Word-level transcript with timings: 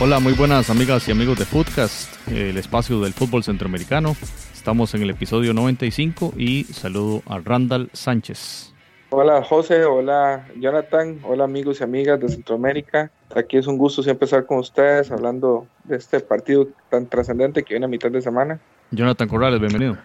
Hola, 0.00 0.20
muy 0.20 0.34
buenas 0.34 0.68
amigas 0.68 1.08
y 1.08 1.12
amigos 1.12 1.38
de 1.38 1.46
Footcast, 1.46 2.28
el 2.28 2.58
espacio 2.58 3.00
del 3.00 3.14
fútbol 3.14 3.42
centroamericano. 3.42 4.14
Estamos 4.52 4.94
en 4.94 5.00
el 5.00 5.08
episodio 5.08 5.54
95 5.54 6.34
y 6.36 6.64
saludo 6.64 7.22
a 7.26 7.38
Randall 7.38 7.88
Sánchez. 7.94 8.73
Hola 9.16 9.44
José, 9.44 9.84
hola 9.84 10.44
Jonathan, 10.58 11.20
hola 11.22 11.44
amigos 11.44 11.80
y 11.80 11.84
amigas 11.84 12.18
de 12.18 12.28
Centroamérica. 12.28 13.12
Aquí 13.36 13.56
es 13.58 13.68
un 13.68 13.78
gusto 13.78 14.02
siempre 14.02 14.24
estar 14.24 14.44
con 14.44 14.58
ustedes 14.58 15.08
hablando 15.12 15.68
de 15.84 15.98
este 15.98 16.18
partido 16.18 16.66
tan 16.90 17.06
trascendente 17.06 17.62
que 17.62 17.74
viene 17.74 17.86
a 17.86 17.88
mitad 17.88 18.10
de 18.10 18.20
semana. 18.20 18.58
Jonathan 18.90 19.28
Corrales, 19.28 19.60
bienvenido. 19.60 19.96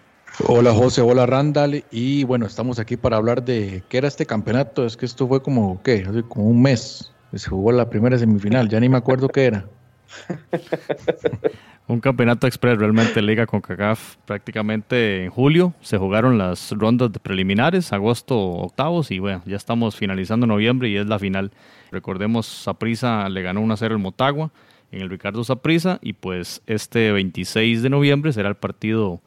Hola 0.46 0.72
José, 0.72 1.00
hola 1.00 1.26
Randall 1.26 1.82
y 1.90 2.22
bueno, 2.22 2.46
estamos 2.46 2.78
aquí 2.78 2.96
para 2.96 3.16
hablar 3.16 3.42
de 3.42 3.82
qué 3.88 3.98
era 3.98 4.06
este 4.06 4.26
campeonato. 4.26 4.86
Es 4.86 4.96
que 4.96 5.06
esto 5.06 5.26
fue 5.26 5.42
como, 5.42 5.82
¿qué? 5.82 6.04
Hace 6.08 6.22
como 6.22 6.46
un 6.46 6.62
mes. 6.62 7.12
Se 7.34 7.50
jugó 7.50 7.72
la 7.72 7.90
primera 7.90 8.16
semifinal, 8.16 8.68
ya 8.68 8.78
ni 8.78 8.88
me 8.88 8.98
acuerdo 8.98 9.28
qué 9.28 9.46
era. 9.46 9.66
Un 11.90 11.98
campeonato 11.98 12.46
express 12.46 12.78
realmente 12.78 13.20
liga 13.20 13.46
con 13.46 13.60
CACAF 13.60 14.14
prácticamente 14.24 15.24
en 15.24 15.30
julio. 15.30 15.74
Se 15.80 15.98
jugaron 15.98 16.38
las 16.38 16.70
rondas 16.70 17.10
de 17.10 17.18
preliminares, 17.18 17.92
agosto 17.92 18.38
octavos 18.38 19.10
y 19.10 19.18
bueno, 19.18 19.42
ya 19.44 19.56
estamos 19.56 19.96
finalizando 19.96 20.46
noviembre 20.46 20.88
y 20.88 20.96
es 20.96 21.08
la 21.08 21.18
final. 21.18 21.50
Recordemos, 21.90 22.46
Saprisa 22.46 23.28
le 23.28 23.42
ganó 23.42 23.60
1 23.62 23.74
a 23.74 23.76
0 23.76 23.96
el 23.96 24.00
Motagua 24.00 24.52
en 24.92 25.00
el 25.00 25.10
Ricardo 25.10 25.42
Saprisa 25.42 25.98
y 26.00 26.12
pues 26.12 26.62
este 26.68 27.10
26 27.10 27.82
de 27.82 27.90
noviembre 27.90 28.32
será 28.32 28.48
el 28.48 28.54
partido 28.54 29.20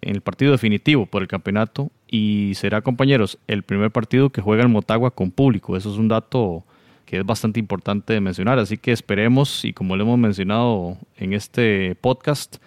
el 0.00 0.22
partido 0.22 0.52
definitivo 0.52 1.04
por 1.04 1.20
el 1.20 1.28
campeonato 1.28 1.90
y 2.06 2.52
será 2.54 2.80
compañeros 2.80 3.38
el 3.48 3.64
primer 3.64 3.90
partido 3.90 4.30
que 4.30 4.40
juega 4.40 4.62
el 4.62 4.70
Motagua 4.70 5.10
con 5.10 5.30
público. 5.30 5.76
Eso 5.76 5.92
es 5.92 5.98
un 5.98 6.08
dato 6.08 6.64
que 7.08 7.18
es 7.18 7.24
bastante 7.24 7.58
importante 7.58 8.20
mencionar. 8.20 8.58
Así 8.58 8.76
que 8.76 8.92
esperemos, 8.92 9.64
y 9.64 9.72
como 9.72 9.96
lo 9.96 10.04
hemos 10.04 10.18
mencionado 10.18 10.98
en 11.16 11.32
este 11.32 11.94
podcast, 11.94 12.58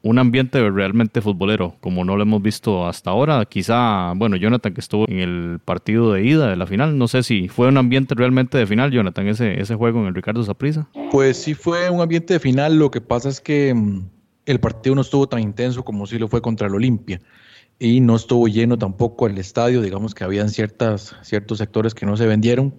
un 0.00 0.18
ambiente 0.18 0.70
realmente 0.70 1.20
futbolero, 1.20 1.76
como 1.80 2.02
no 2.02 2.16
lo 2.16 2.22
hemos 2.22 2.40
visto 2.40 2.86
hasta 2.86 3.10
ahora. 3.10 3.44
Quizá, 3.44 4.14
bueno, 4.16 4.36
Jonathan 4.36 4.72
que 4.72 4.80
estuvo 4.80 5.06
en 5.06 5.18
el 5.18 5.58
partido 5.62 6.14
de 6.14 6.24
ida 6.24 6.48
de 6.48 6.56
la 6.56 6.66
final, 6.66 6.96
no 6.96 7.08
sé 7.08 7.22
si 7.22 7.48
fue 7.48 7.68
un 7.68 7.76
ambiente 7.76 8.14
realmente 8.14 8.56
de 8.56 8.66
final, 8.66 8.90
Jonathan, 8.90 9.28
ese, 9.28 9.60
ese 9.60 9.74
juego 9.74 10.00
en 10.00 10.06
el 10.06 10.14
Ricardo 10.14 10.42
Zaprisa. 10.44 10.88
Pues 11.10 11.36
sí 11.36 11.52
fue 11.52 11.90
un 11.90 12.00
ambiente 12.00 12.32
de 12.32 12.40
final, 12.40 12.78
lo 12.78 12.90
que 12.90 13.02
pasa 13.02 13.28
es 13.28 13.42
que 13.42 13.74
mm, 13.74 14.08
el 14.46 14.60
partido 14.60 14.94
no 14.94 15.02
estuvo 15.02 15.28
tan 15.28 15.40
intenso 15.40 15.84
como 15.84 16.06
si 16.06 16.18
lo 16.18 16.26
fue 16.26 16.40
contra 16.40 16.68
el 16.68 16.74
Olimpia 16.74 17.20
y 17.78 18.00
no 18.00 18.16
estuvo 18.16 18.48
lleno 18.48 18.78
tampoco 18.78 19.26
el 19.26 19.36
estadio, 19.36 19.82
digamos 19.82 20.14
que 20.14 20.24
habían 20.24 20.48
ciertas, 20.48 21.16
ciertos 21.20 21.58
sectores 21.58 21.94
que 21.94 22.06
no 22.06 22.16
se 22.16 22.26
vendieron, 22.26 22.74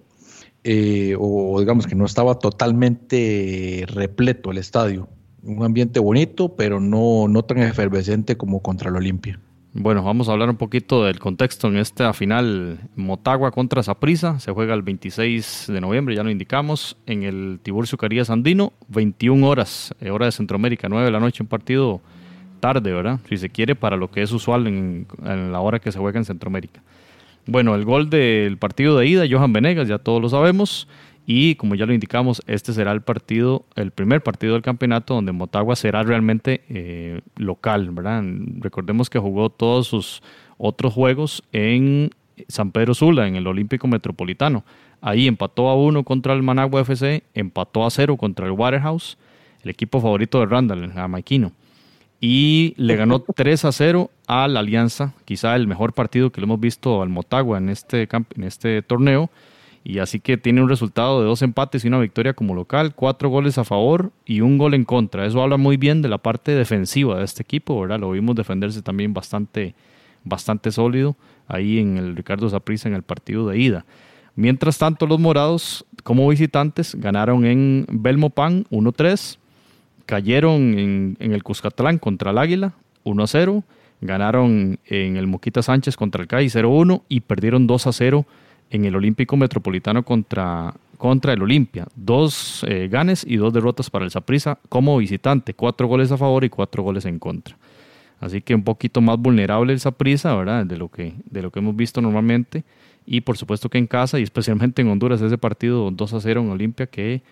eh, 0.64 1.16
o 1.18 1.58
digamos 1.58 1.86
que 1.86 1.94
no 1.94 2.04
estaba 2.04 2.38
totalmente 2.38 3.84
repleto 3.88 4.50
el 4.50 4.58
estadio. 4.58 5.08
Un 5.42 5.64
ambiente 5.64 5.98
bonito, 5.98 6.54
pero 6.54 6.78
no, 6.78 7.26
no 7.28 7.44
tan 7.44 7.58
efervescente 7.58 8.36
como 8.36 8.62
contra 8.62 8.90
el 8.90 8.96
Olimpia. 8.96 9.40
Bueno, 9.74 10.04
vamos 10.04 10.28
a 10.28 10.32
hablar 10.32 10.50
un 10.50 10.56
poquito 10.56 11.04
del 11.04 11.18
contexto 11.18 11.66
en 11.66 11.78
esta 11.78 12.12
final 12.12 12.78
Motagua 12.94 13.50
contra 13.50 13.82
Saprisa. 13.82 14.38
Se 14.38 14.52
juega 14.52 14.74
el 14.74 14.82
26 14.82 15.68
de 15.68 15.80
noviembre, 15.80 16.14
ya 16.14 16.22
lo 16.22 16.30
indicamos, 16.30 16.98
en 17.06 17.22
el 17.22 17.58
Tiburcio 17.62 17.96
Carías 17.96 18.28
Andino, 18.28 18.74
21 18.88 19.48
horas, 19.48 19.94
eh, 20.00 20.10
hora 20.10 20.26
de 20.26 20.32
Centroamérica, 20.32 20.88
9 20.90 21.06
de 21.06 21.10
la 21.10 21.20
noche, 21.20 21.42
un 21.42 21.48
partido 21.48 22.02
tarde, 22.60 22.92
¿verdad? 22.92 23.18
Si 23.28 23.38
se 23.38 23.48
quiere, 23.48 23.74
para 23.74 23.96
lo 23.96 24.10
que 24.10 24.22
es 24.22 24.30
usual 24.30 24.66
en 24.66 25.06
la 25.24 25.60
hora 25.60 25.80
que 25.80 25.90
se 25.90 25.98
juega 25.98 26.18
en 26.18 26.26
Centroamérica. 26.26 26.82
Bueno, 27.46 27.74
el 27.74 27.84
gol 27.84 28.08
del 28.08 28.56
partido 28.56 28.96
de 28.96 29.06
ida, 29.06 29.24
Johan 29.28 29.52
Venegas, 29.52 29.88
ya 29.88 29.98
todos 29.98 30.22
lo 30.22 30.28
sabemos. 30.28 30.88
Y 31.24 31.54
como 31.54 31.74
ya 31.74 31.86
lo 31.86 31.94
indicamos, 31.94 32.42
este 32.46 32.72
será 32.72 32.92
el 32.92 33.02
partido, 33.02 33.64
el 33.76 33.92
primer 33.92 34.22
partido 34.22 34.54
del 34.54 34.62
campeonato 34.62 35.14
donde 35.14 35.30
Motagua 35.30 35.76
será 35.76 36.02
realmente 36.02 36.62
eh, 36.68 37.20
local, 37.36 37.90
¿verdad? 37.90 38.24
Recordemos 38.58 39.08
que 39.08 39.20
jugó 39.20 39.50
todos 39.50 39.86
sus 39.86 40.22
otros 40.58 40.92
juegos 40.92 41.44
en 41.52 42.10
San 42.48 42.72
Pedro 42.72 42.94
Sula, 42.94 43.28
en 43.28 43.36
el 43.36 43.46
Olímpico 43.46 43.86
Metropolitano. 43.86 44.64
Ahí 45.00 45.28
empató 45.28 45.68
a 45.68 45.76
uno 45.76 46.02
contra 46.02 46.32
el 46.32 46.42
Managua 46.42 46.80
FC, 46.80 47.22
empató 47.34 47.86
a 47.86 47.90
cero 47.90 48.16
contra 48.16 48.46
el 48.46 48.52
Waterhouse, 48.52 49.16
el 49.62 49.70
equipo 49.70 50.00
favorito 50.00 50.40
de 50.40 50.46
Randall, 50.46 50.82
el 50.82 50.92
jamaiquino 50.92 51.52
y 52.22 52.72
le 52.76 52.94
ganó 52.94 53.20
3 53.34 53.64
a 53.66 53.72
0 53.72 54.10
a 54.28 54.48
la 54.48 54.60
Alianza, 54.60 55.12
quizá 55.26 55.56
el 55.56 55.66
mejor 55.66 55.92
partido 55.92 56.30
que 56.30 56.40
lo 56.40 56.46
hemos 56.46 56.60
visto 56.60 57.02
al 57.02 57.10
Motagua 57.10 57.58
en 57.58 57.68
este, 57.68 58.08
en 58.12 58.44
este 58.44 58.80
torneo. 58.80 59.28
Y 59.84 59.98
así 59.98 60.20
que 60.20 60.36
tiene 60.36 60.62
un 60.62 60.68
resultado 60.68 61.20
de 61.20 61.26
dos 61.26 61.42
empates 61.42 61.84
y 61.84 61.88
una 61.88 61.98
victoria 61.98 62.34
como 62.34 62.54
local, 62.54 62.94
cuatro 62.94 63.28
goles 63.28 63.58
a 63.58 63.64
favor 63.64 64.12
y 64.24 64.40
un 64.40 64.56
gol 64.56 64.74
en 64.74 64.84
contra. 64.84 65.26
Eso 65.26 65.42
habla 65.42 65.56
muy 65.56 65.76
bien 65.76 66.02
de 66.02 66.08
la 66.08 66.18
parte 66.18 66.52
defensiva 66.52 67.18
de 67.18 67.24
este 67.24 67.42
equipo, 67.42 67.80
¿verdad? 67.80 67.98
Lo 67.98 68.12
vimos 68.12 68.36
defenderse 68.36 68.80
también 68.80 69.12
bastante, 69.12 69.74
bastante 70.22 70.70
sólido 70.70 71.16
ahí 71.48 71.80
en 71.80 71.98
el 71.98 72.14
Ricardo 72.14 72.48
Zaprisa 72.48 72.88
en 72.88 72.94
el 72.94 73.02
partido 73.02 73.48
de 73.48 73.58
ida. 73.58 73.84
Mientras 74.36 74.78
tanto, 74.78 75.08
los 75.08 75.18
morados, 75.18 75.84
como 76.04 76.28
visitantes, 76.28 76.94
ganaron 76.94 77.44
en 77.44 77.84
Belmopan 77.90 78.64
1-3 78.70 79.38
cayeron 80.06 80.78
en, 80.78 81.16
el 81.18 81.42
Cuscatlán 81.42 81.98
contra 81.98 82.30
el 82.30 82.38
Águila 82.38 82.72
1 83.04 83.22
a 83.22 83.26
0, 83.26 83.64
ganaron 84.00 84.78
en 84.86 85.16
el 85.16 85.26
Moquita 85.26 85.62
Sánchez 85.62 85.96
contra 85.96 86.22
el 86.22 86.28
CAI 86.28 86.46
0-1 86.46 87.02
y 87.08 87.20
perdieron 87.20 87.66
2 87.66 87.86
a 87.86 87.92
0 87.92 88.26
en 88.70 88.84
el 88.84 88.96
Olímpico 88.96 89.36
Metropolitano 89.36 90.02
contra, 90.04 90.74
contra 90.96 91.32
el 91.32 91.42
Olimpia. 91.42 91.86
Dos 91.94 92.64
eh, 92.68 92.88
ganes 92.90 93.24
y 93.26 93.36
dos 93.36 93.52
derrotas 93.52 93.90
para 93.90 94.04
el 94.04 94.10
Saprissa 94.10 94.58
como 94.68 94.96
visitante, 94.96 95.54
cuatro 95.54 95.86
goles 95.86 96.10
a 96.10 96.16
favor 96.16 96.44
y 96.44 96.48
cuatro 96.48 96.82
goles 96.82 97.04
en 97.04 97.18
contra. 97.18 97.56
Así 98.20 98.40
que 98.40 98.54
un 98.54 98.62
poquito 98.62 99.00
más 99.00 99.18
vulnerable 99.18 99.72
el 99.72 99.80
Saprissa, 99.80 100.34
¿verdad? 100.34 100.64
De 100.64 100.76
lo, 100.76 100.88
que, 100.88 101.14
de 101.28 101.42
lo 101.42 101.50
que 101.50 101.58
hemos 101.58 101.74
visto 101.74 102.00
normalmente. 102.00 102.64
Y 103.04 103.22
por 103.22 103.36
supuesto 103.36 103.68
que 103.68 103.78
en 103.78 103.88
casa 103.88 104.20
y 104.20 104.22
especialmente 104.22 104.80
en 104.80 104.88
Honduras, 104.88 105.20
ese 105.20 105.36
partido 105.38 105.90
2 105.90 106.14
a 106.14 106.20
0 106.20 106.40
en 106.40 106.50
Olimpia 106.50 106.86
que 106.86 107.22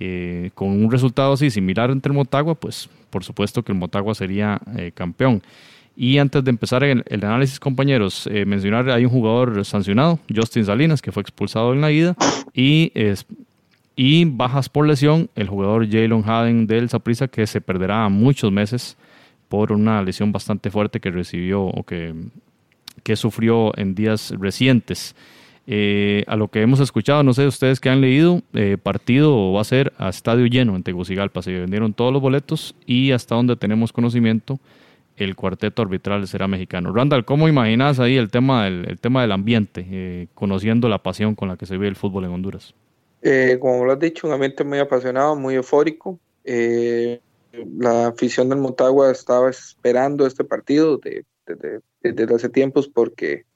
eh, 0.00 0.50
con 0.54 0.70
un 0.70 0.90
resultado 0.90 1.34
así 1.34 1.50
similar 1.50 1.90
entre 1.90 2.10
el 2.10 2.16
Motagua, 2.16 2.54
pues 2.54 2.88
por 3.10 3.24
supuesto 3.24 3.62
que 3.62 3.72
el 3.72 3.78
Motagua 3.78 4.14
sería 4.14 4.60
eh, 4.76 4.92
campeón. 4.92 5.42
Y 5.96 6.18
antes 6.18 6.42
de 6.42 6.50
empezar 6.50 6.82
el, 6.82 7.04
análisis, 7.08 7.60
compañeros, 7.60 8.26
eh, 8.26 8.44
mencionar 8.44 8.90
hay 8.90 9.04
un 9.04 9.12
jugador 9.12 9.64
sancionado, 9.64 10.18
Justin 10.34 10.64
Salinas, 10.64 11.00
que 11.00 11.12
fue 11.12 11.22
expulsado 11.22 11.72
en 11.72 11.80
la 11.80 11.92
ida, 11.92 12.16
y, 12.52 12.92
y 13.94 14.24
bajas 14.24 14.68
por 14.68 14.88
lesión 14.88 15.30
el 15.36 15.48
jugador 15.48 15.88
Jalen 15.88 16.24
Haden 16.26 16.66
del 16.66 16.88
Saprissa, 16.88 17.28
que 17.28 17.46
se 17.46 17.60
perderá 17.60 18.08
muchos 18.08 18.50
meses 18.50 18.96
por 19.48 19.70
una 19.70 20.02
lesión 20.02 20.32
bastante 20.32 20.68
fuerte 20.68 20.98
que 20.98 21.12
recibió 21.12 21.62
o 21.62 21.84
que, 21.84 22.12
que 23.04 23.14
sufrió 23.14 23.76
en 23.78 23.94
días 23.94 24.34
recientes. 24.36 25.14
Eh, 25.66 26.24
a 26.26 26.36
lo 26.36 26.48
que 26.48 26.60
hemos 26.60 26.80
escuchado, 26.80 27.22
no 27.22 27.32
sé 27.32 27.46
ustedes 27.46 27.80
que 27.80 27.88
han 27.88 28.02
leído, 28.02 28.42
eh, 28.52 28.76
partido 28.82 29.52
va 29.52 29.62
a 29.62 29.64
ser 29.64 29.94
a 29.96 30.10
estadio 30.10 30.46
lleno 30.46 30.76
en 30.76 30.82
Tegucigalpa. 30.82 31.42
Se 31.42 31.52
vendieron 31.52 31.94
todos 31.94 32.12
los 32.12 32.20
boletos 32.20 32.74
y 32.86 33.12
hasta 33.12 33.34
donde 33.34 33.56
tenemos 33.56 33.92
conocimiento, 33.92 34.58
el 35.16 35.36
cuarteto 35.36 35.80
arbitral 35.80 36.26
será 36.26 36.48
mexicano. 36.48 36.92
Randall, 36.92 37.24
¿cómo 37.24 37.48
imaginas 37.48 37.98
ahí 37.98 38.16
el 38.16 38.30
tema 38.30 38.64
del, 38.64 38.86
el 38.88 38.98
tema 38.98 39.22
del 39.22 39.32
ambiente, 39.32 39.86
eh, 39.88 40.26
conociendo 40.34 40.88
la 40.88 41.02
pasión 41.02 41.34
con 41.34 41.48
la 41.48 41.56
que 41.56 41.66
se 41.66 41.74
vive 41.74 41.88
el 41.88 41.96
fútbol 41.96 42.24
en 42.24 42.32
Honduras? 42.32 42.74
como 43.58 43.86
lo 43.86 43.92
has 43.92 43.98
dicho, 43.98 44.26
un 44.26 44.34
ambiente 44.34 44.64
muy 44.64 44.78
apasionado, 44.78 45.34
muy 45.34 45.54
eufórico. 45.54 46.20
la 46.44 48.08
afición 48.08 48.50
del 48.50 48.58
Motagua 48.58 49.10
estaba 49.10 49.48
esperando 49.48 50.26
este 50.26 50.44
partido 50.44 51.00
desde 52.02 52.34
hace 52.34 52.50
tiempos 52.50 52.86
porque 52.86 53.46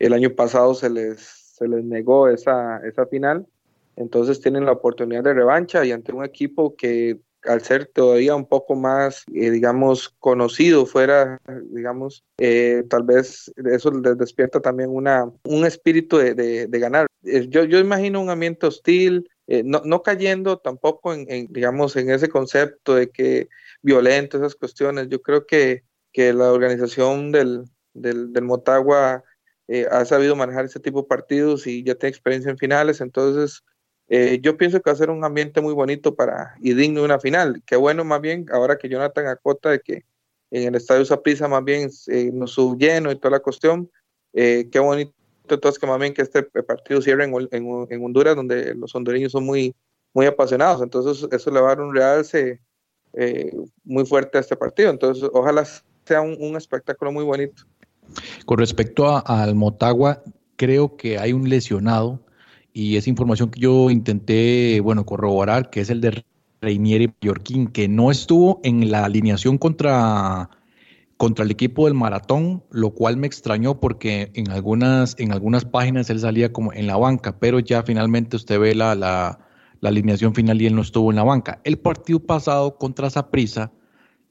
el 0.00 0.14
año 0.14 0.30
pasado 0.30 0.74
se 0.74 0.90
les 0.90 1.43
se 1.54 1.68
les 1.68 1.84
negó 1.84 2.28
esa, 2.28 2.80
esa 2.84 3.06
final. 3.06 3.46
Entonces 3.96 4.40
tienen 4.40 4.64
la 4.64 4.72
oportunidad 4.72 5.22
de 5.22 5.34
revancha 5.34 5.84
y 5.84 5.92
ante 5.92 6.12
un 6.12 6.24
equipo 6.24 6.74
que 6.74 7.20
al 7.44 7.60
ser 7.60 7.86
todavía 7.86 8.34
un 8.34 8.46
poco 8.46 8.74
más, 8.74 9.24
eh, 9.32 9.50
digamos, 9.50 10.08
conocido 10.18 10.86
fuera, 10.86 11.38
digamos, 11.70 12.24
eh, 12.38 12.84
tal 12.88 13.02
vez 13.04 13.52
eso 13.56 13.90
les 13.90 14.16
despierta 14.16 14.60
también 14.60 14.90
una, 14.90 15.30
un 15.44 15.64
espíritu 15.66 16.16
de, 16.16 16.34
de, 16.34 16.78
ganar. 16.78 17.06
Eh, 17.22 17.46
yo, 17.48 17.64
yo 17.64 17.78
imagino 17.78 18.20
un 18.20 18.30
ambiente 18.30 18.66
hostil, 18.66 19.28
no, 19.46 19.82
no, 19.84 20.02
cayendo 20.02 20.56
tampoco 20.56 21.12
en, 21.12 21.46
digamos, 21.50 21.94
en 21.96 22.10
ese 22.10 22.30
concepto 22.30 22.94
de 22.94 23.10
que 23.10 23.48
violento, 23.82 24.38
esas 24.38 24.54
cuestiones. 24.54 25.08
Yo 25.10 25.20
creo 25.20 25.46
que, 25.46 25.84
que 26.12 26.32
la 26.32 26.50
organización 26.50 27.30
del, 27.30 27.64
del 27.92 28.42
Motagua 28.42 29.22
eh, 29.68 29.86
ha 29.90 30.04
sabido 30.04 30.36
manejar 30.36 30.64
ese 30.64 30.80
tipo 30.80 31.02
de 31.02 31.08
partidos 31.08 31.66
y 31.66 31.82
ya 31.82 31.94
tiene 31.94 32.10
experiencia 32.10 32.50
en 32.50 32.58
finales, 32.58 33.00
entonces 33.00 33.62
eh, 34.08 34.38
yo 34.42 34.56
pienso 34.56 34.80
que 34.80 34.90
va 34.90 34.94
a 34.94 34.98
ser 34.98 35.10
un 35.10 35.24
ambiente 35.24 35.60
muy 35.60 35.72
bonito 35.72 36.14
para 36.14 36.54
y 36.60 36.74
digno 36.74 37.00
de 37.00 37.06
una 37.06 37.18
final. 37.18 37.62
Qué 37.66 37.76
bueno 37.76 38.04
más 38.04 38.20
bien, 38.20 38.46
ahora 38.52 38.76
que 38.76 38.88
Jonathan 38.88 39.26
acota 39.26 39.70
de 39.70 39.80
que 39.80 40.04
en 40.50 40.68
el 40.68 40.74
estadio 40.74 41.04
Saprissa 41.04 41.48
más 41.48 41.64
bien 41.64 41.90
eh, 42.08 42.30
nos 42.32 42.52
subyeno 42.52 43.10
y 43.10 43.16
toda 43.16 43.32
la 43.32 43.40
cuestión, 43.40 43.90
eh, 44.34 44.68
qué 44.70 44.78
bonito 44.78 45.14
entonces 45.48 45.78
que 45.78 45.86
más 45.86 45.98
bien 45.98 46.14
que 46.14 46.22
este 46.22 46.42
partido 46.42 47.02
cierre 47.02 47.24
en, 47.24 48.02
Honduras, 48.02 48.34
donde 48.34 48.74
los 48.74 48.94
hondureños 48.94 49.32
son 49.32 49.44
muy, 49.44 49.74
muy 50.14 50.24
apasionados, 50.24 50.80
entonces 50.80 51.28
eso 51.30 51.50
le 51.50 51.60
va 51.60 51.72
a 51.72 51.74
dar 51.74 51.84
un 51.84 51.94
realce 51.94 52.60
muy 53.84 54.06
fuerte 54.06 54.38
a 54.38 54.40
este 54.40 54.56
partido, 54.56 54.90
entonces 54.90 55.28
ojalá 55.34 55.66
sea 56.06 56.22
un, 56.22 56.56
espectáculo 56.56 57.12
muy 57.12 57.24
bonito. 57.24 57.64
Con 58.46 58.58
respecto 58.58 59.26
al 59.26 59.54
Motagua, 59.54 60.22
creo 60.56 60.96
que 60.96 61.18
hay 61.18 61.32
un 61.32 61.48
lesionado 61.48 62.20
y 62.72 62.96
esa 62.96 63.10
información 63.10 63.50
que 63.50 63.60
yo 63.60 63.90
intenté, 63.90 64.80
bueno, 64.80 65.06
corroborar, 65.06 65.70
que 65.70 65.80
es 65.80 65.90
el 65.90 66.00
de 66.00 66.24
Reinieri 66.60 67.12
Mallorquín, 67.20 67.68
que 67.68 67.88
no 67.88 68.10
estuvo 68.10 68.60
en 68.64 68.90
la 68.90 69.04
alineación 69.04 69.58
contra, 69.58 70.50
contra 71.16 71.44
el 71.44 71.52
equipo 71.52 71.84
del 71.84 71.94
maratón, 71.94 72.64
lo 72.70 72.90
cual 72.90 73.16
me 73.16 73.26
extrañó 73.26 73.78
porque 73.78 74.32
en 74.34 74.50
algunas, 74.50 75.14
en 75.18 75.32
algunas 75.32 75.64
páginas 75.64 76.10
él 76.10 76.18
salía 76.18 76.52
como 76.52 76.72
en 76.72 76.86
la 76.86 76.96
banca, 76.96 77.38
pero 77.38 77.60
ya 77.60 77.82
finalmente 77.84 78.36
usted 78.36 78.58
ve 78.58 78.74
la, 78.74 78.94
la, 78.94 79.38
alineación 79.82 80.34
final 80.34 80.62
y 80.62 80.66
él 80.66 80.74
no 80.74 80.80
estuvo 80.80 81.10
en 81.10 81.16
la 81.16 81.24
banca. 81.24 81.60
El 81.62 81.78
partido 81.78 82.18
pasado 82.18 82.78
contra 82.78 83.10
Saprissa, 83.10 83.70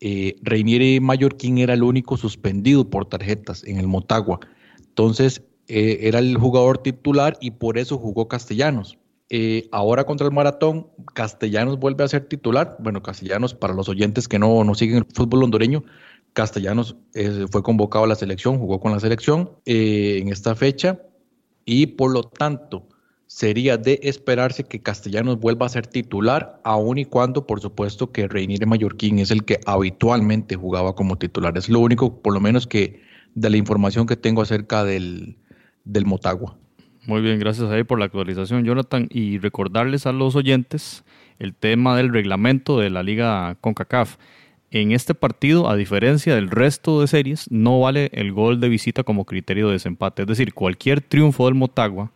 eh, 0.06 0.36
Reinieri 0.42 1.00
Mallorquín 1.00 1.60
era 1.60 1.74
el 1.76 1.82
único 1.82 2.18
suspendido 2.18 2.90
por 2.90 3.06
tarjetas 3.06 3.64
en 3.64 3.78
el 3.78 3.88
Motagua. 3.88 4.42
Entonces, 4.78 5.42
eh, 5.70 6.00
era 6.02 6.20
el 6.20 6.38
jugador 6.38 6.80
titular 6.80 7.38
y 7.40 7.52
por 7.52 7.78
eso 7.78 7.98
jugó 7.98 8.28
Castellanos. 8.28 8.98
Eh, 9.30 9.70
ahora 9.72 10.04
contra 10.04 10.28
el 10.28 10.34
Maratón, 10.34 10.88
Castellanos 11.14 11.80
vuelve 11.80 12.04
a 12.04 12.10
ser 12.10 12.26
titular. 12.26 12.76
Bueno, 12.80 13.02
Castellanos, 13.02 13.54
para 13.54 13.74
los 13.74 13.88
oyentes 13.88 14.28
que 14.28 14.40
no, 14.40 14.66
no 14.66 14.76
siguen 14.76 14.98
el 14.98 15.06
fútbol 15.06 15.46
hondureño, 15.46 15.86
Castellanos 16.34 16.98
eh, 17.14 17.46
fue 17.50 17.64
convocado 17.64 18.04
a 18.04 18.08
la 18.10 18.16
selección, 18.16 18.60
jugó 18.60 18.82
con 18.82 18.92
la 18.92 19.00
selección 19.00 19.52
en 19.64 20.28
esta 20.28 20.54
fecha 20.54 21.00
y 21.64 21.86
por 21.88 22.12
lo 22.12 22.24
tanto 22.24 22.90
sería 23.34 23.78
de 23.78 24.00
esperarse 24.04 24.64
que 24.64 24.80
Castellanos 24.80 25.40
vuelva 25.40 25.66
a 25.66 25.70
ser 25.70 25.88
titular, 25.88 26.62
aun 26.64 27.00
y 27.00 27.06
cuando, 27.06 27.48
por 27.48 27.62
supuesto, 27.62 28.12
que 28.12 28.28
Reinier 28.28 28.68
Mallorquín 28.68 29.18
es 29.18 29.32
el 29.32 29.44
que 29.44 29.60
habitualmente 29.66 30.56
jugaba 30.56 30.94
como 30.94 31.18
titular. 31.18 31.58
Es 31.58 31.68
lo 31.68 31.80
único, 31.80 32.22
por 32.22 32.36
lo 32.36 32.40
menos, 32.40 32.68
que 32.68 33.02
de 33.34 33.50
la 33.50 33.58
información 33.58 34.06
que 34.06 34.16
tengo 34.16 34.44
acerca 34.44 34.84
del, 34.84 35.40
del 35.84 36.06
Motagua. 36.06 36.60
Muy 37.08 37.22
bien, 37.22 37.40
gracias 37.40 37.72
ahí 37.72 37.84
por 37.84 37.98
la 37.98 38.06
actualización, 38.06 38.66
Jonathan. 38.66 39.08
Y 39.10 39.40
recordarles 39.40 40.06
a 40.06 40.12
los 40.12 40.36
oyentes 40.36 41.04
el 41.40 41.56
tema 41.56 41.98
del 41.98 42.14
reglamento 42.14 42.78
de 42.78 42.92
la 42.92 43.02
Liga 43.02 43.58
CONCACAF. 43.62 44.18
En 44.70 44.92
este 44.92 45.16
partido, 45.16 45.68
a 45.70 45.76
diferencia 45.76 46.36
del 46.36 46.52
resto 46.52 47.02
de 47.02 47.08
series, 47.08 47.50
no 47.50 47.80
vale 47.80 48.12
el 48.14 48.32
gol 48.32 48.60
de 48.60 48.70
visita 48.70 49.04
como 49.04 49.26
criterio 49.26 49.68
de 49.68 49.74
desempate. 49.74 50.22
Es 50.22 50.28
decir, 50.28 50.54
cualquier 50.54 51.02
triunfo 51.02 51.46
del 51.46 51.56
Motagua 51.56 52.12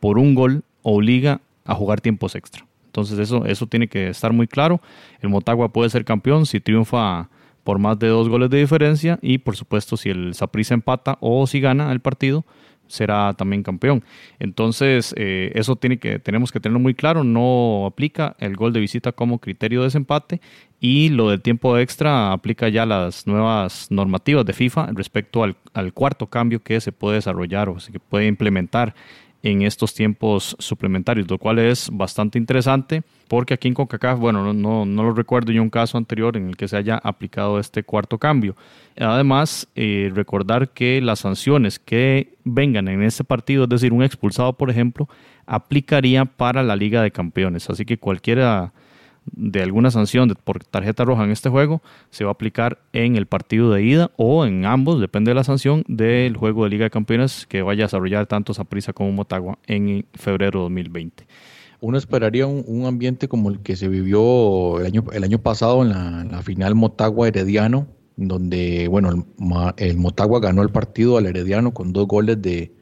por 0.00 0.18
un 0.18 0.34
gol 0.34 0.64
obliga 0.82 1.40
a 1.64 1.74
jugar 1.74 2.00
tiempos 2.00 2.34
extra. 2.34 2.66
Entonces 2.86 3.18
eso, 3.18 3.44
eso 3.46 3.66
tiene 3.66 3.86
que 3.86 4.08
estar 4.08 4.32
muy 4.32 4.48
claro. 4.48 4.80
El 5.20 5.28
Motagua 5.28 5.72
puede 5.72 5.90
ser 5.90 6.04
campeón 6.04 6.46
si 6.46 6.58
triunfa 6.58 7.28
por 7.62 7.78
más 7.78 7.98
de 7.98 8.08
dos 8.08 8.28
goles 8.28 8.50
de 8.50 8.58
diferencia 8.58 9.18
y 9.22 9.38
por 9.38 9.54
supuesto 9.54 9.96
si 9.96 10.08
el 10.10 10.34
Saprissa 10.34 10.74
empata 10.74 11.18
o 11.20 11.46
si 11.46 11.60
gana 11.60 11.92
el 11.92 12.00
partido, 12.00 12.44
será 12.90 13.32
también 13.34 13.62
campeón. 13.62 14.02
Entonces, 14.38 15.14
eh, 15.16 15.52
eso 15.54 15.76
tiene 15.76 15.98
que, 15.98 16.18
tenemos 16.18 16.50
que 16.50 16.58
tenerlo 16.60 16.80
muy 16.80 16.94
claro, 16.94 17.22
no 17.22 17.86
aplica 17.86 18.34
el 18.40 18.56
gol 18.56 18.72
de 18.72 18.80
visita 18.80 19.12
como 19.12 19.38
criterio 19.38 19.80
de 19.80 19.84
desempate 19.86 20.40
y 20.80 21.10
lo 21.10 21.30
del 21.30 21.40
tiempo 21.40 21.78
extra 21.78 22.32
aplica 22.32 22.68
ya 22.68 22.86
las 22.86 23.26
nuevas 23.26 23.86
normativas 23.90 24.44
de 24.44 24.52
FIFA 24.52 24.88
respecto 24.94 25.44
al, 25.44 25.56
al 25.72 25.92
cuarto 25.92 26.26
cambio 26.26 26.60
que 26.60 26.80
se 26.80 26.90
puede 26.90 27.16
desarrollar 27.16 27.68
o 27.68 27.78
se 27.78 27.92
puede 28.00 28.26
implementar 28.26 28.94
en 29.42 29.62
estos 29.62 29.94
tiempos 29.94 30.56
suplementarios, 30.58 31.30
lo 31.30 31.38
cual 31.38 31.58
es 31.58 31.88
bastante 31.92 32.38
interesante 32.38 33.02
porque 33.30 33.54
aquí 33.54 33.68
en 33.68 33.74
CONCACAF, 33.74 34.18
bueno, 34.18 34.52
no, 34.52 34.84
no, 34.84 35.02
lo 35.04 35.12
recuerdo 35.12 35.52
yo 35.52 35.62
un 35.62 35.70
caso 35.70 35.96
anterior 35.96 36.36
en 36.36 36.48
el 36.48 36.56
que 36.56 36.66
se 36.66 36.76
haya 36.76 36.96
aplicado 36.96 37.60
este 37.60 37.84
cuarto 37.84 38.18
cambio. 38.18 38.56
Además, 38.98 39.68
eh, 39.76 40.10
recordar 40.12 40.70
que 40.70 41.00
las 41.00 41.20
sanciones 41.20 41.78
que 41.78 42.34
vengan 42.42 42.88
en 42.88 43.04
este 43.04 43.22
partido, 43.22 43.62
es 43.64 43.68
decir, 43.70 43.92
un 43.92 44.02
expulsado, 44.02 44.54
por 44.54 44.68
ejemplo, 44.68 45.08
aplicaría 45.46 46.24
para 46.24 46.64
la 46.64 46.74
Liga 46.74 47.02
de 47.02 47.12
Campeones. 47.12 47.70
Así 47.70 47.84
que 47.84 47.98
cualquiera 47.98 48.72
de 49.24 49.62
alguna 49.62 49.90
sanción 49.90 50.34
por 50.44 50.64
tarjeta 50.64 51.04
roja 51.04 51.24
en 51.24 51.30
este 51.30 51.48
juego 51.48 51.82
se 52.10 52.24
va 52.24 52.30
a 52.30 52.32
aplicar 52.32 52.78
en 52.92 53.16
el 53.16 53.26
partido 53.26 53.70
de 53.70 53.82
ida 53.82 54.10
o 54.16 54.44
en 54.44 54.64
ambos, 54.64 55.00
depende 55.00 55.30
de 55.30 55.34
la 55.34 55.44
sanción 55.44 55.84
del 55.88 56.36
juego 56.36 56.64
de 56.64 56.70
Liga 56.70 56.84
de 56.84 56.90
Campeones 56.90 57.46
que 57.46 57.62
vaya 57.62 57.84
a 57.84 57.86
desarrollar 57.86 58.26
tanto 58.26 58.54
Saprissa 58.54 58.92
como 58.92 59.12
Motagua 59.12 59.58
en 59.66 60.06
febrero 60.14 60.60
de 60.60 60.64
2020. 60.64 61.26
Uno 61.82 61.96
esperaría 61.96 62.46
un, 62.46 62.84
ambiente 62.84 63.26
como 63.26 63.48
el 63.48 63.60
que 63.60 63.74
se 63.74 63.88
vivió 63.88 64.78
el 64.80 64.86
año, 64.86 65.04
el 65.12 65.24
año 65.24 65.38
pasado 65.38 65.82
en 65.82 65.88
la, 66.30 66.42
final 66.42 66.74
Motagua 66.74 67.28
Herediano, 67.28 67.86
donde 68.16 68.86
bueno, 68.88 69.10
el, 69.10 69.24
el, 69.78 69.96
Motagua 69.96 70.40
ganó 70.40 70.62
el 70.62 70.68
partido 70.68 71.16
al 71.16 71.24
Herediano 71.24 71.72
con 71.72 71.94
dos 71.94 72.06
goles 72.06 72.42
de 72.42 72.74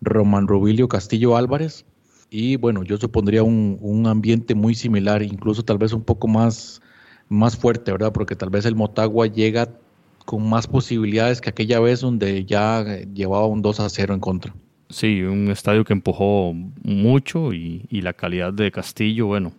Román 0.00 0.46
Rubilio 0.46 0.86
Castillo 0.86 1.36
Álvarez 1.36 1.84
y 2.30 2.56
bueno, 2.56 2.82
yo 2.82 2.96
supondría 2.96 3.42
un, 3.42 3.78
un, 3.80 4.06
ambiente 4.06 4.54
muy 4.54 4.74
similar, 4.74 5.22
incluso 5.22 5.64
tal 5.64 5.78
vez 5.78 5.92
un 5.92 6.02
poco 6.02 6.28
más, 6.28 6.80
más 7.28 7.56
fuerte, 7.56 7.92
¿verdad? 7.92 8.12
Porque 8.12 8.36
tal 8.36 8.50
vez 8.50 8.64
el 8.66 8.74
Motagua 8.74 9.26
llega 9.26 9.68
con 10.24 10.48
más 10.48 10.66
posibilidades 10.66 11.40
que 11.40 11.50
aquella 11.50 11.80
vez 11.80 12.00
donde 12.00 12.44
ya 12.44 12.84
llevaba 13.14 13.46
un 13.46 13.62
2 13.62 13.80
a 13.80 13.88
0 13.88 14.14
en 14.14 14.20
contra. 14.20 14.54
Sí, 14.88 15.22
un 15.22 15.50
estadio 15.50 15.84
que 15.84 15.92
empujó 15.92 16.52
mucho 16.82 17.52
y, 17.52 17.86
y 17.90 18.02
la 18.02 18.12
calidad 18.12 18.52
de 18.52 18.70
Castillo, 18.70 19.26
bueno, 19.26 19.52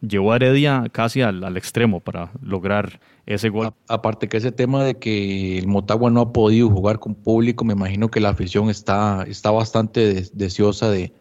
llevó 0.00 0.32
a 0.32 0.36
Heredia 0.36 0.84
casi 0.92 1.22
al, 1.22 1.42
al 1.42 1.56
extremo 1.56 2.00
para 2.00 2.30
lograr 2.42 3.00
ese 3.26 3.48
gol. 3.48 3.72
aparte 3.88 4.28
que 4.28 4.36
ese 4.36 4.52
tema 4.52 4.84
de 4.84 4.96
que 4.96 5.58
el 5.58 5.66
Motagua 5.66 6.10
no 6.10 6.20
ha 6.20 6.32
podido 6.32 6.68
jugar 6.70 6.98
con 6.98 7.14
público, 7.14 7.64
me 7.64 7.74
imagino 7.74 8.08
que 8.08 8.20
la 8.20 8.30
afición 8.30 8.70
está, 8.70 9.24
está 9.28 9.50
bastante 9.50 10.28
deseosa 10.32 10.90
de, 10.90 11.12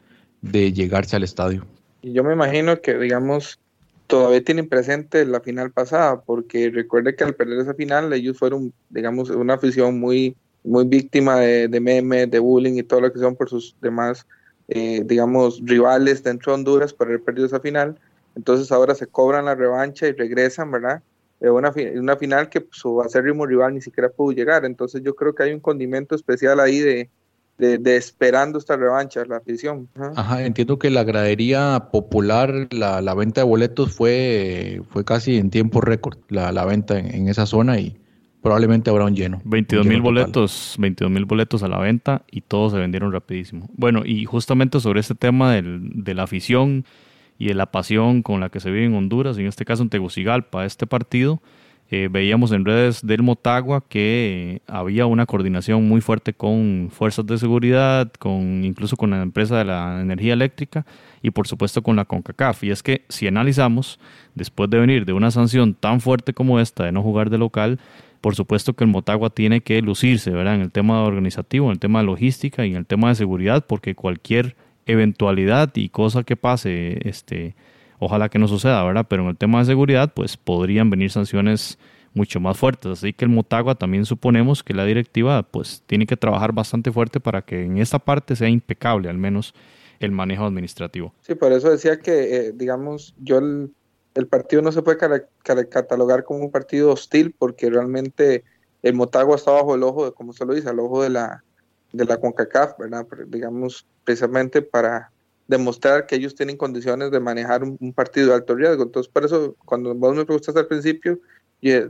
de 0.51 0.73
llegarse 0.73 1.15
al 1.15 1.23
estadio. 1.23 1.65
Y 2.01 2.13
yo 2.13 2.23
me 2.23 2.33
imagino 2.33 2.81
que, 2.81 2.97
digamos, 2.97 3.59
todavía 4.07 4.43
tienen 4.43 4.69
presente 4.69 5.25
la 5.25 5.41
final 5.41 5.71
pasada, 5.71 6.21
porque 6.21 6.69
recuerde 6.69 7.15
que 7.15 7.23
al 7.23 7.35
perder 7.35 7.59
esa 7.59 7.73
final 7.73 8.11
ellos 8.13 8.37
fueron, 8.37 8.73
digamos, 8.89 9.29
una 9.29 9.55
afición 9.55 9.99
muy, 9.99 10.35
muy 10.63 10.85
víctima 10.85 11.37
de, 11.39 11.79
memes, 11.79 12.31
de 12.31 12.39
bullying 12.39 12.77
y 12.77 12.83
todo 12.83 13.01
lo 13.01 13.11
que 13.11 13.19
son 13.19 13.35
por 13.35 13.49
sus 13.49 13.75
demás, 13.81 14.25
eh, 14.69 15.01
digamos, 15.05 15.61
rivales 15.63 16.23
dentro 16.23 16.51
de 16.51 16.55
Honduras 16.55 16.93
por 16.93 17.07
haber 17.07 17.21
perdido 17.21 17.47
esa 17.47 17.59
final. 17.59 17.99
Entonces 18.35 18.71
ahora 18.71 18.95
se 18.95 19.07
cobran 19.07 19.45
la 19.45 19.55
revancha 19.55 20.07
y 20.07 20.11
regresan, 20.13 20.71
¿verdad? 20.71 21.01
De 21.39 21.49
una, 21.49 21.73
una 21.95 22.17
final 22.17 22.49
que 22.49 22.65
su 22.71 23.01
acérrimo 23.01 23.45
rival 23.45 23.73
ni 23.73 23.81
siquiera 23.81 24.09
pudo 24.09 24.31
llegar. 24.31 24.63
Entonces 24.65 25.01
yo 25.03 25.15
creo 25.15 25.35
que 25.35 25.43
hay 25.43 25.53
un 25.53 25.59
condimento 25.59 26.15
especial 26.15 26.59
ahí 26.59 26.79
de, 26.79 27.09
de, 27.57 27.97
esperando 27.97 28.59
esta 28.59 28.75
revancha, 28.75 29.23
la 29.25 29.37
afición. 29.37 29.89
Ajá. 30.15 30.45
entiendo 30.45 30.77
que 30.77 30.89
la 30.89 31.03
gradería 31.03 31.89
popular, 31.91 32.67
la, 32.71 33.01
la, 33.01 33.13
venta 33.13 33.41
de 33.41 33.45
boletos 33.45 33.93
fue, 33.93 34.81
fue 34.89 35.03
casi 35.03 35.37
en 35.37 35.49
tiempo 35.49 35.81
récord, 35.81 36.17
la, 36.29 36.51
la 36.51 36.65
venta 36.65 36.99
en, 36.99 37.27
esa 37.27 37.45
zona 37.45 37.79
y 37.79 37.97
probablemente 38.41 38.89
habrá 38.89 39.05
un 39.05 39.15
lleno. 39.15 39.41
22 39.43 39.85
mil 39.85 40.01
boletos, 40.01 40.75
22 40.77 41.11
mil 41.11 41.25
boletos 41.25 41.63
a 41.63 41.67
la 41.67 41.79
venta 41.79 42.23
y 42.31 42.41
todos 42.41 42.73
se 42.73 42.79
vendieron 42.79 43.11
rapidísimo. 43.11 43.67
Bueno, 43.75 44.03
y 44.05 44.25
justamente 44.25 44.79
sobre 44.79 44.99
este 44.99 45.15
tema 45.15 45.53
del, 45.53 46.03
de 46.03 46.13
la 46.13 46.23
afición 46.23 46.85
y 47.39 47.47
de 47.47 47.55
la 47.55 47.71
pasión 47.71 48.21
con 48.21 48.39
la 48.39 48.49
que 48.49 48.59
se 48.59 48.69
vive 48.71 48.85
en 48.85 48.95
Honduras, 48.95 49.37
en 49.37 49.47
este 49.47 49.65
caso 49.65 49.83
en 49.83 49.89
Tegucigalpa, 49.89 50.65
este 50.65 50.87
partido, 50.87 51.41
eh, 51.89 52.09
veíamos 52.11 52.51
en 52.51 52.65
redes 52.65 53.05
del 53.05 53.23
Motagua 53.23 53.83
que 53.87 54.61
había 54.67 55.05
una 55.05 55.25
coordinación 55.25 55.87
muy 55.87 56.01
fuerte 56.01 56.33
con 56.33 56.89
fuerzas 56.91 57.25
de 57.25 57.37
seguridad, 57.37 58.11
con 58.19 58.65
incluso 58.65 58.97
con 58.97 59.11
la 59.11 59.21
empresa 59.21 59.57
de 59.57 59.65
la 59.65 60.01
energía 60.01 60.33
eléctrica 60.33 60.85
y 61.21 61.31
por 61.31 61.47
supuesto 61.47 61.81
con 61.81 61.95
la 61.95 62.03
CONCACAF. 62.03 62.65
Y 62.65 62.71
es 62.71 62.83
que 62.83 63.05
si 63.07 63.27
analizamos, 63.27 63.99
después 64.35 64.69
de 64.69 64.79
venir 64.79 65.05
de 65.05 65.13
una 65.13 65.31
sanción 65.31 65.73
tan 65.75 66.01
fuerte 66.01 66.33
como 66.33 66.59
esta 66.59 66.83
de 66.83 66.91
no 66.91 67.01
jugar 67.01 67.29
de 67.29 67.37
local, 67.37 67.79
por 68.19 68.35
supuesto 68.35 68.73
que 68.73 68.83
el 68.83 68.89
Motagua 68.89 69.29
tiene 69.29 69.61
que 69.61 69.81
lucirse 69.81 70.31
¿verdad? 70.31 70.55
en 70.55 70.61
el 70.61 70.71
tema 70.71 71.03
organizativo, 71.03 71.67
en 71.67 71.73
el 71.73 71.79
tema 71.79 71.99
de 71.99 72.05
logística 72.05 72.65
y 72.65 72.71
en 72.71 72.77
el 72.77 72.85
tema 72.85 73.09
de 73.09 73.15
seguridad, 73.15 73.65
porque 73.65 73.95
cualquier 73.95 74.57
eventualidad 74.85 75.71
y 75.75 75.87
cosa 75.87 76.23
que 76.23 76.35
pase 76.35 76.99
este, 77.07 77.55
Ojalá 77.99 78.29
que 78.29 78.39
no 78.39 78.47
suceda, 78.47 78.83
¿verdad? 78.83 79.05
Pero 79.09 79.23
en 79.23 79.29
el 79.29 79.37
tema 79.37 79.59
de 79.59 79.65
seguridad, 79.65 80.13
pues 80.13 80.37
podrían 80.37 80.89
venir 80.89 81.11
sanciones 81.11 81.79
mucho 82.13 82.39
más 82.39 82.57
fuertes. 82.57 82.91
Así 82.91 83.13
que 83.13 83.25
el 83.25 83.31
Motagua 83.31 83.75
también 83.75 84.05
suponemos 84.05 84.63
que 84.63 84.73
la 84.73 84.85
directiva 84.85 85.43
pues 85.43 85.83
tiene 85.85 86.05
que 86.05 86.17
trabajar 86.17 86.51
bastante 86.51 86.91
fuerte 86.91 87.19
para 87.19 87.43
que 87.43 87.63
en 87.63 87.77
esta 87.77 87.99
parte 87.99 88.35
sea 88.35 88.49
impecable, 88.49 89.09
al 89.09 89.17
menos 89.17 89.53
el 89.99 90.11
manejo 90.11 90.45
administrativo. 90.45 91.13
Sí, 91.21 91.35
por 91.35 91.51
eso 91.51 91.69
decía 91.69 91.99
que, 91.99 92.35
eh, 92.35 92.51
digamos, 92.53 93.15
yo 93.19 93.37
el, 93.37 93.71
partido 94.29 94.61
no 94.61 94.71
se 94.71 94.81
puede 94.81 94.97
catalogar 95.69 96.23
como 96.23 96.45
un 96.45 96.51
partido 96.51 96.91
hostil 96.91 97.35
porque 97.37 97.69
realmente 97.69 98.43
el 98.81 98.93
Motagua 98.95 99.35
está 99.35 99.51
bajo 99.51 99.75
el 99.75 99.83
ojo, 99.83 100.05
de, 100.05 100.11
como 100.11 100.33
se 100.33 100.45
lo 100.45 100.53
dice, 100.53 100.69
al 100.69 100.79
ojo 100.79 101.03
de 101.03 101.09
la, 101.09 101.43
de 101.93 102.05
la 102.05 102.17
CONCACAF, 102.17 102.77
¿verdad? 102.79 103.05
digamos, 103.27 103.85
precisamente 104.03 104.61
para 104.61 105.11
demostrar 105.47 106.05
que 106.05 106.15
ellos 106.15 106.35
tienen 106.35 106.57
condiciones 106.57 107.11
de 107.11 107.19
manejar 107.19 107.63
un, 107.63 107.93
partido 107.93 108.27
de 108.27 108.35
alto 108.35 108.55
riesgo. 108.55 108.83
Entonces, 108.83 109.11
por 109.11 109.25
eso, 109.25 109.55
cuando 109.65 109.93
vos 109.95 110.15
me 110.15 110.25
preguntaste 110.25 110.59
al 110.59 110.67
principio, 110.67 111.19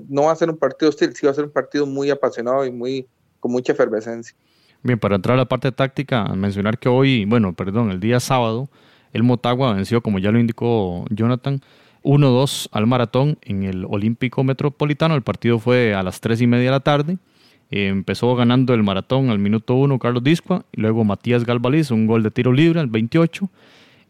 no 0.09 0.23
va 0.23 0.31
a 0.31 0.35
ser 0.35 0.49
un 0.49 0.57
partido 0.57 0.89
hostil, 0.89 1.13
sí 1.15 1.25
va 1.25 1.31
a 1.31 1.35
ser 1.35 1.45
un 1.45 1.51
partido 1.51 1.85
muy 1.85 2.09
apasionado 2.09 2.65
y 2.65 2.71
muy 2.71 3.07
con 3.39 3.51
mucha 3.51 3.73
efervescencia. 3.73 4.35
Bien, 4.83 4.99
para 4.99 5.15
entrar 5.15 5.33
a 5.33 5.37
la 5.37 5.45
parte 5.45 5.71
táctica, 5.71 6.23
mencionar 6.35 6.77
que 6.77 6.87
hoy, 6.87 7.25
bueno, 7.25 7.53
perdón, 7.53 7.91
el 7.91 7.99
día 7.99 8.19
sábado, 8.19 8.69
el 9.11 9.23
Motagua 9.23 9.73
venció, 9.73 10.01
como 10.01 10.19
ya 10.19 10.31
lo 10.31 10.39
indicó 10.39 11.05
Jonathan, 11.09 11.61
1-2 12.03 12.69
al 12.71 12.87
maratón 12.87 13.37
en 13.41 13.63
el 13.63 13.85
Olímpico 13.85 14.43
Metropolitano. 14.43 15.15
El 15.15 15.23
partido 15.23 15.59
fue 15.59 15.93
a 15.93 16.03
las 16.03 16.21
3 16.21 16.41
y 16.41 16.47
media 16.47 16.65
de 16.65 16.71
la 16.71 16.79
tarde. 16.79 17.17
Empezó 17.69 18.35
ganando 18.35 18.73
el 18.73 18.83
maratón 18.83 19.29
al 19.29 19.39
minuto 19.39 19.75
1 19.75 19.99
Carlos 19.99 20.23
Discua, 20.23 20.65
y 20.71 20.81
luego 20.81 21.03
Matías 21.03 21.45
Galvaliz, 21.45 21.91
un 21.91 22.07
gol 22.07 22.23
de 22.23 22.31
tiro 22.31 22.53
libre 22.53 22.79
al 22.79 22.87
28. 22.87 23.49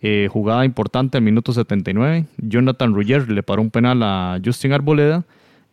Eh, 0.01 0.27
jugada 0.31 0.63
importante 0.63 1.17
al 1.17 1.23
minuto 1.23 1.51
79. 1.51 2.25
Jonathan 2.37 2.93
Rugger 2.93 3.29
le 3.31 3.41
paró 3.41 3.63
un 3.63 3.71
penal 3.71 4.03
a 4.03 4.39
Justin 4.43 4.73
Arboleda 4.73 5.25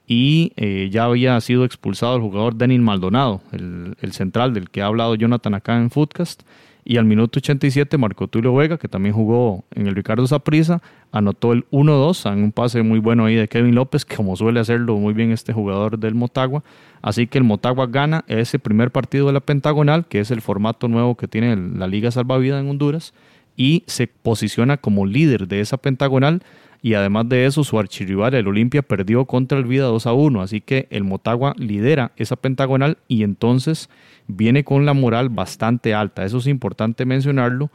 y 0.07 0.53
eh, 0.57 0.89
ya 0.91 1.05
había 1.05 1.41
sido 1.41 1.65
expulsado 1.65 2.17
el 2.17 2.23
jugador 2.23 2.57
Denis 2.57 2.81
Maldonado, 2.81 3.41
el, 3.53 3.97
el, 4.01 4.13
central 4.13 4.53
del 4.53 4.71
que 4.71 4.83
ha 4.83 4.87
hablado 4.87 5.15
Jonathan 5.15 5.55
acá 5.55 5.77
en 5.77 5.91
Footcast. 5.91 6.43
Y 6.87 6.99
al 6.99 7.07
minuto 7.07 7.39
87 7.39 7.97
Marco 7.97 8.29
Tulio 8.29 8.55
Vega, 8.55 8.77
que 8.77 8.89
también 8.89 9.15
jugó 9.15 9.65
en 9.75 9.87
el 9.87 9.95
Ricardo 9.95 10.27
Zaprisa, 10.27 10.83
anotó 11.13 11.55
el 11.55 11.65
1-2 11.71 12.31
en 12.31 12.45
un 12.45 12.53
pase 12.53 12.83
muy 12.83 12.99
bueno 12.99 13.25
ahí 13.25 13.35
de 13.35 13.49
Kevin 13.49 13.75
López, 13.75 14.05
como 14.17 14.37
suele 14.37 14.61
hacerlo 14.61 14.97
muy 14.97 15.15
bien 15.15 15.31
este 15.31 15.55
jugador 15.55 15.99
del 15.99 16.15
Motagua. 16.15 16.63
Así 17.01 17.27
que 17.27 17.39
el 17.39 17.45
Motagua 17.45 17.87
gana 17.87 18.25
ese 18.29 18.59
primer 18.59 18.91
partido 18.91 19.27
de 19.27 19.33
la 19.33 19.41
Pentagonal, 19.41 20.07
que 20.07 20.21
es 20.21 20.31
el 20.31 20.43
formato 20.43 20.89
nuevo 20.89 21.17
que 21.17 21.27
tiene 21.27 21.57
la 21.57 21.87
Liga 21.87 22.11
Salvavida 22.11 22.61
en 22.61 22.69
Honduras, 22.69 23.15
y 23.57 23.85
se 23.87 24.07
posiciona 24.07 24.77
como 24.77 25.07
líder 25.07 25.49
de 25.49 25.61
esa 25.61 25.77
Pentagonal. 25.77 26.43
Y 26.83 26.93
además 26.93 27.27
de 27.31 27.47
eso 27.47 27.65
su 27.65 27.79
archirrival 27.79 28.35
el 28.35 28.47
Olimpia 28.47 28.83
perdió 28.83 29.25
contra 29.25 29.57
el 29.57 29.65
Vida 29.65 29.87
2 29.87 30.07
a 30.07 30.13
1, 30.13 30.43
así 30.43 30.61
que 30.61 30.87
el 30.91 31.03
Motagua 31.03 31.55
lidera 31.57 32.13
esa 32.17 32.37
pentagonal 32.37 32.99
y 33.09 33.23
entonces 33.23 33.89
viene 34.27 34.65
con 34.65 34.85
la 34.85 34.93
moral 34.93 35.31
bastante 35.31 35.95
alta, 35.95 36.27
eso 36.27 36.37
es 36.37 36.47
importante 36.47 37.07
mencionarlo, 37.07 37.71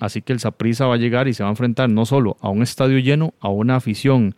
así 0.00 0.22
que 0.22 0.32
el 0.32 0.40
Saprissa 0.40 0.86
va 0.86 0.94
a 0.94 0.98
llegar 0.98 1.28
y 1.28 1.34
se 1.34 1.44
va 1.44 1.50
a 1.50 1.52
enfrentar 1.52 1.88
no 1.88 2.04
solo 2.04 2.36
a 2.40 2.48
un 2.48 2.62
estadio 2.62 2.98
lleno, 2.98 3.32
a 3.38 3.48
una 3.48 3.76
afición 3.76 4.34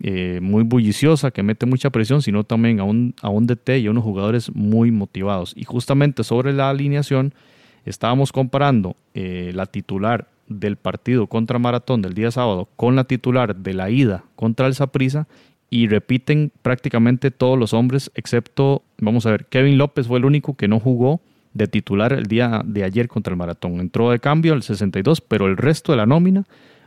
eh, 0.00 0.40
muy 0.42 0.62
bulliciosa 0.62 1.30
que 1.30 1.42
mete 1.42 1.64
mucha 1.64 1.88
presión, 1.88 2.20
sino 2.20 2.44
también 2.44 2.80
a 2.80 2.84
un, 2.84 3.14
a 3.22 3.30
un 3.30 3.46
DT 3.46 3.78
y 3.78 3.86
a 3.86 3.90
unos 3.90 4.04
jugadores 4.04 4.54
muy 4.54 4.90
motivados. 4.90 5.54
Y 5.56 5.64
justamente 5.64 6.22
sobre 6.22 6.52
la 6.52 6.68
alineación 6.68 7.32
estábamos 7.86 8.32
comparando 8.32 8.96
eh, 9.14 9.52
la 9.54 9.66
titular 9.66 10.28
del 10.48 10.76
partido 10.76 11.26
contra 11.26 11.58
Maratón 11.58 12.02
del 12.02 12.14
día 12.14 12.30
sábado 12.30 12.68
con 12.76 12.94
la 12.94 13.04
titular 13.04 13.56
de 13.56 13.74
la 13.74 13.90
ida 13.90 14.24
contra 14.36 14.66
el 14.66 14.74
Saprisa 14.74 15.26
y 15.70 15.88
repiten 15.88 16.52
prácticamente 16.62 17.30
todos 17.30 17.58
los 17.58 17.72
hombres, 17.72 18.10
excepto, 18.14 18.82
vamos 18.98 19.26
a 19.26 19.30
ver, 19.30 19.46
Kevin 19.46 19.78
López 19.78 20.06
fue 20.06 20.18
el 20.18 20.24
único 20.24 20.56
que 20.56 20.68
no 20.68 20.78
jugó 20.78 21.20
de 21.54 21.66
titular 21.66 22.12
el 22.12 22.26
día 22.26 22.62
de 22.64 22.84
ayer 22.84 23.08
contra 23.08 23.32
el 23.32 23.36
Maratón. 23.36 23.80
Entró 23.80 24.10
de 24.10 24.20
cambio 24.20 24.52
al 24.52 24.62
62, 24.62 25.20
pero 25.22 25.46
el 25.46 25.56
resto 25.56 25.92
de 25.92 25.98
la 25.98 26.06
nómina, 26.06 26.44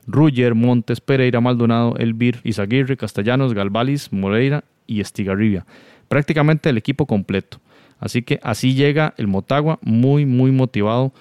Ruger, 0.08 0.56
Montes, 0.56 1.02
Pereira, 1.02 1.42
Maldonado, 1.42 1.96
Elvir, 1.98 2.40
Izaguirre, 2.44 2.96
Castellanos, 2.96 3.54
Galvalis, 3.54 4.14
Moreira 4.14 4.64
y 4.88 5.02
Estigarribia. 5.02 5.66
Prácticamente 6.08 6.70
el 6.70 6.78
equipo 6.78 7.06
completo. 7.06 7.60
Así 8.00 8.22
que 8.22 8.40
así 8.44 8.74
llega 8.74 9.14
el 9.18 9.28
Motagua 9.28 9.80
muy, 9.82 10.26
muy 10.26 10.52
motivado 10.52 11.14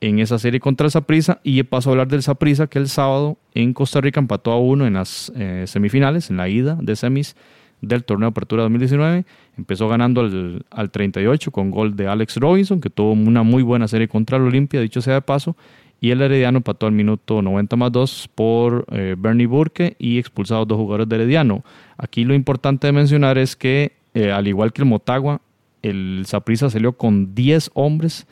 en 0.00 0.18
esa 0.18 0.38
serie 0.38 0.60
contra 0.60 0.86
el 0.86 0.90
Saprissa 0.90 1.40
y 1.42 1.62
paso 1.62 1.90
a 1.90 1.92
hablar 1.92 2.08
del 2.08 2.22
Saprissa 2.22 2.66
que 2.66 2.78
el 2.78 2.88
sábado 2.88 3.38
en 3.54 3.72
Costa 3.72 4.00
Rica 4.00 4.20
empató 4.20 4.52
a 4.52 4.60
uno 4.60 4.86
en 4.86 4.94
las 4.94 5.32
eh, 5.36 5.64
semifinales, 5.66 6.30
en 6.30 6.36
la 6.36 6.48
ida 6.48 6.78
de 6.80 6.96
semis 6.96 7.36
del 7.80 8.04
torneo 8.04 8.28
Apertura 8.28 8.62
2019. 8.62 9.24
Empezó 9.56 9.88
ganando 9.88 10.20
al, 10.20 10.64
al, 10.70 10.90
38 10.90 11.50
con 11.50 11.70
gol 11.70 11.96
de 11.96 12.08
Alex 12.08 12.36
Robinson, 12.36 12.80
que 12.80 12.90
tuvo 12.90 13.12
una 13.12 13.42
muy 13.42 13.62
buena 13.62 13.88
serie 13.88 14.08
contra 14.08 14.36
el 14.36 14.44
Olimpia, 14.44 14.80
dicho 14.80 15.00
sea 15.00 15.14
de 15.14 15.22
paso. 15.22 15.56
Y 15.98 16.10
el 16.10 16.20
Herediano 16.20 16.58
empató 16.58 16.86
al 16.86 16.92
minuto 16.92 17.40
90 17.40 17.76
más 17.76 17.90
2 17.90 18.30
por 18.34 18.84
eh, 18.90 19.14
Bernie 19.16 19.46
Burke 19.46 19.96
y 19.98 20.18
expulsado 20.18 20.66
dos 20.66 20.76
jugadores 20.76 21.08
de 21.08 21.16
Herediano. 21.16 21.64
Aquí 21.96 22.24
lo 22.24 22.34
importante 22.34 22.86
de 22.86 22.92
mencionar 22.92 23.38
es 23.38 23.56
que, 23.56 23.92
eh, 24.12 24.30
al 24.30 24.46
igual 24.46 24.74
que 24.74 24.82
el 24.82 24.88
Motagua, 24.88 25.40
el 25.82 26.24
Saprissa 26.26 26.70
salió 26.70 26.92
con 26.92 27.34
10 27.34 27.70
hombres 27.74 28.26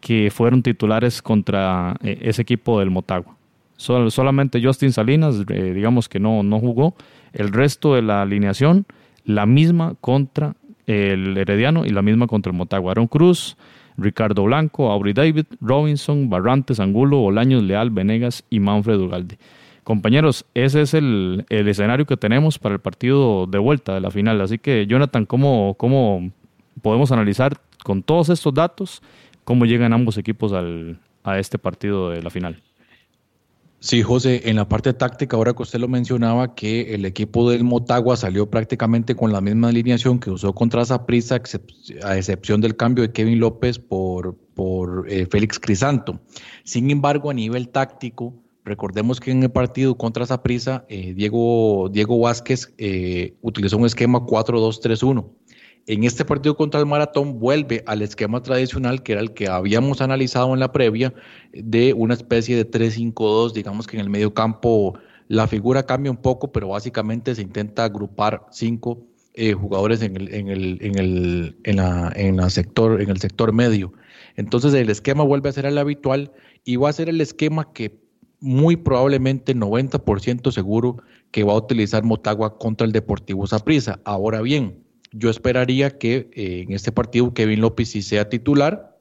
que 0.00 0.30
fueron 0.30 0.62
titulares 0.62 1.22
contra 1.22 1.96
eh, 2.02 2.18
ese 2.22 2.42
equipo 2.42 2.78
del 2.80 2.90
Motagua. 2.90 3.36
solamente 3.76 4.62
Justin 4.62 4.92
Salinas, 4.92 5.44
eh, 5.48 5.72
digamos 5.74 6.08
que 6.08 6.18
no, 6.18 6.42
no 6.42 6.58
jugó. 6.58 6.94
El 7.32 7.52
resto 7.52 7.94
de 7.94 8.02
la 8.02 8.22
alineación, 8.22 8.86
la 9.24 9.46
misma 9.46 9.94
contra 10.00 10.56
el 10.86 11.36
Herediano 11.36 11.84
y 11.86 11.90
la 11.90 12.02
misma 12.02 12.26
contra 12.26 12.50
el 12.50 12.58
Motagua. 12.58 12.92
Aaron 12.92 13.06
Cruz, 13.06 13.56
Ricardo 13.96 14.44
Blanco, 14.44 14.90
Aubrey 14.90 15.12
David, 15.12 15.46
Robinson, 15.60 16.28
Barrantes, 16.28 16.80
Angulo, 16.80 17.22
Olaños, 17.22 17.62
Leal, 17.62 17.90
Venegas 17.90 18.44
y 18.50 18.60
Manfred 18.60 18.98
Ugalde. 18.98 19.38
Compañeros, 19.84 20.46
ese 20.54 20.82
es 20.82 20.94
el, 20.94 21.44
escenario 21.48 22.06
que 22.06 22.16
tenemos 22.16 22.58
para 22.58 22.74
el 22.74 22.80
partido 22.80 23.46
de 23.46 23.58
vuelta 23.58 23.94
de 23.94 24.00
la 24.00 24.10
final. 24.10 24.40
Así 24.40 24.58
que, 24.58 24.86
Jonathan, 24.86 25.26
¿cómo, 25.26 25.74
cómo 25.78 26.30
podemos 26.82 27.12
analizar 27.12 27.60
con 27.84 28.02
todos 28.02 28.28
estos 28.28 28.54
datos 28.54 29.02
cómo 29.44 29.64
llegan 29.64 29.92
ambos 29.92 30.18
equipos 30.18 30.52
al, 30.52 31.00
a 31.24 31.38
este 31.38 31.58
partido 31.58 32.10
de 32.10 32.22
la 32.22 32.30
final. 32.30 32.62
Sí, 33.82 34.02
José, 34.02 34.42
en 34.44 34.56
la 34.56 34.68
parte 34.68 34.92
táctica, 34.92 35.38
ahora 35.38 35.54
que 35.54 35.62
usted 35.62 35.78
lo 35.78 35.88
mencionaba, 35.88 36.54
que 36.54 36.94
el 36.94 37.06
equipo 37.06 37.50
del 37.50 37.64
Motagua 37.64 38.14
salió 38.14 38.50
prácticamente 38.50 39.14
con 39.14 39.32
la 39.32 39.40
misma 39.40 39.68
alineación 39.68 40.20
que 40.20 40.30
usó 40.30 40.52
contra 40.52 40.84
Zaprisa, 40.84 41.40
a 42.04 42.16
excepción 42.18 42.60
del 42.60 42.76
cambio 42.76 43.02
de 43.02 43.12
Kevin 43.12 43.40
López 43.40 43.78
por, 43.78 44.36
por 44.52 45.06
eh, 45.08 45.26
Félix 45.30 45.58
Crisanto. 45.58 46.20
Sin 46.62 46.90
embargo, 46.90 47.30
a 47.30 47.34
nivel 47.34 47.70
táctico, 47.70 48.34
recordemos 48.66 49.18
que 49.18 49.30
en 49.30 49.44
el 49.44 49.50
partido 49.50 49.96
contra 49.96 50.26
Zaprisa, 50.26 50.84
eh, 50.90 51.14
Diego, 51.14 51.88
Diego 51.90 52.20
Vázquez 52.20 52.74
eh, 52.76 53.32
utilizó 53.40 53.78
un 53.78 53.86
esquema 53.86 54.18
4-2-3-1 54.20 55.24
en 55.86 56.04
este 56.04 56.24
partido 56.24 56.56
contra 56.56 56.80
el 56.80 56.86
Maratón 56.86 57.38
vuelve 57.38 57.82
al 57.86 58.02
esquema 58.02 58.42
tradicional 58.42 59.02
que 59.02 59.12
era 59.12 59.20
el 59.20 59.32
que 59.32 59.48
habíamos 59.48 60.00
analizado 60.00 60.52
en 60.54 60.60
la 60.60 60.72
previa 60.72 61.12
de 61.52 61.92
una 61.94 62.14
especie 62.14 62.56
de 62.56 62.70
3-5-2, 62.70 63.52
digamos 63.52 63.86
que 63.86 63.96
en 63.96 64.02
el 64.02 64.10
medio 64.10 64.32
campo 64.34 64.98
la 65.28 65.46
figura 65.46 65.84
cambia 65.84 66.10
un 66.10 66.16
poco, 66.16 66.52
pero 66.52 66.68
básicamente 66.68 67.34
se 67.34 67.42
intenta 67.42 67.84
agrupar 67.84 68.46
cinco 68.50 69.06
eh, 69.34 69.52
jugadores 69.52 70.02
en 70.02 70.16
el, 70.16 70.34
en 70.34 70.48
el, 70.48 70.78
en 70.80 70.98
el, 70.98 71.56
en 71.64 71.76
la, 71.76 72.12
en 72.16 72.36
la 72.36 72.50
sector, 72.50 73.00
en 73.00 73.10
el 73.10 73.20
sector 73.20 73.52
medio. 73.52 73.92
Entonces 74.36 74.74
el 74.74 74.90
esquema 74.90 75.22
vuelve 75.22 75.48
a 75.48 75.52
ser 75.52 75.66
el 75.66 75.78
habitual 75.78 76.32
y 76.64 76.76
va 76.76 76.88
a 76.88 76.92
ser 76.92 77.08
el 77.08 77.20
esquema 77.20 77.72
que 77.72 78.00
muy 78.40 78.76
probablemente 78.76 79.54
90% 79.54 80.50
seguro 80.50 80.96
que 81.30 81.44
va 81.44 81.52
a 81.52 81.56
utilizar 81.56 82.02
Motagua 82.02 82.58
contra 82.58 82.86
el 82.86 82.92
Deportivo 82.92 83.46
Saprissa. 83.46 84.00
Ahora 84.04 84.40
bien, 84.40 84.82
yo 85.12 85.30
esperaría 85.30 85.98
que 85.98 86.30
eh, 86.32 86.64
en 86.66 86.72
este 86.72 86.92
partido 86.92 87.34
Kevin 87.34 87.60
López 87.60 87.90
sí 87.90 88.02
sea 88.02 88.28
titular. 88.28 88.98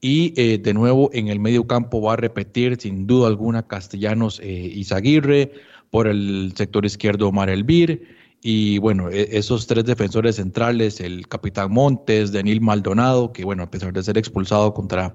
Y 0.00 0.34
eh, 0.36 0.58
de 0.58 0.74
nuevo 0.74 1.08
en 1.14 1.28
el 1.28 1.40
medio 1.40 1.66
campo 1.66 2.02
va 2.02 2.12
a 2.12 2.16
repetir 2.16 2.76
sin 2.78 3.06
duda 3.06 3.26
alguna 3.26 3.66
Castellanos 3.66 4.38
eh, 4.42 4.46
Izaguirre, 4.74 5.52
por 5.90 6.08
el 6.08 6.52
sector 6.56 6.84
izquierdo 6.84 7.28
Omar 7.28 7.48
Elvir. 7.48 8.08
Y 8.42 8.78
bueno, 8.78 9.10
e, 9.10 9.38
esos 9.38 9.66
tres 9.66 9.84
defensores 9.84 10.36
centrales, 10.36 11.00
el 11.00 11.26
capitán 11.28 11.72
Montes, 11.72 12.32
Daniel 12.32 12.60
Maldonado, 12.60 13.32
que 13.32 13.44
bueno, 13.44 13.62
a 13.62 13.70
pesar 13.70 13.92
de 13.92 14.02
ser 14.02 14.18
expulsado 14.18 14.74
contra 14.74 15.14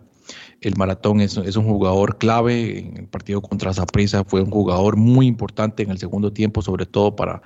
el 0.62 0.76
maratón, 0.76 1.22
es, 1.22 1.38
un 1.38 1.66
jugador 1.66 2.18
clave. 2.18 2.80
En 2.80 2.98
el 2.98 3.08
partido 3.08 3.42
contra 3.42 3.74
Zaprisa 3.74 4.24
fue 4.24 4.42
un 4.42 4.50
jugador 4.50 4.96
muy 4.96 5.28
importante 5.28 5.84
en 5.84 5.92
el 5.92 5.98
segundo 6.00 6.34
tiempo, 6.34 6.62
sobre 6.62 6.86
todo 6.86 7.16
para, 7.16 7.42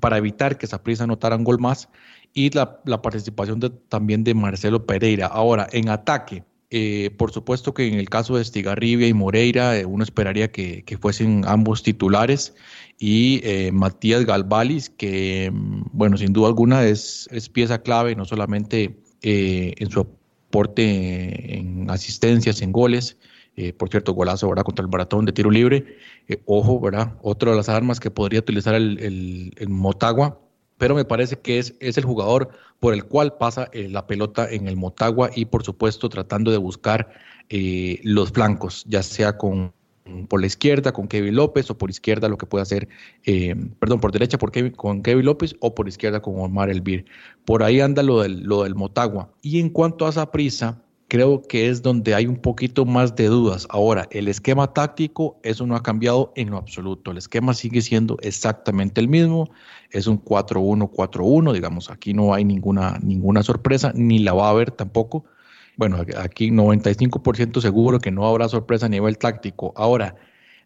para 0.00 0.18
evitar 0.18 0.58
que 0.58 0.66
Zaprisa 0.66 1.04
anotara 1.04 1.36
un 1.36 1.44
gol 1.44 1.58
más 1.58 1.88
y 2.34 2.50
la, 2.50 2.82
participación 3.02 3.60
también 3.88 4.24
de 4.24 4.34
Marcelo 4.34 4.86
Pereira. 4.86 5.26
Ahora, 5.26 5.68
en 5.72 5.88
ataque, 5.88 6.44
eh, 6.70 7.10
por 7.16 7.32
supuesto 7.32 7.74
que 7.74 7.88
en 7.88 7.94
el 7.94 8.08
caso 8.08 8.36
de 8.36 8.42
Estigarribia 8.42 9.08
y 9.08 9.14
Moreira, 9.14 9.78
eh, 9.78 9.84
uno 9.84 10.04
esperaría 10.04 10.50
que, 10.52 10.84
fuesen 11.00 11.44
ambos 11.46 11.82
titulares. 11.82 12.54
Y 12.98 13.40
eh, 13.44 13.70
Matías 13.72 14.24
Galvalis, 14.24 14.90
que, 14.90 15.50
mm, 15.52 15.82
bueno, 15.92 16.16
sin 16.16 16.32
duda 16.32 16.48
alguna 16.48 16.84
es, 16.84 17.28
es 17.32 17.48
pieza 17.48 17.82
clave, 17.82 18.14
no 18.14 18.24
solamente 18.24 19.00
en 19.22 19.90
su 19.90 20.00
aporte 20.00 21.58
en 21.58 21.90
asistencias, 21.90 22.62
en 22.62 22.72
goles, 22.72 23.16
Eh, 23.60 23.72
por 23.72 23.88
cierto, 23.88 24.14
golazo 24.14 24.48
¿verdad? 24.48 24.62
contra 24.62 24.84
el 24.84 24.88
Baratón 24.88 25.24
de 25.24 25.32
tiro 25.32 25.50
libre. 25.50 25.96
Eh, 26.28 26.40
ojo, 26.46 26.78
¿verdad? 26.78 27.16
Otra 27.22 27.50
de 27.50 27.56
las 27.56 27.68
armas 27.68 27.98
que 27.98 28.08
podría 28.08 28.38
utilizar 28.38 28.76
el, 28.76 29.52
Motagua, 29.68 30.40
pero 30.78 30.94
me 30.94 31.04
parece 31.04 31.38
que 31.38 31.58
es, 31.58 31.74
es 31.80 31.98
el 31.98 32.04
jugador 32.04 32.48
por 32.80 32.94
el 32.94 33.04
cual 33.04 33.36
pasa 33.36 33.68
eh, 33.72 33.88
la 33.88 34.06
pelota 34.06 34.48
en 34.50 34.68
el 34.68 34.76
Motagua 34.76 35.30
y 35.34 35.44
por 35.44 35.64
supuesto 35.64 36.08
tratando 36.08 36.50
de 36.50 36.58
buscar 36.58 37.10
los 37.50 38.30
flancos, 38.30 38.84
ya 38.86 39.02
sea 39.02 39.38
con 39.38 39.72
por 40.28 40.40
la 40.40 40.46
izquierda 40.46 40.92
con 40.92 41.08
Kevin 41.08 41.36
López 41.36 41.70
o 41.70 41.78
por 41.78 41.90
izquierda 41.90 42.28
lo 42.28 42.38
que 42.38 42.46
puede 42.46 42.62
hacer, 42.62 42.88
perdón, 43.78 44.00
por 44.00 44.12
derecha 44.12 44.38
por 44.38 44.52
con 44.72 45.02
Kevin 45.02 45.26
López 45.26 45.54
o 45.60 45.74
por 45.74 45.88
izquierda 45.88 46.20
con 46.20 46.40
Omar 46.40 46.70
Elvir. 46.70 47.04
Por 47.44 47.62
ahí 47.62 47.80
anda 47.80 48.02
lo 48.02 48.22
del, 48.22 48.42
lo 48.42 48.64
del 48.64 48.74
Motagua. 48.74 49.30
Y 49.42 49.60
en 49.60 49.70
cuanto 49.70 50.06
a 50.06 50.10
esa 50.10 50.30
prisa, 50.30 50.82
creo 51.08 51.42
que 51.42 51.68
es 51.68 51.82
donde 51.82 52.14
hay 52.14 52.26
un 52.26 52.36
poquito 52.36 52.84
más 52.84 53.16
de 53.16 53.26
dudas. 53.26 53.66
Ahora, 53.70 54.06
el 54.10 54.28
esquema 54.28 54.72
táctico, 54.74 55.40
eso 55.42 55.66
no 55.66 55.74
ha 55.74 55.82
cambiado 55.82 56.32
en 56.36 56.50
lo 56.50 56.58
absoluto. 56.58 57.10
El 57.10 57.16
esquema 57.16 57.54
sigue 57.54 57.80
siendo 57.80 58.18
exactamente 58.20 59.00
el 59.00 59.08
mismo. 59.08 59.50
Es 59.90 60.06
un 60.06 60.22
4-1-4-1, 60.22 61.52
digamos, 61.54 61.90
aquí 61.90 62.12
no 62.12 62.34
hay 62.34 62.44
ninguna, 62.44 62.98
ninguna 63.02 63.42
sorpresa, 63.42 63.92
ni 63.94 64.18
la 64.18 64.34
va 64.34 64.48
a 64.48 64.50
haber 64.50 64.70
tampoco. 64.70 65.24
Bueno, 65.76 65.96
aquí 66.18 66.50
95% 66.50 67.60
seguro 67.60 67.98
que 68.00 68.10
no 68.10 68.26
habrá 68.26 68.48
sorpresa 68.48 68.86
a 68.86 68.90
nivel 68.90 69.16
táctico. 69.16 69.72
Ahora, 69.76 70.16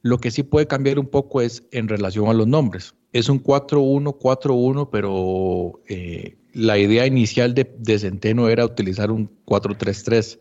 lo 0.03 0.19
que 0.19 0.33
sí 0.33 0.43
puede 0.43 0.67
cambiar 0.67 0.99
un 0.99 1.07
poco 1.07 1.41
es 1.41 1.69
en 1.71 1.87
relación 1.87 2.29
a 2.29 2.33
los 2.33 2.49
nombres. 2.49 2.97
Es 3.13 3.29
un 3.29 3.41
4-1-4-1, 3.41 4.89
pero 4.91 5.81
eh, 5.87 6.37
la 6.53 6.79
idea 6.79 7.07
inicial 7.07 7.55
de, 7.55 7.99
Centeno 7.99 8.49
era 8.49 8.65
utilizar 8.65 9.11
un 9.11 9.31
4-3-3. 9.47 10.39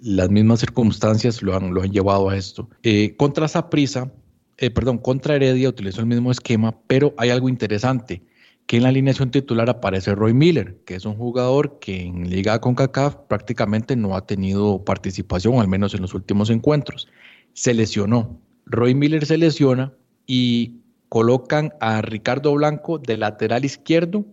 Las 0.00 0.30
mismas 0.30 0.60
circunstancias 0.60 1.42
lo 1.42 1.56
han, 1.56 1.74
lo 1.74 1.82
han 1.82 1.92
llevado 1.92 2.30
a 2.30 2.36
esto. 2.36 2.68
Eh, 2.82 3.16
contra 3.16 3.48
Saprisa, 3.48 4.12
eh, 4.56 4.70
perdón, 4.70 4.98
contra 4.98 5.36
Heredia 5.36 5.68
utilizó 5.68 6.00
el 6.00 6.06
mismo 6.06 6.30
esquema, 6.30 6.78
pero 6.86 7.14
hay 7.16 7.30
algo 7.30 7.48
interesante, 7.48 8.22
que 8.66 8.76
en 8.76 8.82
la 8.82 8.90
alineación 8.90 9.30
titular 9.30 9.68
aparece 9.70 10.14
Roy 10.14 10.34
Miller, 10.34 10.78
que 10.84 10.94
es 10.94 11.04
un 11.04 11.16
jugador 11.16 11.78
que 11.80 12.02
en 12.02 12.28
Liga 12.28 12.60
con 12.60 12.74
CACAF 12.74 13.16
prácticamente 13.28 13.96
no 13.96 14.14
ha 14.14 14.26
tenido 14.26 14.84
participación, 14.84 15.58
al 15.58 15.68
menos 15.68 15.94
en 15.94 16.02
los 16.02 16.14
últimos 16.14 16.50
encuentros. 16.50 17.08
Se 17.54 17.72
lesionó. 17.72 18.40
Roy 18.66 18.94
Miller 18.94 19.24
se 19.24 19.38
lesiona 19.38 19.94
y 20.26 20.82
colocan 21.08 21.72
a 21.80 22.02
Ricardo 22.02 22.52
Blanco 22.52 22.98
de 22.98 23.16
lateral 23.16 23.64
izquierdo 23.64 24.26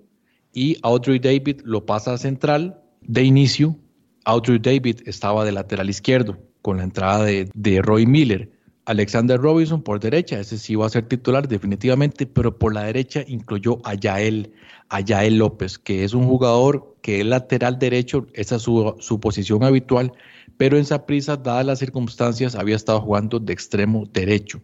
y 0.56 0.78
Audrey 0.82 1.20
David 1.20 1.62
lo 1.66 1.86
pasa 1.86 2.14
a 2.14 2.18
central 2.18 2.82
de 3.02 3.24
inicio. 3.24 3.78
Audrey 4.24 4.58
David 4.58 5.02
estaba 5.06 5.46
de 5.46 5.52
lateral 5.52 5.90
izquierdo 5.90 6.40
con 6.64 6.78
la 6.78 6.84
entrada 6.84 7.26
de, 7.26 7.82
Roy 7.84 8.08
Miller. 8.08 8.52
Alexander 8.86 9.40
Robinson 9.40 9.84
por 9.84 10.00
derecha, 10.00 10.40
ese 10.40 10.58
sí 10.58 10.76
va 10.76 10.86
a 10.86 10.90
ser 10.90 11.08
titular 11.08 11.48
definitivamente, 11.48 12.26
pero 12.26 12.58
por 12.58 12.74
la 12.74 12.84
derecha 12.84 13.24
incluyó 13.28 13.80
a 13.84 13.96
Yael, 13.96 14.54
a 14.90 15.02
Yael 15.02 15.40
López, 15.40 15.78
que 15.78 16.04
es 16.04 16.14
un 16.14 16.26
jugador 16.28 16.96
que 17.02 17.20
es 17.20 17.26
lateral 17.26 17.78
derecho, 17.78 18.28
esa 18.34 18.56
es 18.56 18.62
su, 18.62 18.96
su 19.00 19.20
posición 19.20 19.64
habitual, 19.64 20.14
pero 20.58 20.78
en 20.78 20.84
esa 20.84 21.06
prisa, 21.06 21.36
dadas 21.36 21.66
las 21.66 21.80
circunstancias, 21.80 22.56
había 22.56 22.76
estado 22.76 23.02
jugando 23.02 23.40
de 23.40 23.54
extremo 23.54 24.06
derecho. 24.06 24.62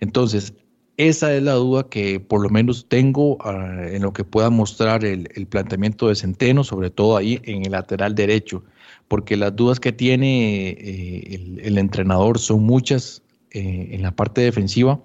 Entonces, 0.00 0.52
esa 1.08 1.34
es 1.34 1.42
la 1.42 1.54
duda 1.54 1.88
que 1.88 2.20
por 2.20 2.42
lo 2.42 2.50
menos 2.50 2.86
tengo 2.86 3.38
ah, 3.40 3.86
en 3.90 4.02
lo 4.02 4.12
que 4.12 4.22
pueda 4.22 4.50
mostrar 4.50 5.02
el, 5.04 5.26
planteamiento 5.48 6.08
de 6.08 6.14
Centeno, 6.14 6.62
sobre 6.62 6.90
todo 6.90 7.16
ahí 7.16 7.40
en 7.44 7.64
el 7.64 7.72
lateral 7.72 8.14
derecho, 8.14 8.62
porque 9.08 9.38
las 9.38 9.56
dudas 9.56 9.80
que 9.80 9.92
tiene 9.92 10.68
eh, 10.68 11.58
el, 11.62 11.78
entrenador 11.78 12.38
son 12.38 12.64
muchas 12.64 13.22
eh, 13.52 13.88
en 13.92 14.02
la 14.02 14.14
parte 14.14 14.42
defensiva 14.42 15.00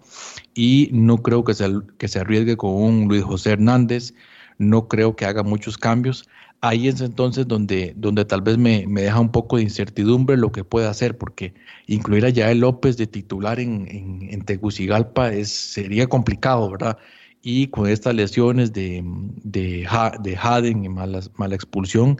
y 0.53 0.89
no 0.91 1.23
creo 1.23 1.45
que 1.45 1.53
se, 1.53 1.71
que 1.97 2.09
se 2.09 2.19
arriesgue 2.19 2.57
con 2.57 2.73
un 2.73 3.07
Luis 3.07 3.23
José 3.23 3.51
Hernández, 3.51 4.13
no 4.57 4.87
creo 4.87 5.15
que 5.15 5.25
haga 5.25 5.43
muchos 5.43 5.77
cambios 5.77 6.27
ahí 6.67 6.87
es 6.87 7.01
entonces 7.01 7.47
donde, 7.47 7.93
donde 7.95 8.25
tal 8.25 8.41
vez 8.41 8.57
me, 8.57 8.85
deja 8.87 9.19
un 9.19 9.31
poco 9.31 9.57
de 9.57 9.63
incertidumbre 9.63 10.37
lo 10.37 10.51
que 10.51 10.63
puede 10.63 10.87
hacer, 10.87 11.17
porque 11.17 11.53
incluir 11.87 12.25
a 12.25 12.29
Yael 12.29 12.59
López 12.59 12.97
de 12.97 13.07
titular 13.07 13.59
en, 13.59 13.87
en, 14.29 14.41
Tegucigalpa 14.43 15.31
es, 15.31 15.49
sería 15.49 16.07
complicado, 16.07 16.69
¿verdad? 16.71 16.97
Y 17.41 17.67
con 17.67 17.87
estas 17.87 18.15
lesiones 18.15 18.73
de, 18.73 19.03
de, 19.43 19.87
de 20.21 20.37
Haden 20.37 20.83
y 20.83 20.89
mala, 20.89 21.21
mala 21.37 21.55
expulsión, 21.55 22.17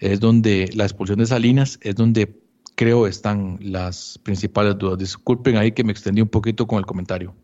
es 0.00 0.20
donde 0.20 0.70
la 0.74 0.84
expulsión 0.84 1.18
de 1.18 1.26
Salinas 1.26 1.78
es 1.82 1.94
donde 1.94 2.34
creo 2.74 3.06
están 3.06 3.58
las 3.60 4.18
principales 4.22 4.78
dudas. 4.78 4.98
Disculpen 4.98 5.56
ahí 5.56 5.72
que 5.72 5.84
me 5.84 5.92
extendí 5.92 6.22
un 6.22 6.28
poquito 6.28 6.66
con 6.66 6.78
el 6.78 6.86
comentario. 6.86 7.34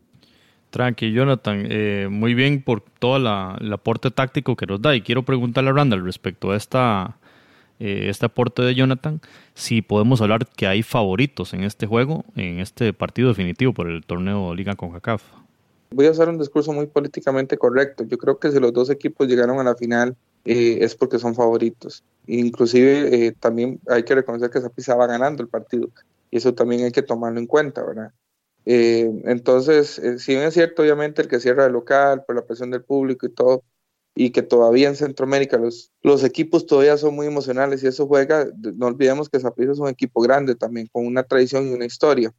Tranqui, 0.69 1.11
Jonathan. 1.11 1.65
Eh, 1.69 2.07
muy 2.09 2.33
bien 2.33 2.61
por 2.61 2.81
todo 2.81 3.17
el 3.17 3.73
aporte 3.73 4.11
táctico 4.11 4.55
que 4.55 4.65
nos 4.65 4.81
da. 4.81 4.95
Y 4.95 5.01
quiero 5.01 5.23
preguntarle 5.23 5.71
a 5.71 5.73
Randall 5.73 6.03
respecto 6.03 6.51
a 6.51 6.57
esta, 6.57 7.17
eh, 7.79 8.07
este 8.09 8.27
aporte 8.27 8.61
de 8.61 8.75
Jonathan, 8.75 9.21
si 9.55 9.81
podemos 9.81 10.21
hablar 10.21 10.47
que 10.47 10.67
hay 10.67 10.83
favoritos 10.83 11.53
en 11.53 11.63
este 11.63 11.87
juego, 11.87 12.25
en 12.35 12.59
este 12.59 12.93
partido 12.93 13.29
definitivo 13.29 13.73
por 13.73 13.89
el 13.89 14.05
torneo 14.05 14.53
Liga 14.53 14.75
con 14.75 14.91
CACAF. 14.91 15.23
Voy 15.91 16.05
a 16.05 16.11
hacer 16.11 16.29
un 16.29 16.37
discurso 16.37 16.71
muy 16.71 16.85
políticamente 16.85 17.57
correcto. 17.57 18.03
Yo 18.03 18.17
creo 18.19 18.37
que 18.37 18.51
si 18.51 18.59
los 18.59 18.71
dos 18.71 18.91
equipos 18.91 19.27
llegaron 19.27 19.59
a 19.59 19.63
la 19.63 19.75
final 19.75 20.15
eh, 20.45 20.77
es 20.81 20.93
porque 20.93 21.17
son 21.17 21.33
favoritos. 21.33 22.03
Inclusive 22.27 23.33
también 23.39 23.79
hay 23.87 24.03
que 24.03 24.13
reconocer 24.13 24.51
que 24.51 24.61
Zapisa 24.61 24.95
va 24.95 25.07
ganando 25.07 25.41
el 25.41 25.49
partido 25.49 25.89
y 26.29 26.37
eso 26.37 26.53
también 26.53 26.83
hay 26.83 26.91
que 26.91 27.01
tomarlo 27.01 27.39
en 27.39 27.47
cuenta, 27.47 27.83
¿verdad? 27.83 28.11
Eh, 28.71 29.09
entonces, 29.25 29.97
eh, 29.97 30.19
si 30.19 30.33
bien 30.33 30.43
es 30.43 30.53
cierto, 30.53 30.83
obviamente, 30.83 31.23
el 31.23 31.27
que 31.27 31.39
cierra 31.39 31.65
el 31.65 31.73
local 31.73 32.23
por 32.23 32.35
la 32.35 32.45
presión 32.45 32.69
del 32.69 32.83
público 32.83 33.25
y 33.25 33.33
todo, 33.33 33.63
y 34.13 34.29
que 34.29 34.43
todavía 34.43 34.87
en 34.87 34.95
Centroamérica 34.95 35.57
los, 35.57 36.23
equipos 36.23 36.67
todavía 36.67 36.95
son 36.97 37.15
muy 37.15 37.25
emocionales 37.25 37.81
y 37.81 37.87
eso 37.87 38.05
juega, 38.05 38.47
no 38.75 38.85
olvidemos 38.85 39.27
que 39.27 39.39
Zapriza 39.39 39.71
es 39.71 39.79
un 39.79 39.87
equipo 39.87 40.21
grande 40.21 40.53
también, 40.53 40.87
con 40.91 41.07
una 41.07 41.23
tradición 41.23 41.67
y 41.67 41.73
una 41.73 41.85
historia. 41.85 42.31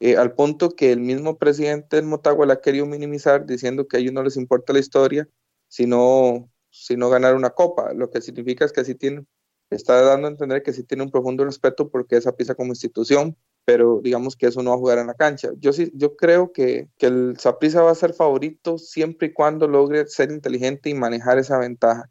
Eh, 0.00 0.16
al 0.16 0.34
punto 0.34 0.70
que 0.70 0.90
el 0.90 0.98
mismo 0.98 1.38
presidente 1.38 1.94
del 1.94 2.06
Motagua 2.06 2.46
la 2.46 2.54
ha 2.54 2.60
querido 2.60 2.86
minimizar 2.86 3.46
diciendo 3.46 3.86
que 3.86 3.96
a 3.96 4.00
ellos 4.00 4.12
no 4.12 4.24
les 4.24 4.36
importa 4.36 4.72
la 4.72 4.80
historia, 4.80 5.28
sino, 5.68 6.50
sino 6.70 7.10
ganar 7.10 7.36
una 7.36 7.50
copa, 7.50 7.92
lo 7.94 8.10
que 8.10 8.20
significa 8.22 8.64
es 8.64 8.72
que 8.72 8.84
sí 8.84 8.96
tiene, 8.96 9.24
está 9.70 10.02
dando 10.02 10.26
a 10.26 10.32
entender 10.32 10.64
que 10.64 10.72
sí 10.72 10.82
tiene 10.82 11.04
un 11.04 11.12
profundo 11.12 11.44
respeto 11.44 11.90
porque 11.90 12.16
esa 12.16 12.32
pieza 12.32 12.56
como 12.56 12.72
institución, 12.72 13.36
pero 13.70 14.00
digamos 14.02 14.34
que 14.34 14.46
eso 14.46 14.64
no 14.64 14.70
va 14.70 14.76
a 14.76 14.80
jugar 14.80 14.98
en 14.98 15.06
la 15.06 15.14
cancha. 15.14 15.50
Yo 15.60 15.72
sí, 15.72 15.92
yo 15.94 16.16
creo 16.16 16.50
que, 16.50 16.88
que 16.98 17.06
el 17.06 17.36
Saprissa 17.38 17.82
va 17.82 17.92
a 17.92 17.94
ser 17.94 18.14
favorito 18.14 18.78
siempre 18.78 19.28
y 19.28 19.32
cuando 19.32 19.68
logre 19.68 20.08
ser 20.08 20.32
inteligente 20.32 20.90
y 20.90 20.94
manejar 20.94 21.38
esa 21.38 21.56
ventaja. 21.56 22.10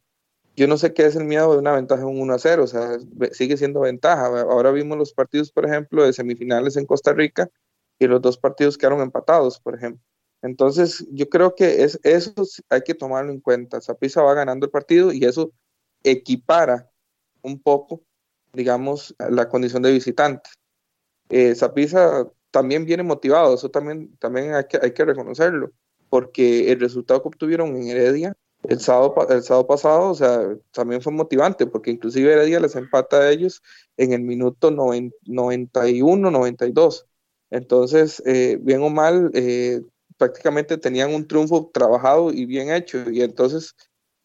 Yo 0.56 0.70
no 0.70 0.78
sé 0.78 0.94
qué 0.94 1.06
es 1.06 1.18
el 1.18 1.26
miedo 1.26 1.52
de 1.52 1.60
una 1.60 1.74
ventaja 1.74 2.04
de 2.04 2.08
un 2.08 2.22
1 2.22 2.34
a 2.34 2.40
0, 2.40 2.64
o 2.64 2.68
sea, 2.68 2.98
sigue 3.34 3.58
siendo 3.58 3.82
ventaja. 3.82 4.28
Ahora 4.28 4.72
vimos 4.72 4.98
los 4.98 5.12
partidos, 5.12 5.52
por 5.52 5.66
ejemplo, 5.66 6.06
de 6.06 6.14
semifinales 6.14 6.78
en 6.78 6.86
Costa 6.86 7.12
Rica 7.12 7.50
y 8.00 8.08
los 8.08 8.22
dos 8.22 8.38
partidos 8.38 8.78
quedaron 8.78 9.02
empatados, 9.02 9.60
por 9.60 9.76
ejemplo. 9.76 10.02
Entonces, 10.42 11.06
yo 11.12 11.28
creo 11.28 11.56
que 11.56 11.84
es, 11.84 12.00
eso 12.04 12.32
hay 12.70 12.84
que 12.84 12.96
tomarlo 12.96 13.34
en 13.34 13.42
cuenta. 13.42 13.82
Saprissa 13.82 14.22
va 14.22 14.34
ganando 14.34 14.66
el 14.66 14.72
partido 14.72 15.12
y 15.12 15.26
eso 15.26 15.52
equipara 16.04 16.90
un 17.42 17.62
poco, 17.62 18.02
digamos, 18.54 19.14
la 19.30 19.50
condición 19.50 19.82
de 19.82 19.92
visitante 19.92 20.50
eh, 21.30 21.54
también 22.52 22.86
viene 22.86 23.04
motivado, 23.04 23.56
eso 23.56 23.70
también, 23.70 24.16
también 24.18 24.54
hay, 24.54 24.66
que, 24.66 24.80
hay 24.82 24.92
que 24.94 25.06
reconocerlo, 25.06 25.72
porque 26.10 26.72
el 26.72 26.80
resultado 26.80 27.22
que 27.22 27.28
obtuvieron 27.30 27.76
en 27.76 27.88
Heredia 27.88 28.36
el 28.64 28.80
sábado, 28.80 29.16
el 29.30 29.42
sábado 29.44 29.68
pasado, 29.68 30.10
o 30.10 30.16
sea, 30.16 30.58
también 30.72 31.02
fue 31.02 31.14
motivante, 31.14 31.66
porque 31.66 31.92
inclusive 31.92 32.34
Heredia 32.34 32.60
les 32.60 32.76
empata 32.76 33.18
a 33.18 33.32
ellos 33.32 33.62
en 33.96 34.12
el 34.14 34.22
minuto 34.22 34.70
91, 34.72 36.32
92. 36.32 37.08
Entonces, 37.52 38.22
eh, 38.26 38.58
bien 38.62 38.84
o 38.84 38.90
mal, 38.90 39.32
eh, 39.34 39.82
prácticamente 40.18 40.78
tenían 40.78 41.14
un 41.14 41.28
triunfo 41.28 41.72
trabajado 41.74 42.32
y 42.34 42.46
bien 42.46 42.70
hecho, 42.72 43.10
y 43.10 43.22
entonces 43.22 43.76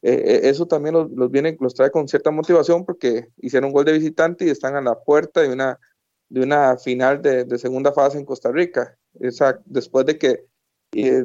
eh, 0.03 0.41
eso 0.45 0.67
también 0.67 0.95
los, 0.95 1.11
los, 1.13 1.31
los 1.61 1.75
trae 1.75 1.91
con 1.91 2.09
cierta 2.09 2.31
motivación 2.31 2.85
porque 2.85 3.29
hicieron 3.39 3.69
un 3.69 3.75
gol 3.75 3.85
de 3.85 3.93
visitante 3.93 4.45
y 4.45 4.51
están 4.51 4.77
a 4.77 4.83
la 4.83 5.01
puerta 5.01 5.41
de 5.43 5.53
una 5.53 5.79
de 6.29 6.43
una 6.43 6.77
final 6.77 7.23
de, 7.23 7.59
segunda 7.59 7.93
fase 7.93 8.19
en 8.19 8.25
Costa 8.25 8.51
Rica. 8.51 8.97
Esa, 9.21 9.61
después 9.65 10.07
de 10.07 10.19
que 10.19 10.45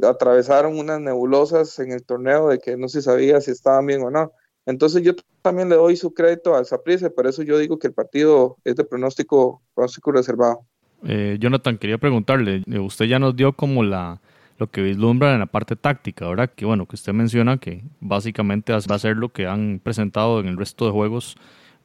atravesaron 0.08 0.78
unas 0.78 1.00
nebulosas 1.00 1.78
en 1.80 1.92
el 1.92 2.04
torneo 2.04 2.50
de 2.50 2.60
que 2.60 2.76
no 2.78 2.88
se 2.88 3.02
sabía 3.02 3.40
si 3.42 3.52
estaban 3.52 3.86
bien 3.86 4.02
o 4.04 4.10
no. 4.10 4.32
Entonces 4.66 5.04
yo 5.04 5.14
también 5.42 5.70
le 5.70 5.76
doy 5.76 5.96
su 5.96 6.14
crédito 6.14 6.56
al 6.56 6.66
Saprissa, 6.66 7.10
por 7.10 7.28
eso 7.28 7.44
yo 7.44 7.58
digo 7.58 7.80
que 7.80 7.88
el 7.88 7.94
partido 7.94 8.58
es 8.64 8.76
de 8.76 8.84
pronóstico, 8.84 9.62
pronóstico 9.74 10.12
reservado. 10.12 10.66
Eh, 11.04 11.38
Jonathan, 11.40 11.78
quería 11.78 11.98
preguntarle, 11.98 12.64
eh, 12.68 12.80
usted 12.80 13.06
ya 13.06 13.20
nos 13.20 13.36
dio 13.36 13.54
como 13.54 13.84
la 13.84 14.22
lo 14.60 14.70
que 14.70 14.82
vislumbra 14.82 15.34
en 15.34 15.40
la 15.40 15.46
parte 15.46 15.78
táctica, 15.78 16.28
¿verdad? 16.28 16.52
Que 16.54 16.66
bueno, 16.66 16.86
que 16.86 16.98
usted 16.98 17.14
menciona 17.14 17.58
que 17.58 17.82
básicamente 18.02 18.74
va 18.74 18.96
a 18.96 19.00
ser 19.00 19.16
lo 19.16 19.30
que 19.30 19.48
han 19.48 19.80
presentado 19.82 20.42
en 20.42 20.48
el 20.48 20.58
resto 20.58 20.86
de 20.86 20.92
juegos 20.92 21.38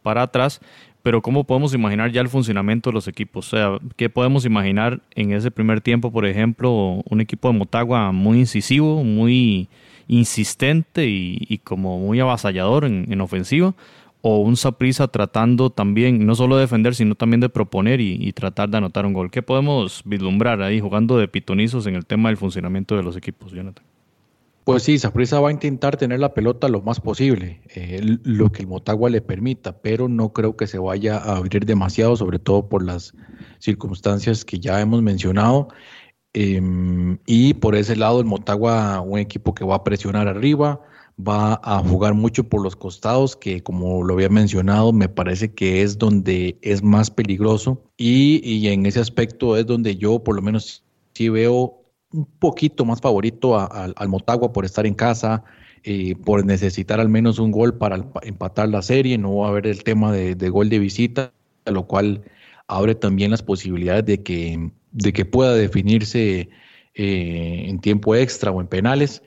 para 0.02 0.22
atrás, 0.22 0.60
pero 1.04 1.20
¿cómo 1.20 1.44
podemos 1.44 1.74
imaginar 1.74 2.10
ya 2.12 2.22
el 2.22 2.30
funcionamiento 2.30 2.88
de 2.88 2.94
los 2.94 3.08
equipos? 3.08 3.48
O 3.48 3.50
sea, 3.50 3.78
¿qué 3.96 4.08
podemos 4.08 4.46
imaginar 4.46 5.02
en 5.14 5.32
ese 5.32 5.50
primer 5.50 5.82
tiempo, 5.82 6.10
por 6.10 6.24
ejemplo, 6.24 7.02
un 7.06 7.20
equipo 7.20 7.52
de 7.52 7.58
Motagua 7.58 8.10
muy 8.10 8.38
incisivo, 8.38 9.04
muy 9.04 9.68
insistente 10.08 11.06
y, 11.06 11.60
como 11.62 11.98
muy 11.98 12.20
avasallador 12.20 12.86
en, 12.86 13.20
ofensiva? 13.20 13.74
¿O 14.22 14.38
un 14.38 14.56
Saprisa 14.56 15.06
tratando 15.08 15.68
también, 15.68 16.24
no 16.24 16.34
solo 16.34 16.56
de 16.56 16.62
defender, 16.62 16.94
sino 16.94 17.14
también 17.16 17.40
de 17.40 17.50
proponer 17.50 18.00
y, 18.00 18.16
y, 18.18 18.32
tratar 18.32 18.70
de 18.70 18.78
anotar 18.78 19.04
un 19.04 19.12
gol? 19.12 19.30
¿Qué 19.30 19.42
podemos 19.42 20.00
vislumbrar 20.06 20.62
ahí 20.62 20.80
jugando 20.80 21.18
de 21.18 21.28
pitonizos 21.28 21.86
en 21.86 21.96
el 21.96 22.06
tema 22.06 22.30
del 22.30 22.38
funcionamiento 22.38 22.96
de 22.96 23.02
los 23.02 23.14
equipos, 23.14 23.52
Jonathan? 23.52 23.84
Pues 24.64 24.82
sí, 24.82 24.98
Saprissa 24.98 25.40
va 25.40 25.50
a 25.50 25.52
intentar 25.52 25.98
tener 25.98 26.20
la 26.20 26.32
pelota 26.32 26.68
lo 26.68 26.80
más 26.80 26.98
posible, 26.98 27.60
eh, 27.74 28.00
lo 28.22 28.50
que 28.50 28.62
el 28.62 28.68
Motagua 28.68 29.10
le 29.10 29.20
permita, 29.20 29.82
pero 29.82 30.08
no 30.08 30.32
creo 30.32 30.56
que 30.56 30.66
se 30.66 30.78
vaya 30.78 31.18
a 31.18 31.36
abrir 31.36 31.66
demasiado, 31.66 32.16
sobre 32.16 32.38
todo 32.38 32.66
por 32.66 32.82
las 32.82 33.12
circunstancias 33.58 34.42
que 34.42 34.58
ya 34.58 34.80
hemos 34.80 35.02
mencionado. 35.02 35.68
Em, 36.32 37.18
y 37.26 37.54
por 37.54 37.76
ese 37.76 37.94
lado, 37.94 38.20
el 38.20 38.24
Motagua, 38.24 39.00
un 39.02 39.18
equipo 39.18 39.54
que 39.54 39.66
va 39.66 39.76
a 39.76 39.84
presionar 39.84 40.28
arriba, 40.28 40.80
va 41.20 41.60
a 41.62 41.80
jugar 41.80 42.14
mucho 42.14 42.44
por 42.44 42.62
los 42.62 42.74
costados, 42.74 43.36
que 43.36 43.62
como 43.62 44.02
lo 44.02 44.14
había 44.14 44.30
mencionado, 44.30 44.92
me 44.94 45.10
parece 45.10 45.54
que 45.54 45.82
es 45.82 45.98
donde 45.98 46.58
es 46.62 46.82
más 46.82 47.10
peligroso. 47.10 47.82
Y, 47.98 48.40
y 48.42 48.68
en 48.68 48.86
ese 48.86 49.00
aspecto 49.00 49.58
es 49.58 49.66
donde 49.66 49.96
yo, 49.96 50.24
por 50.24 50.36
lo 50.36 50.42
menos, 50.42 50.84
sí 51.12 51.28
veo 51.28 51.83
un 52.14 52.26
poquito 52.26 52.84
más 52.84 53.00
favorito 53.00 53.58
al 53.58 54.08
Motagua 54.08 54.52
por 54.52 54.64
estar 54.64 54.86
en 54.86 54.94
casa, 54.94 55.42
eh, 55.82 56.14
por 56.14 56.46
necesitar 56.46 57.00
al 57.00 57.08
menos 57.08 57.38
un 57.38 57.50
gol 57.50 57.76
para 57.76 58.06
empatar 58.22 58.68
la 58.68 58.82
serie, 58.82 59.18
no 59.18 59.36
va 59.36 59.48
a 59.48 59.50
haber 59.50 59.66
el 59.66 59.82
tema 59.82 60.12
de, 60.12 60.48
gol 60.48 60.68
de 60.68 60.78
visita, 60.78 61.32
lo 61.66 61.86
cual 61.86 62.22
abre 62.68 62.94
también 62.94 63.32
las 63.32 63.42
posibilidades 63.42 64.06
de 64.06 64.22
que, 64.22 65.24
pueda 65.24 65.54
definirse 65.54 66.48
eh, 66.94 67.64
en 67.66 67.80
tiempo 67.80 68.14
extra 68.14 68.52
o 68.52 68.60
en 68.60 68.68
penales. 68.68 69.22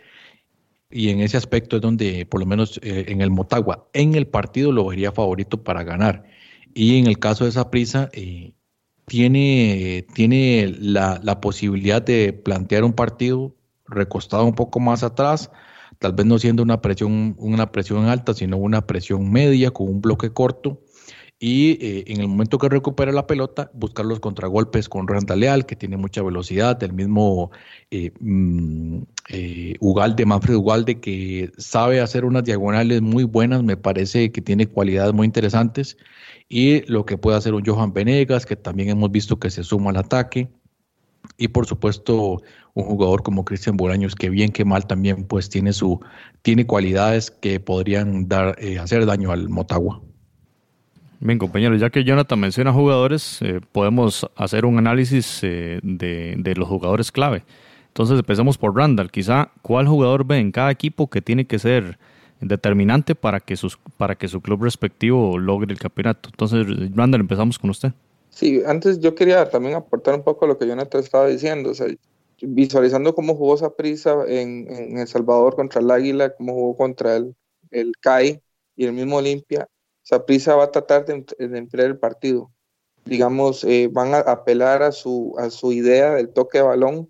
Y 0.90 1.10
en 1.10 1.20
ese 1.20 1.36
aspecto 1.36 1.76
es 1.76 1.82
donde, 1.82 2.26
por 2.26 2.40
lo 2.40 2.46
menos 2.46 2.80
eh, 2.82 3.06
en 3.10 3.20
el 3.20 3.30
Motagua, 3.30 3.90
en 3.92 4.16
el 4.16 4.28
partido 4.28 4.72
lo 4.72 4.86
vería 4.88 5.12
favorito 5.12 5.62
para 5.62 5.84
ganar. 5.84 6.24
Y 6.74 6.98
en 7.00 7.08
el 7.08 7.20
caso 7.20 7.44
de 7.44 7.50
esa 7.50 7.70
prisa, 7.70 8.10
tiene, 9.08 10.06
tiene 10.14 10.76
la, 10.80 11.20
la, 11.24 11.40
posibilidad 11.40 12.02
de 12.02 12.34
plantear 12.34 12.84
un 12.84 12.92
partido 12.92 13.56
recostado 13.86 14.44
un 14.44 14.54
poco 14.54 14.82
más 14.82 15.02
atrás, 15.02 15.50
tal 15.98 16.12
vez 16.12 16.26
no 16.26 16.38
siendo 16.38 16.62
una 16.62 16.82
presión, 16.82 17.36
una 17.40 17.72
presión 17.72 18.06
alta, 18.06 18.34
sino 18.34 18.58
una 18.58 18.86
presión 18.86 19.32
media 19.32 19.72
con 19.72 19.88
un 19.88 20.02
bloque 20.02 20.34
corto. 20.34 20.82
Y 21.40 21.74
eh, 21.86 22.04
en 22.08 22.22
el 22.22 22.28
momento 22.28 22.58
que 22.58 22.68
recupere 22.68 23.12
la 23.12 23.28
pelota, 23.28 23.70
buscar 23.74 24.06
los 24.06 24.20
contragolpes 24.20 24.90
con 24.90 25.08
Randa 25.08 25.36
Leal, 25.36 25.68
que 25.68 25.76
tiene 25.76 25.96
mucha 25.96 26.24
velocidad, 26.24 26.82
el 26.82 26.94
mismo 26.94 27.52
eh, 27.92 28.12
mm, 28.20 29.02
eh, 29.30 29.76
Ugalde, 29.80 30.26
Manfred 30.26 30.56
Ugalde, 30.56 31.00
que 31.00 31.52
sabe 31.58 32.02
hacer 32.02 32.26
unas 32.26 32.44
diagonales 32.44 33.04
muy 33.04 33.24
buenas, 33.24 33.62
me 33.64 33.78
parece 33.78 34.32
que 34.32 34.42
tiene 34.42 34.66
cualidades 34.68 35.14
muy 35.14 35.26
interesantes 35.26 35.98
y 36.50 36.82
lo 36.92 37.06
que 37.06 37.18
puede 37.18 37.38
hacer 37.38 37.54
un 37.54 37.64
Johan 37.64 37.94
Venegas, 37.94 38.46
que 38.48 38.56
también 38.56 38.90
hemos 38.90 39.12
visto 39.12 39.40
que 39.40 39.52
se 39.52 39.64
suma 39.64 39.92
al 39.92 39.98
ataque, 39.98 40.50
y 41.38 41.50
por 41.50 41.66
supuesto 41.66 42.42
un 42.74 42.84
jugador 42.86 43.24
como 43.24 43.46
Cristian 43.46 43.78
Bolaños, 43.78 44.16
que 44.16 44.30
bien 44.30 44.52
que 44.52 44.66
mal 44.66 44.88
también 44.88 45.26
pues 45.26 45.50
tiene, 45.50 45.74
su, 45.74 46.00
tiene 46.42 46.66
cualidades 46.66 47.32
que 47.32 47.60
podrían 47.60 48.28
dar, 48.28 48.56
eh, 48.60 48.80
hacer 48.80 49.06
daño 49.06 49.32
al 49.32 49.50
Motagua. 49.50 50.02
Bien, 51.20 51.40
compañeros, 51.40 51.80
ya 51.80 51.90
que 51.90 52.04
Jonathan 52.04 52.40
menciona 52.40 52.72
jugadores, 52.72 53.42
eh, 53.42 53.60
podemos 53.72 54.30
hacer 54.36 54.66
un 54.66 54.78
análisis 54.78 55.40
eh, 55.44 55.80
de, 55.82 56.36
de, 56.38 56.56
los 56.56 56.68
jugadores 56.68 57.12
clave. 57.12 57.44
Entonces 57.88 58.20
empezamos 58.20 58.58
por 58.58 58.76
Randall. 58.76 59.10
Quizá, 59.10 59.52
¿cuál 59.64 59.88
jugador 59.88 60.26
ve 60.26 60.38
en 60.38 60.52
cada 60.52 60.70
equipo 60.70 61.10
que 61.10 61.22
tiene 61.22 61.48
que 61.48 61.58
ser 61.58 61.98
determinante 62.42 63.16
para 63.16 63.40
que, 63.40 63.56
sus, 63.56 63.78
para 63.98 64.16
que 64.16 64.28
su 64.28 64.42
club 64.42 64.64
respectivo 64.64 65.38
logre 65.38 65.74
el 65.74 65.80
campeonato. 65.80 66.30
Entonces, 66.30 66.66
Randall, 66.96 67.22
empezamos 67.22 67.58
con 67.58 67.70
usted. 67.70 67.92
Sí, 68.30 68.62
antes 68.66 69.00
yo 69.00 69.16
quería 69.16 69.50
también 69.50 69.76
aportar 69.76 70.16
un 70.16 70.24
poco 70.24 70.46
lo 70.46 70.58
que 70.58 70.68
Jonathan 70.68 71.02
estaba 71.02 71.28
diciendo, 71.28 71.72
o 71.72 71.74
sea, 71.74 71.88
visualizando 72.42 73.16
cómo 73.16 73.36
jugó 73.36 73.56
esa 73.56 73.76
prisa 73.76 74.16
en, 74.28 74.68
en, 74.70 75.00
El 75.00 75.08
Salvador 75.08 75.56
contra 75.56 75.82
el 75.82 75.90
Águila, 75.90 76.36
cómo 76.36 76.54
jugó 76.54 76.78
contra 76.78 77.16
el, 77.16 77.36
el 77.72 77.94
CAI 78.00 78.40
y 78.76 78.86
el 78.86 78.94
mismo 78.94 79.18
Olimpia, 79.18 79.68
prisa 80.26 80.56
va 80.56 80.66
a 80.66 80.72
tratar 80.72 81.06
de, 81.06 81.26
de 81.38 81.58
emplear 81.58 81.90
el 81.90 81.98
partido. 81.98 82.52
Digamos, 83.06 83.64
eh, 83.64 83.90
van 83.92 84.14
a 84.14 84.20
apelar 84.20 84.84
a 84.84 84.92
su, 84.92 85.36
a 85.38 85.50
su 85.50 85.72
idea 85.72 86.16
del 86.16 86.30
toque 86.30 86.60
de 86.60 86.64
balón 86.64 87.10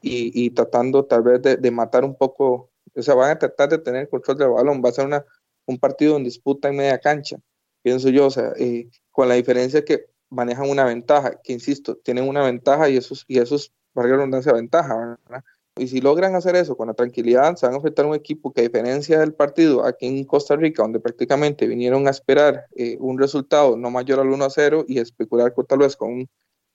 y, 0.00 0.30
y 0.34 0.50
tratando 0.50 1.04
tal 1.04 1.22
vez 1.22 1.42
de, 1.42 1.56
de 1.56 1.70
matar 1.70 2.04
un 2.04 2.16
poco 2.16 2.70
o 2.96 3.02
sea, 3.02 3.14
van 3.14 3.30
a 3.30 3.38
tratar 3.38 3.68
de 3.68 3.78
tener 3.78 4.08
control 4.08 4.38
del 4.38 4.48
balón. 4.50 4.82
Va 4.84 4.88
a 4.88 4.92
ser 4.92 5.06
una, 5.06 5.24
un 5.66 5.78
partido 5.78 6.16
en 6.16 6.24
disputa 6.24 6.68
en 6.68 6.76
media 6.76 6.98
cancha, 6.98 7.38
pienso 7.82 8.08
yo. 8.08 8.26
O 8.26 8.30
sea, 8.30 8.52
eh, 8.58 8.88
con 9.10 9.28
la 9.28 9.34
diferencia 9.34 9.84
que 9.84 10.06
manejan 10.30 10.68
una 10.68 10.84
ventaja, 10.84 11.40
que 11.42 11.52
insisto, 11.52 11.96
tienen 11.96 12.28
una 12.28 12.42
ventaja 12.42 12.88
y 12.88 12.96
eso, 12.96 13.14
y 13.28 13.38
eso 13.38 13.56
es, 13.56 13.72
para 13.92 14.08
redundancia, 14.08 14.52
ventaja. 14.52 15.18
¿verdad? 15.26 15.44
Y 15.78 15.88
si 15.88 16.00
logran 16.00 16.34
hacer 16.34 16.56
eso 16.56 16.74
con 16.74 16.88
la 16.88 16.94
tranquilidad, 16.94 17.54
se 17.56 17.66
van 17.66 17.74
a 17.74 17.76
enfrentar 17.76 18.06
a 18.06 18.08
un 18.08 18.14
equipo 18.14 18.50
que, 18.50 18.62
a 18.62 18.64
diferencia 18.64 19.20
del 19.20 19.34
partido 19.34 19.84
aquí 19.84 20.06
en 20.06 20.24
Costa 20.24 20.56
Rica, 20.56 20.82
donde 20.82 21.00
prácticamente 21.00 21.66
vinieron 21.66 22.06
a 22.06 22.10
esperar 22.10 22.64
eh, 22.76 22.96
un 22.98 23.18
resultado 23.18 23.76
no 23.76 23.90
mayor 23.90 24.20
al 24.20 24.28
1 24.28 24.42
a 24.42 24.50
0 24.50 24.86
y 24.88 24.98
especular 24.98 25.52
con, 25.52 25.66
tal 25.66 25.80
vez 25.80 25.94
con 25.94 26.26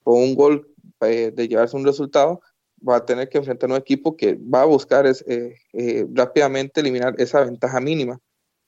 un, 0.03 0.35
gol 0.35 0.71
eh, 1.01 1.31
de 1.33 1.47
llevarse 1.47 1.75
un 1.75 1.83
resultado, 1.83 2.41
va 2.87 2.97
a 2.97 3.05
tener 3.05 3.27
que 3.27 3.39
enfrentar 3.39 3.71
un 3.71 3.75
equipo 3.77 4.15
que 4.15 4.35
va 4.35 4.61
a 4.61 4.65
buscar 4.65 5.05
eh, 5.07 6.05
rápidamente 6.13 6.81
eliminar 6.81 7.15
esa 7.17 7.43
ventaja 7.43 7.79
mínima. 7.79 8.19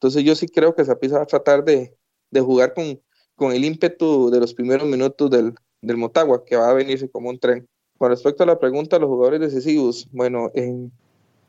Entonces 0.04 0.24
yo 0.24 0.36
sí 0.36 0.48
creo 0.48 0.74
que 0.74 0.84
Zapisa 0.84 1.18
va 1.18 1.24
a 1.24 1.28
tratar 1.28 1.64
de, 1.64 1.96
jugar 2.34 2.74
con, 2.74 3.00
con, 3.36 3.52
el 3.52 3.64
ímpetu 3.64 4.32
de 4.32 4.40
los 4.40 4.56
primeros 4.56 4.88
minutos 4.88 5.30
del, 5.30 5.54
del, 5.82 5.98
Motagua, 5.98 6.44
que 6.44 6.56
va 6.56 6.72
a 6.72 6.74
venirse 6.74 7.10
como 7.10 7.30
un 7.30 7.40
tren. 7.40 7.70
Con 8.04 8.12
respecto 8.12 8.44
a 8.44 8.48
la 8.48 8.60
pregunta 8.60 9.00
los 9.00 9.08
jugadores 9.08 9.40
decisivos, 9.40 10.10
bueno, 10.12 10.52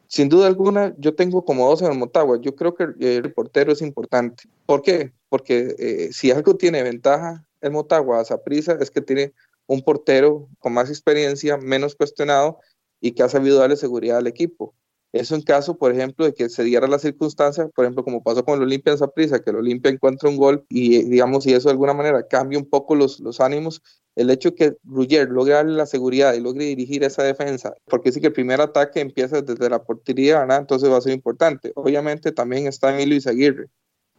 sin 0.07 0.29
duda 0.29 0.47
alguna 0.47 0.95
yo 0.99 1.12
tengo 1.17 1.45
como 1.45 1.69
dos 1.69 1.83
en 1.83 1.90
el 1.90 1.99
Motagua. 1.99 2.40
Yo 2.40 2.55
creo 2.55 2.77
que 2.77 2.95
el 3.01 3.33
portero 3.33 3.73
es 3.73 3.83
importante. 3.83 4.45
¿Por 4.64 4.81
qué? 4.81 5.12
Porque 5.29 5.75
eh, 5.81 6.12
si 6.12 6.31
algo 6.31 6.55
tiene 6.55 6.85
ventaja 6.85 7.45
el 7.61 7.73
Motagua 7.73 8.21
a 8.21 8.25
Zaprisa 8.25 8.79
es 8.81 8.93
que 8.93 9.01
tiene 9.01 9.33
un 9.67 9.83
portero 9.83 10.47
con 10.61 10.75
más 10.75 10.90
experiencia, 10.90 11.57
menos 11.57 11.97
cuestionado 11.97 12.61
y 13.01 13.11
que 13.11 13.25
ha 13.25 13.29
sabido 13.29 13.59
darle 13.59 13.75
seguridad 13.75 14.19
al 14.19 14.29
equipo. 14.29 14.77
Eso 15.14 15.37
en 15.37 15.42
caso, 15.42 15.79
por 15.79 15.92
ejemplo, 15.92 16.24
de 16.24 16.35
que 16.35 16.48
se 16.48 16.64
diera 16.64 16.88
la 16.88 16.98
circunstancia, 16.98 17.68
por 17.68 17.85
ejemplo, 17.85 18.03
como 18.03 18.24
pasó 18.24 18.44
con 18.44 18.57
el 18.57 18.62
Olimpia 18.62 18.94
en 18.94 18.98
Zaprisa, 18.98 19.38
que 19.38 19.50
el 19.50 19.57
Olimpia 19.57 19.88
encuentra 19.92 20.29
un 20.29 20.37
gol 20.37 20.66
y, 20.68 21.05
digamos, 21.05 21.46
y 21.46 21.53
eso 21.53 21.68
de 21.68 21.74
alguna 21.74 21.94
manera 21.94 22.27
cambia 22.27 22.59
un 22.59 22.68
poco 22.68 22.96
los, 22.96 23.20
los 23.20 23.40
ánimos, 23.40 23.81
el 24.16 24.29
hecho 24.29 24.57
que 24.57 24.77
Rugger 24.83 25.29
logre 25.29 25.55
darle 25.55 25.77
la 25.77 25.87
seguridad 25.87 26.35
y 26.35 26.40
logre 26.40 26.64
dirigir 26.64 27.05
esa 27.05 27.22
defensa, 27.22 27.74
porque 27.85 28.11
sí 28.11 28.20
que 28.20 28.27
el 28.27 28.33
primer 28.33 28.61
ataque 28.61 28.98
empieza 28.98 29.40
desde 29.40 29.70
la 29.70 29.85
portería, 29.85 30.44
entonces 30.50 30.90
va 30.90 30.96
a 30.96 31.00
ser 31.00 31.12
importante. 31.12 31.70
Obviamente 31.77 32.33
también 32.33 32.66
está 32.66 32.92
Emilio 32.92 33.16
Izaguirre. 33.16 33.68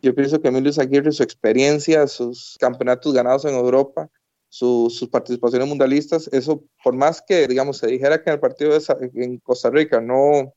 Yo 0.02 0.16
pienso 0.16 0.40
que 0.40 0.48
Emilio 0.48 0.70
Izaguirre, 0.70 1.12
su 1.12 1.24
experiencia, 1.24 2.08
sus 2.08 2.56
campeonatos 2.58 3.14
ganados 3.14 3.44
en 3.44 3.56
Europa, 3.56 4.10
sus 4.48 5.10
participaciones 5.12 5.68
mundialistas, 5.68 6.30
eso 6.32 6.64
por 6.82 6.96
más 6.96 7.22
que, 7.22 7.50
digamos, 7.50 7.80
se 7.80 7.88
dijera 7.88 8.24
que 8.24 8.30
en 8.30 8.36
el 8.36 8.40
partido 8.40 8.72
de, 8.72 9.12
en 9.16 9.40
Costa 9.40 9.70
Rica 9.70 10.00
no, 10.00 10.54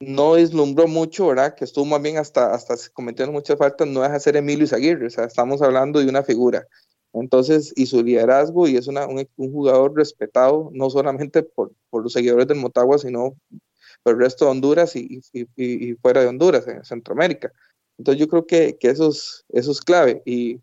no 0.00 0.34
deslumbró 0.34 0.86
mucho, 0.88 1.28
¿verdad? 1.28 1.54
Que 1.54 1.64
estuvo 1.64 1.84
más 1.84 2.02
bien 2.02 2.18
hasta, 2.18 2.52
hasta 2.54 2.74
cometiendo 2.92 3.32
muchas 3.32 3.58
faltas, 3.58 3.88
no 3.88 4.02
deja 4.02 4.14
de 4.14 4.20
ser 4.20 4.36
Emilio 4.36 4.64
Izaguirre, 4.64 5.06
o 5.06 5.10
sea, 5.10 5.24
estamos 5.24 5.62
hablando 5.62 6.00
de 6.00 6.08
una 6.08 6.22
figura. 6.22 6.66
Entonces, 7.12 7.72
y 7.76 7.86
su 7.86 8.02
liderazgo, 8.02 8.68
y 8.68 8.76
es 8.76 8.88
una, 8.88 9.06
un, 9.06 9.26
jugador 9.36 9.94
respetado, 9.96 10.70
no 10.72 10.90
solamente 10.90 11.42
por, 11.42 11.72
por, 11.88 12.02
los 12.02 12.12
seguidores 12.12 12.46
del 12.46 12.58
Motagua, 12.58 12.98
sino 12.98 13.34
por 14.02 14.14
el 14.14 14.20
resto 14.20 14.44
de 14.44 14.50
Honduras 14.50 14.94
y, 14.96 15.22
y, 15.32 15.46
y, 15.56 15.94
fuera 15.94 16.20
de 16.20 16.26
Honduras, 16.26 16.68
en 16.68 16.84
Centroamérica. 16.84 17.52
Entonces, 17.98 18.20
yo 18.20 18.28
creo 18.28 18.46
que, 18.46 18.76
que 18.78 18.90
eso, 18.90 19.08
es, 19.08 19.44
eso 19.48 19.72
es 19.72 19.80
clave. 19.80 20.22
Y 20.26 20.60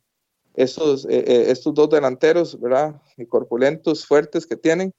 estos, 0.53 1.05
eh, 1.05 1.23
eh, 1.25 1.45
estos 1.47 1.73
dos 1.73 1.89
delanteros, 1.89 2.59
¿verdad? 2.59 3.01
corpulentos, 3.29 4.05
fuertes 4.05 4.45
que 4.45 4.55
tienen, 4.55 4.93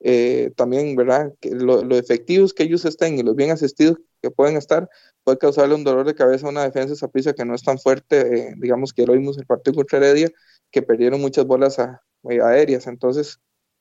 eh, 0.00 0.50
también, 0.56 0.96
¿verdad? 0.96 1.32
Que 1.40 1.50
lo, 1.50 1.80
efectivos 1.96 2.54
que 2.54 2.64
ellos 2.64 2.84
estén 2.84 3.18
y 3.18 3.22
los 3.22 3.36
bien 3.36 3.50
asistidos 3.50 3.98
que 4.22 4.30
pueden 4.30 4.56
estar, 4.56 4.88
puede 5.24 5.38
causarle 5.38 5.74
un 5.74 5.84
dolor 5.84 6.06
de 6.06 6.14
cabeza 6.14 6.46
a 6.46 6.50
una 6.50 6.64
defensa 6.64 6.94
esa 6.94 7.32
que 7.32 7.44
no 7.44 7.54
es 7.54 7.62
tan 7.62 7.78
fuerte, 7.78 8.54
digamos 8.58 8.92
que 8.92 9.06
lo 9.06 9.12
vimos 9.14 9.38
el 9.38 9.46
partido 9.46 9.74
contra 9.74 9.98
Heredia, 9.98 10.30
que 10.70 10.82
perdieron 10.82 11.20
muchas 11.20 11.46
bolas 11.46 11.78
aéreas. 12.24 12.86
Entonces, 12.86 13.40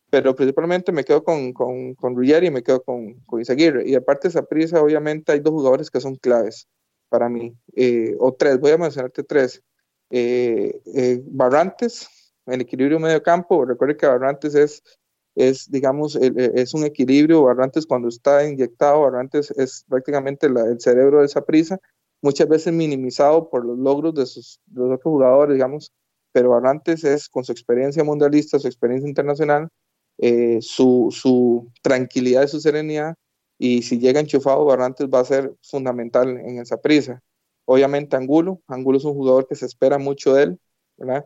pero 0.09 0.35
principalmente 0.35 0.91
me 0.91 1.03
quedo 1.03 1.23
con, 1.23 1.53
con, 1.53 1.93
con 1.95 2.15
Ruggeri 2.15 2.47
y 2.47 2.51
me 2.51 2.63
quedo 2.63 2.81
con, 2.81 3.13
con 3.25 3.41
Isaguirre. 3.41 3.87
Y 3.87 3.95
aparte 3.95 4.27
esa 4.27 4.41
obviamente 4.81 5.31
hay 5.31 5.39
dos 5.39 5.53
jugadores 5.53 5.89
que 5.89 6.01
son 6.01 6.15
claves 6.15 6.67
para 7.09 7.27
mí, 7.27 7.55
o 8.19 8.33
tres, 8.33 8.59
voy 8.59 8.71
a 8.71 8.77
mencionarte 8.77 9.23
tres. 9.23 9.63
Eh, 10.11 10.81
eh, 10.95 11.21
Barrantes, 11.23 12.07
el 12.45 12.61
equilibrio 12.61 12.99
medio 12.99 13.21
campo, 13.21 13.65
recuerde 13.65 13.97
que 13.97 14.07
Barrantes 14.07 14.55
es, 14.55 14.83
es 15.39 15.71
digamos, 15.71 16.15
es 16.15 16.73
un 16.73 16.83
equilibrio, 16.83 17.43
Barrantes 17.43 17.85
cuando 17.85 18.09
está 18.09 18.45
inyectado, 18.45 19.01
Barrantes 19.01 19.51
es 19.51 19.85
prácticamente 19.87 20.47
el 20.47 20.79
cerebro 20.79 21.19
de 21.19 21.25
esa 21.25 21.45
prisa, 21.45 21.79
muchas 22.21 22.47
veces 22.49 22.73
minimizado 22.73 23.49
por 23.49 23.65
los 23.65 23.77
logros 23.77 24.13
de 24.15 24.25
sus 24.25 24.59
los 24.73 24.87
otros 24.87 25.01
jugadores, 25.03 25.55
digamos, 25.55 25.93
pero 26.31 26.49
Barrantes 26.49 27.03
es 27.03 27.29
con 27.29 27.43
su 27.43 27.51
experiencia 27.51 28.03
mundialista, 28.03 28.59
su 28.59 28.67
experiencia 28.67 29.07
internacional, 29.07 29.69
eh, 30.17 30.59
su, 30.61 31.09
su, 31.11 31.71
tranquilidad 31.81 32.43
y 32.43 32.47
su 32.49 32.59
serenidad, 32.59 33.15
y 33.57 33.81
si 33.83 33.99
llega 33.99 34.19
enchufado, 34.19 34.65
Barrantes 34.65 35.07
va 35.07 35.21
a 35.21 35.25
ser 35.25 35.53
fundamental 35.63 36.29
en 36.37 36.59
esa 36.59 36.77
prisa. 36.77 37.21
Obviamente 37.65 38.15
Angulo, 38.17 38.61
Angulo 38.67 38.97
es 38.97 39.05
un 39.05 39.13
jugador 39.13 39.47
que 39.47 39.55
se 39.55 39.65
espera 39.65 39.97
mucho 39.97 40.33
de 40.33 40.43
él, 40.43 40.59
¿verdad? 40.97 41.25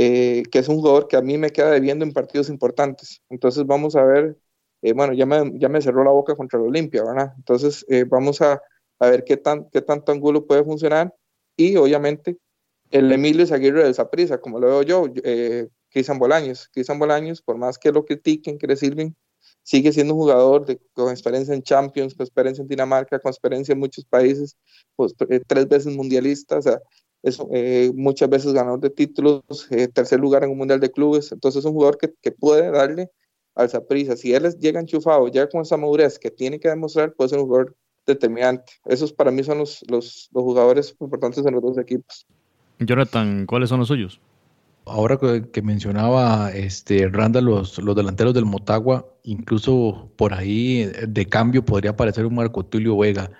Eh, 0.00 0.44
que 0.52 0.60
es 0.60 0.68
un 0.68 0.76
jugador 0.76 1.08
que 1.08 1.16
a 1.16 1.22
mí 1.22 1.38
me 1.38 1.50
queda 1.50 1.70
debiendo 1.70 2.04
en 2.04 2.12
partidos 2.12 2.48
importantes. 2.50 3.20
Entonces 3.28 3.66
vamos 3.66 3.96
a 3.96 4.04
ver, 4.04 4.38
eh, 4.82 4.92
bueno, 4.92 5.12
ya 5.12 5.26
me, 5.26 5.58
ya 5.58 5.68
me 5.68 5.82
cerró 5.82 6.04
la 6.04 6.12
boca 6.12 6.36
contra 6.36 6.58
el 6.60 6.66
Olimpia, 6.66 7.02
¿verdad? 7.04 7.32
Entonces 7.36 7.84
vamos 8.08 8.40
a, 8.40 8.62
a, 9.00 9.10
ver 9.10 9.24
qué, 9.24 9.36
tan, 9.36 9.68
qué 9.70 9.82
tanto 9.82 10.12
Angulo 10.12 10.46
puede 10.46 10.62
funcionar 10.62 11.12
y 11.56 11.74
obviamente 11.76 12.38
el 12.90 13.12
Emilio 13.12 13.44
Aguirre 13.52 13.92
de 13.92 14.04
prisa, 14.06 14.38
como 14.38 14.58
lo 14.58 14.68
veo 14.68 14.82
yo, 14.82 15.06
eh, 15.22 15.68
Cristian 15.90 16.18
Bolaños. 16.18 16.68
Cristian 16.72 16.98
Bolaños, 16.98 17.42
por 17.42 17.56
más 17.56 17.78
que 17.78 17.92
lo 17.92 18.04
critiquen, 18.04 18.58
que 18.58 18.66
le 18.66 18.76
sirven, 18.76 19.16
sigue 19.62 19.92
siendo 19.92 20.14
un 20.14 20.20
jugador 20.20 20.64
de, 20.64 20.80
con 20.94 21.10
experiencia 21.10 21.54
en 21.54 21.62
Champions, 21.62 22.14
con 22.14 22.24
experiencia 22.24 22.62
en 22.62 22.68
Dinamarca, 22.68 23.18
con 23.18 23.30
experiencia 23.30 23.72
en 23.72 23.78
muchos 23.78 24.04
países, 24.04 24.56
pues, 24.96 25.14
eh, 25.28 25.40
tres 25.46 25.68
veces 25.68 25.94
mundialista, 25.94 26.58
o 26.58 26.62
sea, 26.62 26.80
eh, 27.22 27.92
muchas 27.94 28.28
veces 28.28 28.52
ganador 28.52 28.80
de 28.80 28.90
títulos, 28.90 29.42
eh, 29.70 29.88
tercer 29.88 30.20
lugar 30.20 30.44
en 30.44 30.50
un 30.50 30.58
mundial 30.58 30.80
de 30.80 30.90
clubes, 30.90 31.32
entonces 31.32 31.60
es 31.60 31.64
un 31.64 31.72
jugador 31.72 31.98
que, 31.98 32.12
que 32.22 32.32
puede 32.32 32.70
darle 32.70 33.10
al 33.54 33.68
Zaprisa. 33.68 34.16
Si 34.16 34.32
él 34.32 34.48
llega 34.58 34.80
enchufado, 34.80 35.28
ya 35.28 35.48
con 35.48 35.62
esa 35.62 35.76
madurez 35.76 36.18
que 36.18 36.30
tiene 36.30 36.60
que 36.60 36.68
demostrar, 36.68 37.12
puede 37.12 37.30
ser 37.30 37.40
un 37.40 37.46
jugador 37.46 37.76
determinante. 38.06 38.72
Esos 38.86 39.12
para 39.12 39.30
mí 39.30 39.42
son 39.42 39.58
los, 39.58 39.84
los, 39.88 40.28
los 40.32 40.44
jugadores 40.44 40.94
importantes 41.00 41.44
en 41.44 41.54
los 41.54 41.62
dos 41.62 41.78
equipos. 41.78 42.26
Jonathan, 42.78 43.46
¿cuáles 43.46 43.68
son 43.68 43.80
los 43.80 43.88
suyos? 43.88 44.20
Ahora 44.86 45.18
que, 45.18 45.62
mencionaba 45.62 46.50
este, 46.52 47.08
Randa 47.08 47.42
los, 47.42 47.78
los 47.78 47.94
delanteros 47.94 48.32
del 48.32 48.46
Motagua, 48.46 49.06
incluso 49.24 50.10
por 50.16 50.32
ahí 50.32 50.90
de 51.06 51.26
cambio 51.26 51.62
podría 51.62 51.90
aparecer 51.90 52.24
un 52.24 52.36
Marco 52.36 52.64
Tulio 52.64 52.96
Vega 52.96 53.30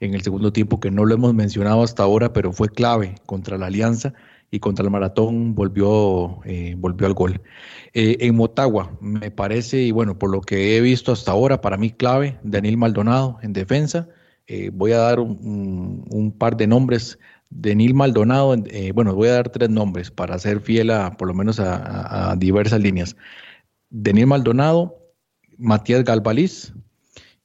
en 0.00 0.14
el 0.14 0.22
segundo 0.22 0.52
tiempo, 0.52 0.80
que 0.80 0.90
no 0.90 1.04
lo 1.04 1.14
hemos 1.14 1.34
mencionado 1.34 1.82
hasta 1.82 2.02
ahora, 2.02 2.32
pero 2.32 2.52
fue 2.52 2.70
clave 2.70 3.14
contra 3.26 3.58
la 3.58 3.66
Alianza 3.66 4.14
y 4.50 4.58
contra 4.58 4.84
el 4.84 4.90
Maratón 4.90 5.54
volvió, 5.54 6.40
eh, 6.44 6.74
volvió 6.76 7.06
al 7.06 7.14
gol. 7.14 7.40
Eh, 7.92 8.16
en 8.20 8.34
Motagua, 8.34 8.96
me 9.00 9.30
parece, 9.30 9.82
y 9.82 9.92
bueno, 9.92 10.18
por 10.18 10.30
lo 10.30 10.40
que 10.40 10.76
he 10.76 10.80
visto 10.80 11.12
hasta 11.12 11.32
ahora, 11.32 11.60
para 11.60 11.76
mí 11.76 11.90
clave, 11.90 12.38
Daniel 12.42 12.76
Maldonado 12.76 13.38
en 13.42 13.52
defensa. 13.52 14.08
Eh, 14.46 14.70
voy 14.72 14.92
a 14.92 14.98
dar 14.98 15.20
un, 15.20 16.34
par 16.36 16.56
de 16.56 16.66
nombres 16.66 17.18
Denil 17.50 17.94
Maldonado, 17.94 18.56
bueno, 18.94 19.14
voy 19.14 19.28
a 19.28 19.32
dar 19.32 19.48
tres 19.48 19.68
nombres 19.70 20.10
para 20.10 20.38
ser 20.38 20.60
fiel 20.60 20.90
a, 20.90 21.16
por 21.16 21.26
lo 21.28 21.34
menos 21.34 21.58
a, 21.60 22.34
diversas 22.38 22.80
líneas. 22.80 23.16
Denil 23.90 24.26
Maldonado, 24.26 24.96
Matías 25.58 26.04
Galvaliz 26.04 26.72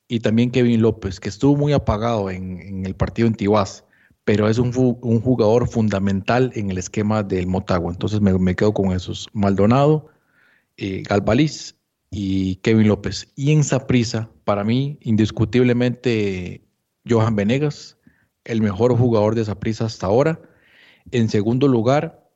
y 0.07 0.19
también 0.19 0.51
Kevin 0.51 0.81
López, 0.81 1.19
que 1.19 1.29
estuvo 1.29 1.55
muy 1.55 1.73
apagado 1.73 2.29
en, 2.29 2.85
el 2.85 2.95
partido 2.95 3.27
en 3.27 3.35
Tibás, 3.35 3.85
pero 4.23 4.49
es 4.49 4.57
un, 4.57 4.71
jugador 4.71 5.67
fundamental 5.67 6.51
en 6.55 6.71
el 6.71 6.77
esquema 6.77 7.23
del 7.23 7.47
Motagua. 7.47 7.91
Entonces 7.91 8.21
me, 8.21 8.55
quedo 8.55 8.73
con 8.73 8.91
esos. 8.91 9.27
Maldonado, 9.33 10.07
eh, 10.77 11.03
y 12.11 12.55
Kevin 12.57 12.87
López. 12.87 13.27
Y 13.35 13.51
en 13.51 13.63
Saprisa, 13.63 14.29
para 14.43 14.63
mí, 14.63 14.97
indiscutiblemente, 15.01 16.63
Johan 17.07 17.35
Venegas, 17.35 17.97
el 18.45 18.61
mejor 18.61 18.95
jugador 18.97 19.35
de 19.35 19.41
esa 19.41 19.59
prisa 19.59 19.85
hasta 19.85 20.07
ahora. 20.07 20.39
En 21.11 21.29
segundo 21.29 21.67
lugar, 21.67 22.29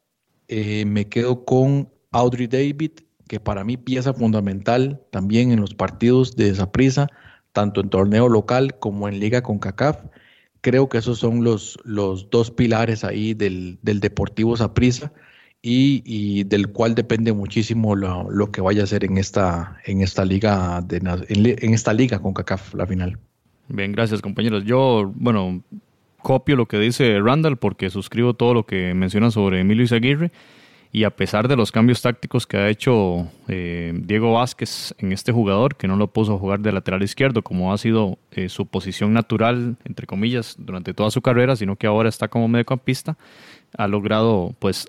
eh, 0.48 0.86
me 0.86 1.08
quedo 1.08 1.46
con 1.46 1.90
Audrey 2.12 2.48
David, 2.48 2.92
que 3.28 3.40
para 3.40 3.64
mí 3.64 3.78
pieza 3.78 4.14
fundamental 4.14 5.02
también 5.12 5.52
en 5.52 5.62
los 5.62 5.74
partidos 5.74 6.36
de 6.36 6.50
esa 6.50 6.72
prisa, 6.72 7.08
tanto 7.60 7.82
en 7.82 7.90
torneo 7.90 8.30
local 8.30 8.80
como 8.80 9.10
en 9.10 9.20
liga 9.20 9.42
con 9.42 9.60
CACAF. 9.60 9.98
Creo 10.62 10.88
que 10.88 10.98
esos 10.98 11.20
son 11.20 11.44
los, 11.44 11.78
los 11.84 12.30
dos 12.30 12.52
pilares 12.52 13.04
ahí 13.04 13.34
del, 13.34 13.80
del 13.82 14.00
Deportivo 14.00 14.56
Saprissa 14.56 15.12
y, 15.62 16.02
y, 16.06 16.46
del 16.46 16.70
cual 16.70 16.96
depende 16.96 17.34
muchísimo 17.34 17.98
lo, 17.98 18.32
lo, 18.32 18.50
que 18.50 18.62
vaya 18.62 18.82
a 18.82 18.84
hacer 18.86 19.04
en 19.04 19.18
esta, 19.18 19.78
en 19.86 20.02
esta 20.02 20.24
liga 20.24 20.82
de, 20.82 21.00
en 21.28 21.74
esta 21.74 21.92
liga 21.92 22.20
con 22.20 22.34
CACAF, 22.34 22.74
la 22.76 22.88
final. 22.88 23.20
Bien, 23.68 23.92
gracias 23.92 24.22
compañeros. 24.22 24.64
Yo, 24.64 25.12
bueno, 25.16 25.62
copio 26.22 26.56
lo 26.56 26.66
que 26.66 26.80
dice 26.80 27.20
Randall 27.20 27.58
porque 27.58 27.90
suscribo 27.90 28.36
todo 28.36 28.54
lo 28.54 28.66
que 28.66 28.94
menciona 28.94 29.32
sobre 29.32 29.60
Emilio 29.60 29.84
Izaguirre 29.84 30.32
y 30.92 31.04
a 31.04 31.12
pesar 31.12 31.48
de 31.48 31.56
los 31.56 31.72
cambios 31.72 32.02
tácticos 32.02 32.48
que 32.48 32.58
ha 32.58 32.70
hecho 32.70 33.28
eh, 33.48 33.94
Diego 33.94 34.34
Vázquez 34.34 34.96
en 34.98 35.12
este 35.12 35.32
jugador, 35.32 35.76
que 35.76 35.88
no 35.88 35.96
lo 35.96 36.08
puso 36.08 36.34
a 36.34 36.40
jugar 36.40 36.62
de 36.62 36.72
lateral 36.72 37.04
izquierdo 37.04 37.44
como 37.44 37.72
ha 37.72 37.78
sido 37.78 38.18
eh, 38.32 38.50
su 38.50 38.66
posición 38.66 39.14
natural, 39.14 39.78
entre 39.86 40.08
comillas, 40.08 40.56
durante 40.58 40.94
toda 40.96 41.12
su 41.12 41.22
carrera, 41.22 41.56
sino 41.56 41.76
que 41.76 41.86
ahora 41.86 42.10
está 42.10 42.28
como 42.28 42.48
mediocampista, 42.48 43.18
ha 43.78 43.88
logrado 43.88 44.56
pues 44.58 44.88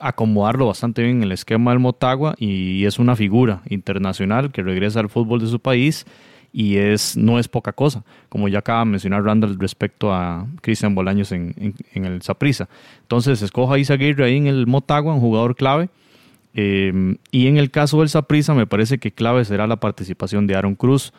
acomodarlo 0.00 0.66
bastante 0.66 1.02
bien 1.02 1.18
en 1.18 1.22
el 1.22 1.32
esquema 1.32 1.70
del 1.70 1.80
Motagua 1.80 2.34
y 2.36 2.84
es 2.84 2.98
una 2.98 3.16
figura 3.16 3.62
internacional 3.70 4.52
que 4.52 4.62
regresa 4.62 5.00
al 5.00 5.08
fútbol 5.08 5.40
de 5.40 5.46
su 5.46 5.60
país 5.60 6.04
y 6.52 6.76
es, 6.76 7.16
no 7.16 7.38
es 7.38 7.48
poca 7.48 7.72
cosa, 7.72 8.04
como 8.28 8.48
ya 8.48 8.58
acaba 8.58 8.80
de 8.80 8.86
mencionar 8.86 9.24
Randall 9.24 9.58
respecto 9.58 10.12
a 10.12 10.46
Cristian 10.60 10.94
Bolaños 10.94 11.32
en, 11.32 11.74
en, 11.94 12.04
el 12.04 12.20
Saprisa. 12.22 12.68
Entonces, 13.00 13.40
escoja 13.40 13.74
a 13.74 13.78
Isa 13.78 13.94
ahí 13.94 14.36
en 14.36 14.46
el 14.46 14.66
Motagua, 14.66 15.14
un 15.14 15.20
jugador 15.20 15.56
clave. 15.56 15.88
Eh, 16.54 17.16
y 17.30 17.46
en 17.46 17.56
el 17.56 17.70
caso 17.70 18.00
del 18.00 18.10
Saprisa, 18.10 18.52
me 18.52 18.66
parece 18.66 18.98
que 18.98 19.12
clave 19.12 19.44
será 19.46 19.66
la 19.66 19.76
participación 19.76 20.46
de 20.46 20.54
Aaron 20.54 20.74
Cruz, 20.74 21.14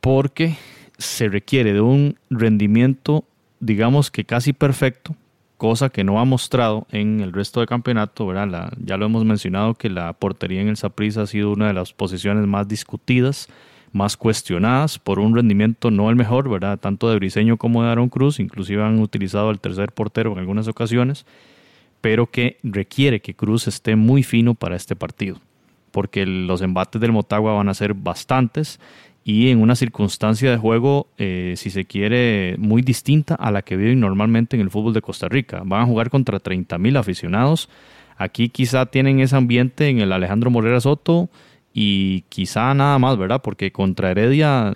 porque 0.00 0.56
se 0.96 1.28
requiere 1.28 1.74
de 1.74 1.82
un 1.82 2.18
rendimiento, 2.30 3.24
digamos 3.60 4.10
que 4.10 4.24
casi 4.24 4.54
perfecto, 4.54 5.14
cosa 5.58 5.90
que 5.90 6.04
no 6.04 6.20
ha 6.20 6.24
mostrado 6.24 6.86
en 6.90 7.20
el 7.20 7.32
resto 7.32 7.60
del 7.60 7.68
campeonato, 7.68 8.26
¿verdad? 8.26 8.72
ya 8.78 8.96
lo 8.96 9.06
hemos 9.06 9.24
mencionado 9.24 9.74
que 9.74 9.90
la 9.90 10.12
portería 10.14 10.62
en 10.62 10.68
el 10.68 10.76
Saprissa 10.76 11.22
ha 11.22 11.26
sido 11.26 11.52
una 11.52 11.66
de 11.66 11.74
las 11.74 11.92
posiciones 11.92 12.46
más 12.46 12.66
discutidas 12.66 13.48
más 13.94 14.16
cuestionadas 14.16 14.98
por 14.98 15.20
un 15.20 15.34
rendimiento 15.34 15.90
no 15.90 16.10
el 16.10 16.16
mejor, 16.16 16.50
¿verdad? 16.50 16.78
Tanto 16.78 17.08
de 17.08 17.16
Briseño 17.16 17.56
como 17.56 17.82
de 17.82 17.90
Aaron 17.90 18.08
Cruz, 18.08 18.40
inclusive 18.40 18.82
han 18.82 18.98
utilizado 18.98 19.50
el 19.50 19.60
tercer 19.60 19.92
portero 19.92 20.32
en 20.32 20.38
algunas 20.38 20.66
ocasiones, 20.66 21.24
pero 22.00 22.26
que 22.26 22.58
requiere 22.64 23.20
que 23.20 23.34
Cruz 23.34 23.68
esté 23.68 23.94
muy 23.94 24.24
fino 24.24 24.54
para 24.54 24.74
este 24.74 24.96
partido, 24.96 25.38
porque 25.92 26.26
los 26.26 26.60
embates 26.60 27.00
del 27.00 27.12
Motagua 27.12 27.54
van 27.54 27.68
a 27.68 27.74
ser 27.74 27.94
bastantes 27.94 28.80
y 29.22 29.50
en 29.50 29.62
una 29.62 29.76
circunstancia 29.76 30.50
de 30.50 30.56
juego, 30.58 31.06
eh, 31.16 31.54
si 31.56 31.70
se 31.70 31.84
quiere, 31.84 32.56
muy 32.58 32.82
distinta 32.82 33.36
a 33.36 33.52
la 33.52 33.62
que 33.62 33.76
viven 33.76 34.00
normalmente 34.00 34.56
en 34.56 34.60
el 34.60 34.70
fútbol 34.70 34.92
de 34.92 35.02
Costa 35.02 35.28
Rica. 35.28 35.62
Van 35.64 35.82
a 35.82 35.86
jugar 35.86 36.10
contra 36.10 36.40
30.000 36.40 36.98
aficionados. 36.98 37.70
Aquí 38.18 38.48
quizá 38.48 38.86
tienen 38.86 39.20
ese 39.20 39.36
ambiente 39.36 39.88
en 39.88 40.00
el 40.00 40.12
Alejandro 40.12 40.50
Morera 40.50 40.80
Soto, 40.80 41.30
y 41.74 42.22
quizá 42.28 42.72
nada 42.72 42.98
más, 42.98 43.18
¿verdad? 43.18 43.42
Porque 43.42 43.72
contra 43.72 44.12
Heredia, 44.12 44.72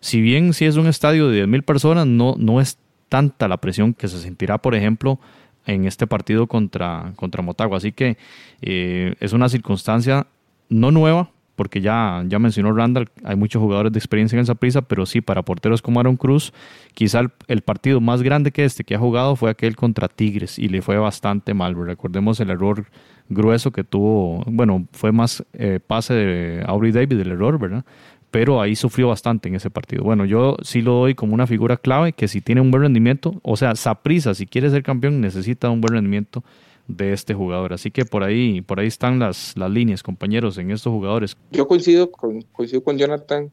si 0.00 0.20
bien 0.20 0.52
si 0.52 0.66
es 0.66 0.76
un 0.76 0.86
estadio 0.86 1.28
de 1.28 1.46
10.000 1.46 1.62
personas, 1.64 2.06
no, 2.06 2.36
no 2.38 2.60
es 2.60 2.78
tanta 3.08 3.48
la 3.48 3.56
presión 3.56 3.94
que 3.94 4.06
se 4.06 4.20
sentirá, 4.20 4.58
por 4.58 4.74
ejemplo, 4.74 5.18
en 5.66 5.86
este 5.86 6.06
partido 6.06 6.46
contra, 6.46 7.14
contra 7.16 7.42
Motagua. 7.42 7.78
Así 7.78 7.92
que 7.92 8.18
eh, 8.60 9.14
es 9.18 9.32
una 9.32 9.48
circunstancia 9.48 10.26
no 10.68 10.90
nueva, 10.90 11.30
porque 11.62 11.80
ya, 11.80 12.24
ya 12.26 12.40
mencionó 12.40 12.72
Randall, 12.72 13.08
hay 13.22 13.36
muchos 13.36 13.62
jugadores 13.62 13.92
de 13.92 13.98
experiencia 14.00 14.34
en 14.34 14.42
esa 14.42 14.56
prisa, 14.56 14.82
pero 14.82 15.06
sí, 15.06 15.20
para 15.20 15.42
porteros 15.42 15.80
como 15.80 16.00
Aaron 16.00 16.16
Cruz, 16.16 16.52
quizá 16.92 17.20
el, 17.46 17.60
partido 17.60 18.00
más 18.00 18.20
grande 18.20 18.50
que 18.50 18.64
este 18.64 18.82
que 18.82 18.96
ha 18.96 18.98
jugado 18.98 19.36
fue 19.36 19.48
aquel 19.48 19.76
contra 19.76 20.08
Tigres 20.08 20.58
y 20.58 20.66
le 20.66 20.82
fue 20.82 20.96
bastante 20.96 21.54
mal. 21.54 21.76
Recordemos 21.76 22.40
el 22.40 22.50
error 22.50 22.86
grueso 23.28 23.70
que 23.70 23.84
tuvo, 23.84 24.42
bueno, 24.48 24.88
fue 24.90 25.12
más 25.12 25.44
eh, 25.52 25.78
pase 25.86 26.14
de 26.14 26.64
Aubrey 26.66 26.90
David 26.90 27.20
el 27.20 27.30
error, 27.30 27.60
¿verdad? 27.60 27.84
Pero 28.32 28.60
ahí 28.60 28.74
sufrió 28.74 29.06
bastante 29.06 29.48
en 29.48 29.54
ese 29.54 29.70
partido. 29.70 30.02
Bueno, 30.02 30.24
yo 30.24 30.56
sí 30.62 30.82
lo 30.82 30.94
doy 30.94 31.14
como 31.14 31.32
una 31.32 31.46
figura 31.46 31.76
clave 31.76 32.12
que 32.12 32.26
si 32.26 32.40
tiene 32.40 32.60
un 32.60 32.72
buen 32.72 32.82
rendimiento, 32.82 33.38
o 33.44 33.56
sea, 33.56 33.76
Saprisa, 33.76 34.34
si 34.34 34.46
quiere 34.46 34.68
ser 34.68 34.82
campeón, 34.82 35.20
necesita 35.20 35.70
un 35.70 35.80
buen 35.80 35.94
rendimiento 35.94 36.42
de 36.88 37.12
este 37.12 37.34
jugador. 37.34 37.72
Así 37.72 37.90
que 37.90 38.04
por 38.04 38.22
ahí, 38.22 38.60
por 38.60 38.80
ahí 38.80 38.86
están 38.86 39.18
las, 39.18 39.56
las 39.56 39.70
líneas, 39.70 40.02
compañeros, 40.02 40.58
en 40.58 40.70
estos 40.70 40.92
jugadores. 40.92 41.36
Yo 41.50 41.66
coincido 41.66 42.10
con, 42.10 42.42
coincido 42.42 42.82
con 42.82 42.98
Jonathan. 42.98 43.52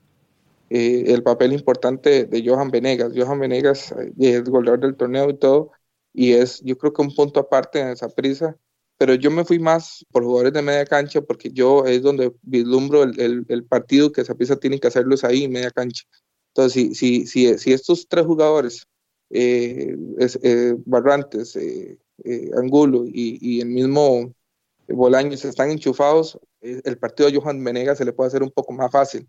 Eh, 0.71 1.05
el 1.07 1.23
papel 1.23 1.53
importante 1.53 2.25
de 2.25 2.47
Johan 2.47 2.69
Venegas. 2.69 3.13
Johan 3.15 3.39
Venegas 3.39 3.91
eh, 3.91 4.13
es 4.19 4.43
goleador 4.43 4.79
del 4.81 4.95
torneo 4.95 5.29
y 5.29 5.37
todo, 5.37 5.71
y 6.13 6.33
es 6.33 6.61
yo 6.63 6.77
creo 6.77 6.93
que 6.93 7.01
un 7.01 7.15
punto 7.15 7.39
aparte 7.39 7.79
en 7.79 7.87
esa 7.87 8.07
prisa, 8.07 8.55
pero 8.99 9.15
yo 9.15 9.31
me 9.31 9.45
fui 9.45 9.57
más 9.57 10.05
por 10.11 10.23
jugadores 10.23 10.53
de 10.53 10.61
media 10.61 10.85
cancha 10.85 11.21
porque 11.21 11.49
yo 11.51 11.85
es 11.85 12.03
donde 12.03 12.31
vislumbro 12.43 13.01
el, 13.01 13.45
el, 13.47 13.63
partido 13.65 14.11
que 14.11 14.21
esa 14.21 14.35
prisa 14.35 14.57
tiene 14.57 14.79
que 14.79 14.89
hacerlo 14.89 15.15
es 15.15 15.23
ahí, 15.23 15.47
media 15.47 15.71
cancha. 15.71 16.03
Entonces, 16.53 16.73
si, 16.73 16.93
si, 16.93 17.25
si, 17.25 17.57
si 17.57 17.73
estos 17.73 18.07
tres 18.07 18.25
jugadores, 18.25 18.85
eh, 19.31 19.95
eh, 20.43 20.75
Barrantes, 20.85 21.57
eh, 22.25 22.51
Angulo 22.57 23.03
y, 23.05 23.61
el 23.61 23.67
mismo 23.67 24.33
Bolaños 24.87 25.45
están 25.45 25.69
enchufados, 25.69 26.39
el 26.61 26.97
partido 26.97 27.29
de 27.29 27.37
Johan 27.37 27.63
Venegas 27.63 27.99
se 27.99 28.05
le 28.05 28.13
puede 28.13 28.29
hacer 28.29 28.43
un 28.43 28.51
poco 28.51 28.73
más 28.73 28.91
fácil. 28.91 29.27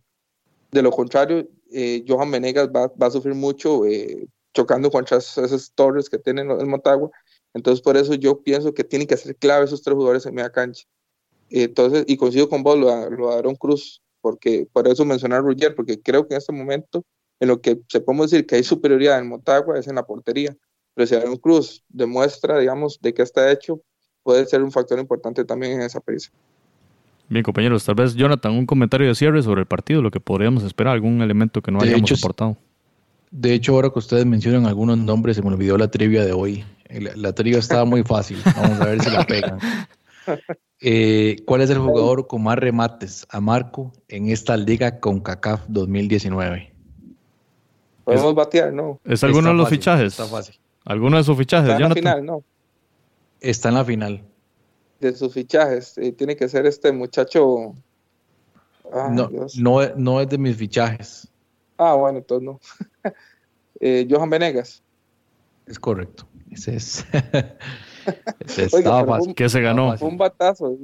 De 0.71 0.83
lo 0.83 0.91
contrario, 0.91 1.47
Johan 2.09 2.31
Venegas 2.31 2.69
va, 2.69 2.91
a 2.99 3.11
sufrir 3.11 3.35
mucho 3.35 3.83
chocando 4.55 4.91
contra 4.91 5.19
esas 5.19 5.73
torres 5.75 6.09
que 6.09 6.19
tienen 6.19 6.51
el 6.51 6.67
Motagua. 6.67 7.11
Entonces, 7.55 7.83
por 7.83 7.97
eso 7.97 8.15
yo 8.15 8.43
pienso 8.43 8.73
que 8.73 8.85
tienen 8.85 9.07
que 9.07 9.17
ser 9.17 9.37
clave 9.37 9.65
esos 9.65 9.83
tres 9.83 9.95
jugadores 9.95 10.27
en 10.27 10.35
media 10.35 10.51
cancha. 10.51 10.87
Entonces, 11.51 12.05
y 12.07 12.17
coincido 12.17 12.49
con 12.49 12.63
vos, 12.63 12.79
lo, 12.79 13.11
lo 13.11 13.31
Aaron 13.33 13.57
Cruz, 13.57 14.03
porque 14.21 14.69
por 14.73 14.87
eso 14.87 15.05
mencionar 15.05 15.41
a 15.41 15.43
Ruggier, 15.43 15.75
porque 15.75 16.01
creo 16.01 16.27
que 16.27 16.35
en 16.35 16.39
este 16.39 16.53
momento, 16.53 17.05
en 17.41 17.49
lo 17.49 17.61
que 17.61 17.81
se 17.89 18.01
podemos 18.01 18.31
decir 18.31 18.47
que 18.47 18.57
hay 18.57 18.63
superioridad 18.63 19.19
en 19.19 19.29
Motagua 19.29 19.79
es 19.79 19.89
en 19.89 19.97
la 19.97 20.07
portería. 20.07 20.57
Pero 20.95 21.07
si 21.07 21.15
Aaron 21.15 21.37
Cruz 21.37 21.83
demuestra, 21.89 22.59
digamos, 22.59 22.99
de 23.01 23.15
qué 23.15 23.23
está 23.23 23.51
hecho, 23.51 23.81
puede 24.23 24.47
ser 24.47 24.63
un 24.63 24.73
factor 24.73 24.99
importante 24.99 25.45
también 25.45 25.73
en 25.73 25.83
esa 25.83 26.01
prisa. 26.01 26.31
Bien, 27.29 27.45
compañeros, 27.45 27.85
tal 27.85 27.95
vez 27.95 28.15
Jonathan, 28.15 28.53
un 28.53 28.67
comentario 28.67 29.07
de 29.07 29.15
cierre 29.15 29.41
sobre 29.43 29.61
el 29.61 29.67
partido, 29.67 30.03
lo 30.03 30.11
que 30.11 30.19
podríamos 30.19 30.65
esperar, 30.65 30.95
algún 30.95 31.23
elemento 31.23 31.63
que 31.63 31.71
no 31.71 31.81
hayamos 31.81 32.11
aportado. 32.13 32.57
De 33.31 33.55
hecho, 33.55 33.75
ahora 33.75 33.91
que 33.91 34.01
ustedes 34.01 34.27
mencionan 34.27 34.67
algunos 34.67 34.99
nombres, 34.99 35.37
se 35.37 35.43
me 35.43 35.49
olvidó 35.49 35.79
la 35.79 35.89
trivia 35.89 36.25
de 36.25 36.33
hoy. 36.33 36.65
La, 37.15 37.33
trivia 37.33 37.61
estaba 37.61 37.85
muy 37.85 38.03
fácil. 38.03 38.39
Vamos 38.57 38.81
a 38.81 38.87
ver 38.87 39.01
si 39.01 39.11
la 39.11 39.25
pegan. 39.25 39.59
Eh, 40.81 41.37
¿Cuál 41.47 41.61
es 41.61 41.71
el 41.71 41.79
jugador 41.79 42.27
con 42.27 42.43
más 42.43 42.59
remates 42.59 43.27
a 43.31 43.41
Marco 43.41 43.93
en 44.09 44.29
esta 44.29 44.57
liga 44.57 44.99
con 44.99 45.21
CACAF 45.21 45.67
2019? 45.69 46.73
Podemos 48.05 48.35
batear, 48.35 48.73
¿no? 48.73 48.99
¿Es 49.05 49.23
alguno 49.23 49.51
de 49.51 49.55
los 49.55 49.69
fichajes? 49.69 50.19
Está 50.19 50.27
fácil. 50.27 50.57
¿Alguno 50.91 51.19
de 51.19 51.23
sus 51.23 51.37
fichajes? 51.39 51.71
Está 51.71 51.83
en 51.85 51.89
la 51.89 51.95
final, 51.95 52.27
¿no? 52.27 52.45
Está 53.41 53.69
en 53.69 53.75
la 53.77 53.85
final. 53.85 54.25
De 54.99 55.15
sus 55.15 55.33
fichajes. 55.33 55.97
Eh, 55.99 56.11
tiene 56.11 56.35
que 56.35 56.49
ser 56.49 56.67
este 56.67 56.91
muchacho. 56.91 57.75
no, 58.93 59.31
no, 59.57 59.95
no 59.95 60.21
es 60.21 60.29
de 60.29 60.37
mis 60.37 60.57
fichajes. 60.57 61.29
Ah, 61.79 61.95
bueno, 61.95 62.19
entonces 62.19 62.45
no. 62.45 62.61
Eh, 63.83 64.07
Johan 64.11 64.29
Venegas. 64.29 64.83
Es 65.67 65.79
correcto. 65.79 66.27
Ese 66.51 66.77
es. 66.77 67.07
ese 68.41 68.65
estaba 68.65 69.07
fácil. 69.07 69.35
¿Qué 69.35 69.49
se 69.49 69.63
ganó? 69.63 69.97
Fue 69.97 70.09
un 70.09 70.19
batazo. 70.19 70.77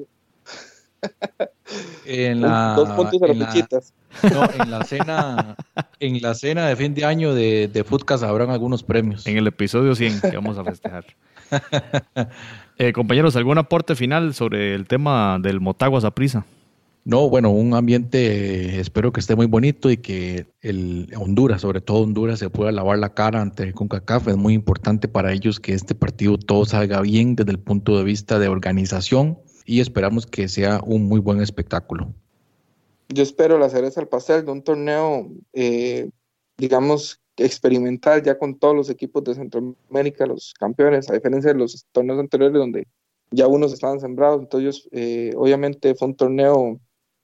En 2.07 2.41
la, 2.41 2.75
Dos 2.77 2.91
puntos 2.91 3.23
a 3.23 3.27
las 3.27 3.53
fichitas. 3.53 3.93
No, 4.23 4.49
en 4.63 4.71
la 4.71 4.85
cena, 4.85 5.57
en 6.01 6.23
la 6.23 6.35
cena 6.35 6.67
de 6.67 6.77
fin 6.77 6.95
de 6.95 7.05
año 7.05 7.35
de, 7.35 7.69
de 7.69 7.85
Foodcast 7.85 8.23
habrán 8.23 8.51
algunos 8.51 8.83
premios. 8.83 9.27
En 9.27 9.37
el 9.37 9.47
episodio 9.47 9.95
100 9.95 10.21
que 10.21 10.37
vamos 10.37 10.59
a 10.59 10.65
festejar. 10.65 11.05
Eh, 12.79 12.93
compañeros, 12.93 13.35
¿algún 13.37 13.57
aporte 13.57 13.95
final 13.95 14.35
sobre 14.35 14.75
el 14.75 14.87
tema 14.87 15.39
del 15.41 15.61
Motagua 15.61 15.99
Zaprisa? 16.03 16.45
No, 17.07 17.31
bueno, 17.31 17.51
un 17.51 17.73
ambiente, 17.73 18.81
espero 18.81 19.13
que 19.13 19.21
esté 19.21 19.35
muy 19.35 19.47
bonito 19.47 19.91
y 19.91 19.97
que 19.97 20.49
el 20.61 21.09
Honduras, 21.17 21.63
sobre 21.63 21.81
todo 21.81 22.03
Honduras, 22.03 22.39
se 22.39 22.51
pueda 22.51 22.73
lavar 22.73 22.99
la 22.99 23.15
cara 23.15 23.41
ante 23.41 23.73
CONCACAF. 23.73 24.29
Es 24.29 24.37
muy 24.37 24.53
importante 24.53 25.09
para 25.09 25.33
ellos 25.33 25.59
que 25.59 25.73
este 25.73 25.95
partido 25.95 26.37
todo 26.37 26.67
salga 26.67 27.01
bien 27.01 27.37
desde 27.37 27.53
el 27.53 27.61
punto 27.61 27.97
de 27.97 28.05
vista 28.05 28.39
de 28.39 28.49
organización 28.49 29.39
y 29.67 29.81
esperamos 29.81 30.27
que 30.27 30.49
sea 30.49 30.81
un 30.85 31.05
muy 31.05 31.21
buen 31.21 31.43
espectáculo. 31.43 32.15
Yo 33.09 33.23
espero 33.23 33.59
la 33.59 33.69
cereza 33.69 34.01
al 34.01 34.09
pastel 34.09 34.45
de 34.45 34.53
un 34.53 34.63
torneo, 34.63 35.29
eh, 35.53 36.11
digamos, 36.57 37.21
experimental 37.37 38.23
ya 38.23 38.39
con 38.39 38.59
todos 38.59 38.75
los 38.75 38.91
equipos 38.91 39.23
de 39.25 39.35
Centroamérica, 39.35 40.27
los 40.27 40.55
campeones, 40.55 41.11
a 41.11 41.15
diferencia 41.15 41.53
de 41.53 41.59
los 41.59 41.85
torneos 41.93 42.19
anteriores 42.19 42.59
donde 42.59 42.87
ya 43.31 43.47
unos 43.47 43.73
estaban 43.73 44.01
sembrados. 44.01 44.41
Entonces, 44.41 44.89
eh, 44.93 45.33
obviamente 45.37 45.95
fue 45.95 46.09
un 46.09 46.17
torneo 46.17 46.81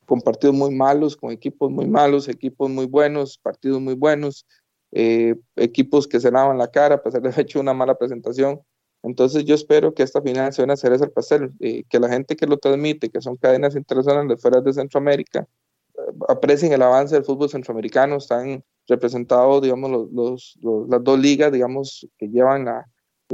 con 0.07 0.21
partidos 0.21 0.55
muy 0.55 0.75
malos, 0.75 1.17
con 1.17 1.31
equipos 1.31 1.71
muy 1.71 1.87
malos, 1.87 2.29
equipos 2.29 2.69
muy 2.71 2.87
buenos, 2.87 3.39
partidos 3.39 3.81
muy 3.81 3.95
buenos, 3.95 4.47
eh, 4.93 5.37
equipos 5.57 6.07
que 6.07 6.21
se 6.21 6.31
lavan 6.31 6.59
la 6.59 6.71
cara 6.71 6.97
a 6.97 7.03
pesar 7.03 7.23
de 7.23 7.29
haber 7.29 7.41
hecho 7.41 7.61
una 7.61 7.73
mala 7.73 7.97
presentación. 7.97 8.61
Entonces 9.03 9.45
yo 9.45 9.55
espero 9.55 9.95
que 9.95 10.03
esta 10.03 10.23
final 10.23 10.53
sea 10.53 10.65
una 10.65 10.77
cereza 10.77 11.05
al 11.05 11.11
pastel, 11.11 11.53
que 11.59 11.99
la 11.99 12.09
gente 12.09 12.37
que 12.37 12.47
lo 12.47 12.59
transmite, 12.59 13.11
que 13.11 13.21
son 13.21 13.37
cadenas 13.37 13.75
internacionales 13.75 14.41
fuera 14.41 14.61
de 14.61 14.73
Centroamérica, 14.73 15.49
eh, 15.95 16.01
aprecien 16.29 16.73
el 16.73 16.83
avance 16.83 17.15
del 17.15 17.25
fútbol 17.25 17.51
centroamericano, 17.51 18.17
están 18.17 18.65
representados, 18.87 19.63
digamos, 19.63 20.09
los, 20.13 20.59
las 20.89 21.03
dos 21.03 21.19
ligas, 21.19 21.53
digamos, 21.53 22.07
que 22.17 22.29
llevan 22.29 22.65
la, 22.65 22.87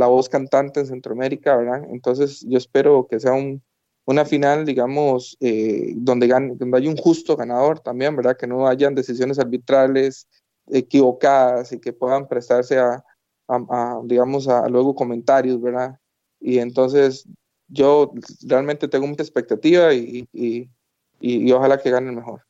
voz 0.06 0.28
cantante 0.28 0.80
en 0.80 0.86
Centroamérica, 0.86 1.56
¿verdad? 1.56 1.82
Entonces 1.90 2.44
yo 2.48 2.56
espero 2.56 3.06
que 3.10 3.18
sea 3.18 3.32
un, 3.32 3.62
una 4.06 4.24
final, 4.24 4.64
digamos, 4.64 5.36
eh, 5.40 5.92
donde, 5.96 6.28
donde 6.54 6.78
hay 6.78 6.86
un 6.86 6.96
justo 6.96 7.36
ganador 7.36 7.80
también, 7.80 8.14
¿verdad? 8.16 8.36
Que 8.36 8.46
no 8.46 8.68
hayan 8.68 8.94
decisiones 8.94 9.38
arbitrales 9.38 10.28
equivocadas 10.70 11.72
y 11.72 11.80
que 11.80 11.92
puedan 11.92 12.28
prestarse 12.28 12.78
a, 12.78 13.04
digamos, 14.04 14.48
a, 14.48 14.68
luego 14.68 14.94
comentarios, 14.94 15.60
¿verdad? 15.60 15.98
Y 16.40 16.58
entonces 16.58 17.26
yo 17.68 18.12
realmente 18.46 18.88
tengo 18.88 19.06
mucha 19.06 19.22
expectativa 19.22 19.92
y, 19.92 20.28
y, 20.32 21.52
ojalá 21.52 21.78
que 21.78 21.90
gane 21.90 22.10
el 22.10 22.16
mejor. 22.16 22.42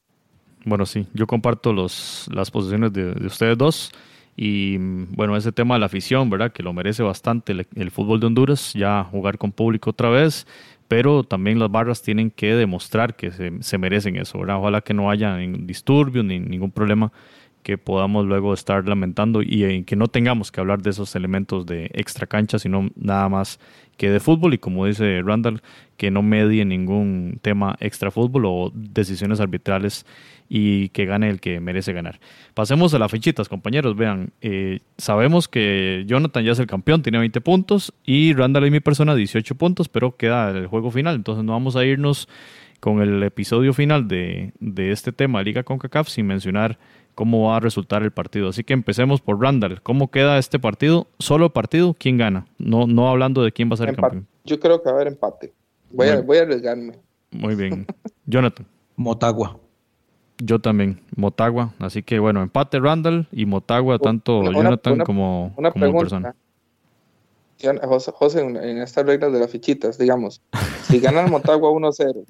Bueno, 0.64 0.84
sí, 0.84 1.06
yo 1.14 1.26
comparto 1.26 1.72
los, 1.72 2.28
las 2.32 2.50
posiciones 2.50 2.92
de, 2.92 3.10
ustedes 3.26 3.56
dos. 3.56 3.92
Y 4.36 4.76
bueno, 4.78 5.36
ese 5.36 5.50
tema 5.50 5.74
de 5.74 5.80
la 5.80 5.86
afición, 5.86 6.30
¿verdad? 6.30 6.52
Que 6.52 6.62
lo 6.62 6.72
merece 6.72 7.02
bastante 7.02 7.52
el, 7.52 7.66
el, 7.74 7.90
fútbol 7.90 8.20
de 8.20 8.26
Honduras, 8.26 8.72
ya 8.72 9.02
jugar 9.10 9.36
con 9.36 9.50
público 9.50 9.90
otra 9.90 10.10
vez 10.10 10.46
pero 10.88 11.22
también 11.22 11.58
las 11.58 11.70
barras 11.70 12.02
tienen 12.02 12.30
que 12.30 12.54
demostrar 12.54 13.14
que 13.14 13.30
se, 13.60 13.78
merecen 13.78 14.16
eso, 14.16 14.38
¿verdad? 14.38 14.56
Ojalá 14.56 14.80
que 14.80 14.94
no 14.94 15.10
haya 15.10 15.36
ningún 15.36 15.66
disturbio 15.66 16.22
ni 16.22 16.40
ningún 16.40 16.72
problema 16.72 17.12
que 17.62 17.78
podamos 17.78 18.26
luego 18.26 18.54
estar 18.54 18.88
lamentando 18.88 19.42
y 19.42 19.84
que 19.84 19.96
no 19.96 20.06
tengamos 20.08 20.50
que 20.50 20.60
hablar 20.60 20.82
de 20.82 20.90
esos 20.90 21.14
elementos 21.16 21.66
de 21.66 21.90
extra 21.94 22.26
cancha, 22.26 22.58
sino 22.58 22.88
nada 22.96 23.28
más 23.28 23.60
que 23.96 24.10
de 24.10 24.20
fútbol 24.20 24.54
y 24.54 24.58
como 24.58 24.86
dice 24.86 25.20
Randall, 25.22 25.60
que 25.96 26.10
no 26.10 26.22
medie 26.22 26.64
ningún 26.64 27.40
tema 27.42 27.76
extra 27.80 28.10
fútbol 28.10 28.44
o 28.46 28.72
decisiones 28.72 29.40
arbitrales 29.40 30.06
y 30.48 30.88
que 30.90 31.04
gane 31.04 31.28
el 31.28 31.40
que 31.40 31.60
merece 31.60 31.92
ganar. 31.92 32.20
Pasemos 32.54 32.94
a 32.94 32.98
las 32.98 33.10
fichitas, 33.10 33.48
compañeros. 33.48 33.96
Vean, 33.96 34.30
eh, 34.40 34.80
sabemos 34.96 35.48
que 35.48 36.04
Jonathan 36.06 36.44
ya 36.44 36.52
es 36.52 36.58
el 36.58 36.66
campeón, 36.66 37.02
tiene 37.02 37.18
20 37.18 37.40
puntos 37.40 37.92
y 38.04 38.32
Randall 38.32 38.66
y 38.66 38.70
mi 38.70 38.80
persona 38.80 39.14
18 39.14 39.56
puntos, 39.56 39.88
pero 39.88 40.16
queda 40.16 40.50
el 40.50 40.68
juego 40.68 40.90
final. 40.90 41.16
Entonces 41.16 41.44
no 41.44 41.52
vamos 41.52 41.76
a 41.76 41.84
irnos 41.84 42.28
con 42.80 43.02
el 43.02 43.22
episodio 43.24 43.74
final 43.74 44.06
de, 44.06 44.52
de 44.60 44.92
este 44.92 45.12
tema, 45.12 45.42
Liga 45.42 45.64
CONCACAF, 45.64 46.08
sin 46.08 46.26
mencionar 46.26 46.78
cómo 47.18 47.48
va 47.48 47.56
a 47.56 47.60
resultar 47.60 48.04
el 48.04 48.12
partido. 48.12 48.50
Así 48.50 48.62
que 48.62 48.72
empecemos 48.72 49.20
por 49.20 49.40
Randall. 49.40 49.82
¿Cómo 49.82 50.08
queda 50.08 50.38
este 50.38 50.60
partido? 50.60 51.08
Solo 51.18 51.52
partido, 51.52 51.96
¿quién 51.98 52.16
gana? 52.16 52.46
No, 52.58 52.86
no 52.86 53.08
hablando 53.08 53.42
de 53.42 53.50
quién 53.50 53.68
va 53.68 53.74
a 53.74 53.76
ser 53.78 53.88
el 53.88 53.96
campeón. 53.96 54.28
Yo 54.44 54.60
creo 54.60 54.80
que 54.80 54.84
va 54.84 54.92
a 54.92 54.94
haber 54.94 55.08
empate. 55.08 55.52
Voy, 55.90 56.06
a, 56.10 56.20
voy 56.20 56.38
a 56.38 56.42
arriesgarme. 56.42 56.92
Muy 57.32 57.56
bien. 57.56 57.88
Jonathan. 58.26 58.64
Motagua. 58.94 59.58
Yo 60.38 60.60
también, 60.60 61.00
Motagua. 61.16 61.74
Así 61.80 62.04
que 62.04 62.20
bueno, 62.20 62.40
empate 62.40 62.78
Randall 62.78 63.26
y 63.32 63.46
Motagua, 63.46 63.98
tanto 63.98 64.44
Jonathan 64.52 65.00
como, 65.00 65.52
una 65.56 65.72
persona. 65.72 66.36
José, 68.12 68.42
en 68.42 68.78
estas 68.78 69.04
reglas 69.04 69.32
de 69.32 69.40
las 69.40 69.50
fichitas, 69.50 69.98
digamos, 69.98 70.40
si 70.84 71.00
ganan 71.00 71.32
Motagua 71.32 71.72
1-0, 71.72 72.24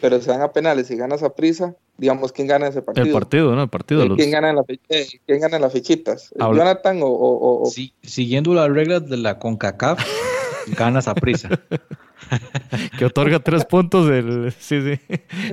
pero 0.00 0.20
se 0.20 0.30
dan 0.30 0.42
a 0.42 0.52
penales 0.52 0.92
y 0.92 0.96
ganas 0.96 1.24
a 1.24 1.34
prisa, 1.34 1.74
digamos, 2.02 2.32
¿quién 2.32 2.48
gana 2.48 2.66
ese 2.66 2.82
partido? 2.82 3.06
El 3.06 3.12
partido, 3.12 3.54
¿no? 3.54 3.62
El 3.62 3.68
partido. 3.68 4.02
Eh, 4.02 4.10
¿Quién, 4.16 4.32
gana 4.32 4.50
en 4.50 4.56
la, 4.56 4.64
eh, 4.88 5.06
¿Quién 5.24 5.40
gana 5.40 5.54
en 5.54 5.62
las 5.62 5.72
fichitas? 5.72 6.34
¿Jonathan 6.36 6.98
o...? 7.00 7.70
siguiendo 8.02 8.52
las 8.54 8.68
reglas 8.68 9.08
de 9.08 9.18
la 9.18 9.38
CONCACAF, 9.38 10.04
ganas 10.76 11.06
a 11.06 11.14
prisa. 11.14 11.48
que 12.98 13.04
otorga 13.04 13.38
tres 13.38 13.64
puntos 13.64 14.10
sí, 14.58 14.80
sí, 14.80 15.00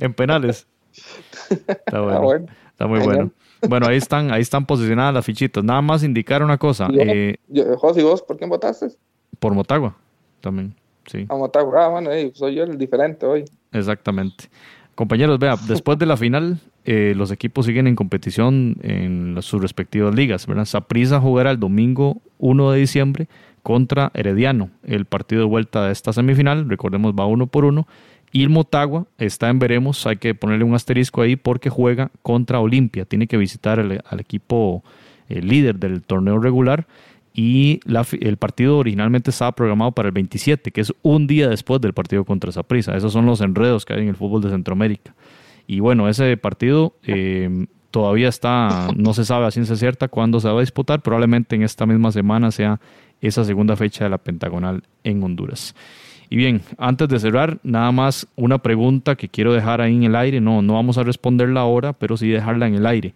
en 0.01 0.11
penales. 0.15 0.65
Está 1.51 2.01
bueno. 2.01 2.47
Está 2.71 2.87
muy 2.87 2.99
bueno. 2.99 3.31
Bueno, 3.67 3.85
ahí 3.85 3.97
están, 3.97 4.31
ahí 4.31 4.41
están 4.41 4.65
posicionadas 4.65 5.13
las 5.13 5.25
fichitas. 5.25 5.63
Nada 5.63 5.83
más 5.83 6.03
indicar 6.03 6.41
una 6.41 6.57
cosa. 6.57 6.87
Eh, 6.97 7.37
José, 7.77 7.99
¿y 7.99 8.03
vos 8.03 8.23
por 8.23 8.37
quién 8.37 8.49
votaste? 8.49 8.87
Por 9.39 9.53
Motagua, 9.53 9.95
también. 10.41 10.73
Sí. 11.05 11.27
A 11.29 11.35
Motagua. 11.35 11.85
Ah, 11.85 11.87
bueno, 11.89 12.09
soy 12.33 12.55
yo 12.55 12.63
el 12.63 12.75
diferente 12.75 13.27
hoy. 13.27 13.45
Exactamente. 13.71 14.45
Compañeros, 14.99 15.39
vea, 15.39 15.55
después 15.69 15.97
de 15.97 16.05
la 16.05 16.17
final, 16.17 16.59
eh, 16.83 17.13
los 17.15 17.31
equipos 17.31 17.65
siguen 17.65 17.87
en 17.87 17.95
competición 17.95 18.75
en 18.81 19.37
sus 19.41 19.61
respectivas 19.61 20.13
ligas. 20.13 20.45
¿verdad? 20.45 20.65
Saprissa 20.65 21.21
jugará 21.21 21.51
el 21.51 21.57
domingo 21.57 22.21
1 22.39 22.71
de 22.71 22.79
diciembre 22.81 23.29
contra 23.63 24.11
Herediano. 24.13 24.71
El 24.83 25.05
partido 25.05 25.43
de 25.43 25.47
vuelta 25.47 25.85
de 25.85 25.93
esta 25.93 26.11
semifinal, 26.11 26.69
recordemos, 26.69 27.13
va 27.17 27.25
uno 27.27 27.47
por 27.47 27.63
uno. 27.63 27.87
Y 28.33 28.43
el 28.43 28.49
Motagua 28.49 29.05
está 29.17 29.47
en 29.47 29.59
veremos, 29.59 30.05
hay 30.05 30.17
que 30.17 30.35
ponerle 30.35 30.65
un 30.65 30.75
asterisco 30.75 31.21
ahí 31.21 31.37
porque 31.37 31.69
juega 31.69 32.11
contra 32.21 32.59
Olimpia. 32.59 33.05
Tiene 33.05 33.27
que 33.27 33.37
visitar 33.37 33.79
al 33.79 34.19
equipo 34.19 34.83
el 35.29 35.47
líder 35.47 35.79
del 35.79 36.01
torneo 36.01 36.39
regular 36.39 36.87
y 37.41 37.79
el 38.19 38.35
partido 38.35 38.79
originalmente 38.79 39.29
estaba 39.29 39.53
programado 39.53 39.93
para 39.93 40.09
el 40.09 40.13
27, 40.13 40.71
que 40.71 40.81
es 40.81 40.93
un 41.03 41.25
día 41.25 41.47
después 41.47 41.79
del 41.79 41.93
partido 41.93 42.25
contra 42.25 42.51
Saprissa. 42.51 42.97
Esos 42.97 43.13
son 43.13 43.25
los 43.25 43.39
enredos 43.39 43.85
que 43.85 43.93
hay 43.93 44.01
en 44.01 44.09
el 44.09 44.17
fútbol 44.17 44.41
de 44.41 44.49
Centroamérica. 44.49 45.15
Y 45.65 45.79
bueno, 45.79 46.09
ese 46.09 46.35
partido 46.35 46.97
eh, 47.01 47.65
todavía 47.91 48.27
está, 48.27 48.89
no 48.93 49.13
se 49.13 49.23
sabe 49.23 49.45
a 49.45 49.51
ciencia 49.51 49.77
cierta 49.77 50.09
cuándo 50.09 50.41
se 50.41 50.49
va 50.49 50.57
a 50.57 50.59
disputar, 50.59 51.01
probablemente 51.01 51.55
en 51.55 51.63
esta 51.63 51.85
misma 51.85 52.11
semana 52.11 52.51
sea 52.51 52.81
esa 53.21 53.45
segunda 53.45 53.77
fecha 53.77 54.03
de 54.03 54.09
la 54.09 54.17
Pentagonal 54.17 54.83
en 55.05 55.23
Honduras. 55.23 55.75
Y 56.29 56.35
bien, 56.35 56.61
antes 56.77 57.07
de 57.07 57.19
cerrar, 57.19 57.57
nada 57.63 57.93
más 57.93 58.27
una 58.35 58.57
pregunta 58.57 59.15
que 59.15 59.29
quiero 59.29 59.53
dejar 59.53 59.79
ahí 59.79 59.95
en 59.95 60.03
el 60.03 60.15
aire. 60.17 60.41
No, 60.41 60.61
no 60.61 60.73
vamos 60.73 60.97
a 60.97 61.03
responderla 61.03 61.61
ahora, 61.61 61.93
pero 61.93 62.17
sí 62.17 62.27
dejarla 62.27 62.67
en 62.67 62.75
el 62.75 62.85
aire 62.85 63.13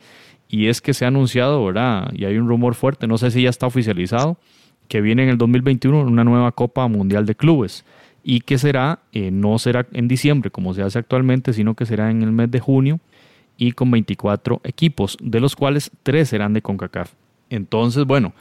y 0.54 0.68
es 0.68 0.82
que 0.82 0.94
se 0.94 1.04
ha 1.04 1.08
anunciado, 1.08 1.66
¿verdad? 1.66 2.14
Y 2.14 2.26
hay 2.26 2.38
un 2.38 2.48
rumor 2.48 2.76
fuerte, 2.76 3.08
no 3.08 3.18
sé 3.18 3.32
si 3.32 3.42
ya 3.42 3.50
está 3.50 3.66
oficializado, 3.66 4.38
que 4.88 5.02
viene 5.02 5.24
en 5.24 5.30
el 5.30 5.40
2021 5.40 6.02
una 6.02 6.24
nueva 6.24 6.52
Copa 6.52 6.88
Mundial 6.88 7.26
de 7.26 7.34
Clubes 7.34 7.84
y 8.24 8.42
que 8.42 8.60
será, 8.60 9.00
eh, 9.14 9.32
no 9.32 9.58
será 9.58 9.88
en 9.94 10.08
diciembre 10.08 10.52
como 10.52 10.76
se 10.76 10.84
hace 10.84 11.00
actualmente, 11.00 11.54
sino 11.54 11.74
que 11.74 11.88
será 11.88 12.12
en 12.12 12.22
el 12.22 12.32
mes 12.32 12.52
de 12.52 12.60
junio 12.60 13.00
y 13.58 13.72
con 13.72 13.90
24 13.90 14.62
equipos, 14.64 15.18
de 15.20 15.40
los 15.40 15.56
cuales 15.56 15.90
3 16.04 16.30
serán 16.30 16.54
de 16.54 16.62
CONCACAF. 16.62 17.14
Entonces, 17.50 18.06
bueno, 18.06 18.36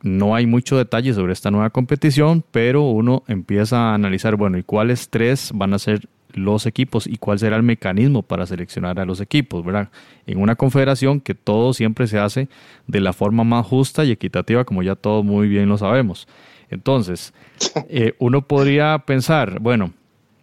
no 0.00 0.34
hay 0.34 0.46
mucho 0.46 0.78
detalle 0.78 1.12
sobre 1.12 1.34
esta 1.34 1.50
nueva 1.50 1.68
competición, 1.68 2.42
pero 2.50 2.84
uno 2.84 3.22
empieza 3.28 3.90
a 3.90 3.94
analizar, 3.94 4.36
bueno, 4.36 4.56
¿y 4.56 4.62
cuáles 4.62 5.10
tres 5.10 5.50
van 5.54 5.74
a 5.74 5.78
ser 5.78 6.08
los 6.38 6.66
equipos 6.66 7.06
y 7.06 7.16
cuál 7.16 7.38
será 7.38 7.56
el 7.56 7.62
mecanismo 7.62 8.22
para 8.22 8.46
seleccionar 8.46 8.98
a 9.00 9.04
los 9.04 9.20
equipos, 9.20 9.64
¿verdad? 9.64 9.90
En 10.26 10.40
una 10.40 10.56
confederación 10.56 11.20
que 11.20 11.34
todo 11.34 11.72
siempre 11.74 12.06
se 12.06 12.18
hace 12.18 12.48
de 12.86 13.00
la 13.00 13.12
forma 13.12 13.44
más 13.44 13.66
justa 13.66 14.04
y 14.04 14.10
equitativa, 14.10 14.64
como 14.64 14.82
ya 14.82 14.94
todos 14.94 15.24
muy 15.24 15.48
bien 15.48 15.68
lo 15.68 15.78
sabemos. 15.78 16.26
Entonces, 16.70 17.32
eh, 17.88 18.14
uno 18.18 18.42
podría 18.42 18.98
pensar, 19.00 19.60
bueno, 19.60 19.92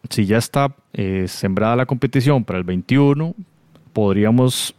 si 0.09 0.25
ya 0.25 0.37
está 0.37 0.75
eh, 0.93 1.25
sembrada 1.27 1.75
la 1.75 1.85
competición 1.85 2.43
para 2.43 2.59
el 2.59 2.65
21, 2.65 3.35
podríamos 3.93 4.75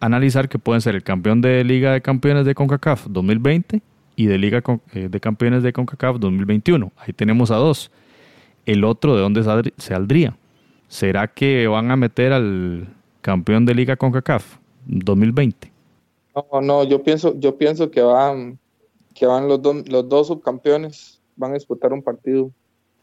analizar 0.00 0.48
que 0.48 0.58
pueden 0.58 0.80
ser 0.80 0.94
el 0.94 1.02
campeón 1.02 1.40
de 1.40 1.64
Liga 1.64 1.92
de 1.92 2.00
Campeones 2.00 2.44
de 2.44 2.54
CONCACAF 2.54 3.06
2020 3.08 3.80
y 4.16 4.26
de 4.26 4.38
Liga 4.38 4.62
eh, 4.92 5.08
de 5.10 5.20
Campeones 5.20 5.62
de 5.62 5.72
CONCACAF 5.72 6.18
2021. 6.18 6.92
Ahí 6.96 7.12
tenemos 7.12 7.50
a 7.50 7.56
dos. 7.56 7.90
El 8.66 8.84
otro, 8.84 9.14
¿de 9.14 9.22
dónde 9.22 9.72
saldría? 9.76 10.36
¿Será 10.94 11.26
que 11.26 11.66
van 11.66 11.90
a 11.90 11.96
meter 11.96 12.32
al 12.32 12.86
campeón 13.20 13.66
de 13.66 13.74
liga 13.74 13.96
con 13.96 14.12
CACAF 14.12 14.58
2020? 14.86 15.72
No, 16.36 16.60
no, 16.60 16.84
yo 16.84 17.02
pienso, 17.02 17.34
yo 17.36 17.58
pienso 17.58 17.90
que 17.90 18.00
van, 18.00 18.60
que 19.12 19.26
van 19.26 19.48
los, 19.48 19.60
los 19.88 20.08
dos 20.08 20.28
subcampeones, 20.28 21.20
van 21.34 21.50
a 21.50 21.54
disputar 21.54 21.92
un 21.92 22.00
partido, 22.00 22.52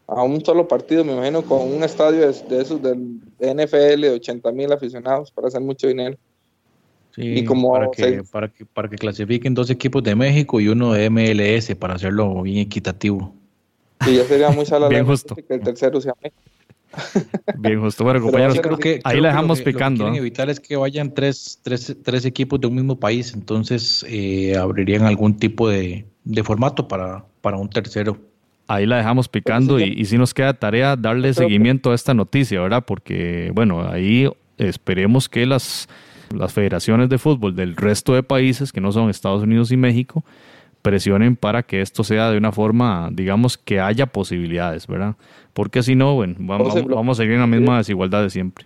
a 0.08 0.24
un 0.24 0.40
solo 0.46 0.70
partido, 0.70 1.04
me 1.04 1.12
imagino, 1.12 1.42
con 1.42 1.70
un 1.70 1.84
estadio 1.84 2.22
de, 2.22 2.62
esos 2.62 2.82
del 2.82 3.20
NFL 3.42 4.00
de 4.04 4.12
80 4.12 4.54
mil 4.54 4.72
aficionados 4.72 5.30
para 5.30 5.50
hacer 5.50 5.60
mucho 5.60 5.90
dinero. 5.90 6.16
Sí, 7.14 7.40
y 7.40 7.44
como 7.44 7.74
para, 7.74 7.92
que, 7.92 8.24
para, 8.32 8.48
que, 8.48 8.66
para 8.66 8.88
que 8.88 8.96
clasifiquen 8.96 9.54
dos 9.54 9.70
equipos 9.70 10.02
de 10.02 10.16
México 10.16 10.62
y 10.62 10.70
uno 10.70 10.94
de 10.94 11.10
MLS 11.10 11.76
para 11.76 11.96
hacerlo 11.96 12.44
bien 12.44 12.60
equitativo. 12.60 13.34
Sí, 14.06 14.16
ya 14.16 14.24
sería 14.24 14.50
muy 14.50 14.66
salada 14.66 14.88
bien 14.88 15.06
justo. 15.06 15.36
que 15.36 15.54
el 15.54 15.60
tercero 15.60 16.00
sea 16.00 16.14
México. 16.24 16.42
Bien, 17.58 17.80
justo. 17.80 18.04
Bueno, 18.04 18.22
compañeros, 18.22 18.60
creo 18.62 18.78
que 18.78 19.00
ahí 19.04 19.22
la 19.22 19.30
dejamos 19.30 19.62
picando. 19.62 20.06
Lo 20.06 20.12
que 20.12 20.18
evitar 20.18 20.50
es 20.50 20.60
que 20.60 20.76
vayan 20.76 21.14
tres, 21.14 21.60
tres, 21.62 21.96
tres, 22.04 22.26
equipos 22.26 22.60
de 22.60 22.68
un 22.68 22.76
mismo 22.76 23.00
país, 23.00 23.34
entonces 23.34 24.06
eh, 24.10 24.56
abrirían 24.58 25.04
algún 25.04 25.38
tipo 25.38 25.70
de, 25.70 26.06
de, 26.24 26.44
formato 26.44 26.88
para, 26.88 27.26
para 27.42 27.58
un 27.58 27.70
tercero. 27.70 28.18
Ahí 28.68 28.86
la 28.86 28.98
dejamos 28.98 29.28
picando 29.28 29.80
y, 29.80 29.94
y 29.98 30.06
si 30.06 30.18
nos 30.18 30.34
queda 30.34 30.54
tarea 30.54 30.96
darle 30.96 31.34
seguimiento 31.34 31.92
a 31.92 31.96
esta 31.96 32.14
noticia, 32.14 32.62
¿verdad? 32.62 32.84
Porque, 32.86 33.52
bueno, 33.54 33.88
ahí 33.88 34.30
esperemos 34.58 35.28
que 35.28 35.46
las, 35.46 35.90
las 36.34 36.54
federaciones 36.54 37.10
de 37.10 37.18
fútbol 37.18 37.56
del 37.56 37.76
resto 37.76 38.14
de 38.14 38.24
países, 38.24 38.72
que 38.72 38.82
no 38.82 38.92
son 38.92 39.10
Estados 39.10 39.44
Unidos 39.44 39.72
y 39.72 39.78
México, 39.78 40.24
presionen 40.82 41.36
para 41.36 41.64
que 41.64 41.82
esto 41.82 42.04
sea 42.04 42.32
de 42.32 42.38
una 42.38 42.52
forma, 42.52 43.10
digamos, 43.12 43.58
que 43.58 43.80
haya 43.80 44.06
posibilidades, 44.08 44.88
¿verdad? 44.88 45.16
Porque 45.54 45.84
si 45.84 45.96
no, 45.96 46.16
bueno, 46.16 46.36
vamos, 46.40 46.86
vamos, 46.86 47.20
a 47.20 47.22
seguir 47.22 47.36
en 47.36 47.42
la 47.42 47.48
misma 47.48 47.78
desigualdad 47.78 48.24
de 48.24 48.30
siempre. 48.30 48.66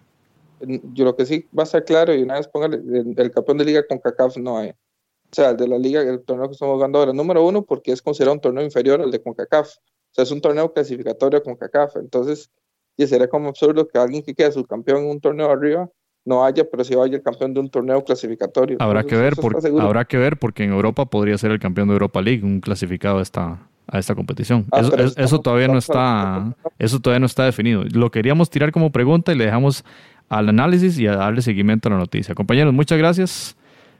Yo 0.94 1.06
lo 1.06 1.16
que 1.16 1.26
sí 1.26 1.48
va 1.58 1.64
a 1.64 1.68
ser 1.68 1.84
claro, 1.84 2.14
y 2.14 2.22
una 2.24 2.36
vez 2.36 2.48
póngale, 2.48 2.78
el, 2.78 3.32
campeón 3.32 3.58
de 3.58 3.66
liga 3.66 3.86
con 3.88 4.00
CACAF 4.00 4.38
no 4.38 4.58
hay. 4.58 4.70
O 4.70 5.36
sea, 5.36 5.50
el 5.50 5.58
de 5.58 5.68
la 5.68 5.78
liga, 5.78 6.02
el 6.02 6.24
torneo 6.24 6.48
que 6.48 6.54
estamos 6.54 6.76
jugando 6.76 7.00
ahora, 7.00 7.14
número 7.14 7.46
uno, 7.46 7.64
porque 7.64 7.92
es 7.92 8.02
considerado 8.02 8.36
un 8.36 8.42
torneo 8.42 8.64
inferior 8.64 9.02
al 9.02 9.12
de 9.12 9.22
CONCACAF. 9.22 9.68
O 9.68 9.82
sea, 10.12 10.24
es 10.24 10.32
un 10.32 10.40
torneo 10.40 10.72
clasificatorio 10.72 11.44
con 11.44 11.56
CACAF. 11.56 11.98
Entonces, 11.98 12.50
y 12.96 13.06
sería 13.08 13.28
como 13.28 13.50
absurdo 13.50 13.88
que 13.88 13.98
alguien 13.98 14.24
que 14.24 14.34
quede 14.34 14.52
subcampeón 14.52 15.04
en 15.04 15.10
un 15.10 15.20
torneo 15.20 15.52
arriba 15.52 15.90
no 16.26 16.44
haya, 16.44 16.64
pero 16.70 16.84
si 16.84 16.96
vaya 16.96 17.16
el 17.16 17.22
campeón 17.22 17.54
de 17.54 17.60
un 17.60 17.70
torneo 17.70 18.04
clasificatorio. 18.04 18.78
Habrá 18.80 19.04
que 19.04 19.16
ver, 19.16 19.36
porque, 19.36 19.72
habrá 19.80 20.06
que 20.06 20.18
ver, 20.18 20.38
porque 20.38 20.64
en 20.64 20.72
Europa 20.72 21.06
podría 21.06 21.38
ser 21.38 21.52
el 21.52 21.60
campeón 21.60 21.88
de 21.88 21.94
Europa 21.94 22.22
League, 22.22 22.44
un 22.44 22.60
clasificado 22.60 23.20
a 23.20 23.22
esta, 23.22 23.60
a 23.88 24.00
esta 24.00 24.16
competición. 24.16 24.66
Ah, 24.72 24.82
eso, 25.18 25.40
todavía 25.40 25.68
no 25.68 25.78
está, 25.78 26.56
eso 26.80 27.00
todavía 27.00 27.20
no 27.20 27.28
está 27.28 27.46
definido. 27.46 27.84
Lo 27.94 28.10
queríamos 28.10 28.50
tirar 28.50 28.72
como 28.72 28.92
pregunta 28.92 29.32
y 29.32 29.36
le 29.36 29.46
dejamos 29.46 29.86
al 30.28 30.50
análisis 30.50 30.98
y 30.98 31.06
a 31.06 31.16
darle 31.16 31.44
seguimiento 31.44 31.90
a 31.90 31.92
la 31.92 31.98
noticia. 32.00 32.34
Compañeros, 32.34 32.74
muchas 32.74 32.98
gracias 32.98 33.56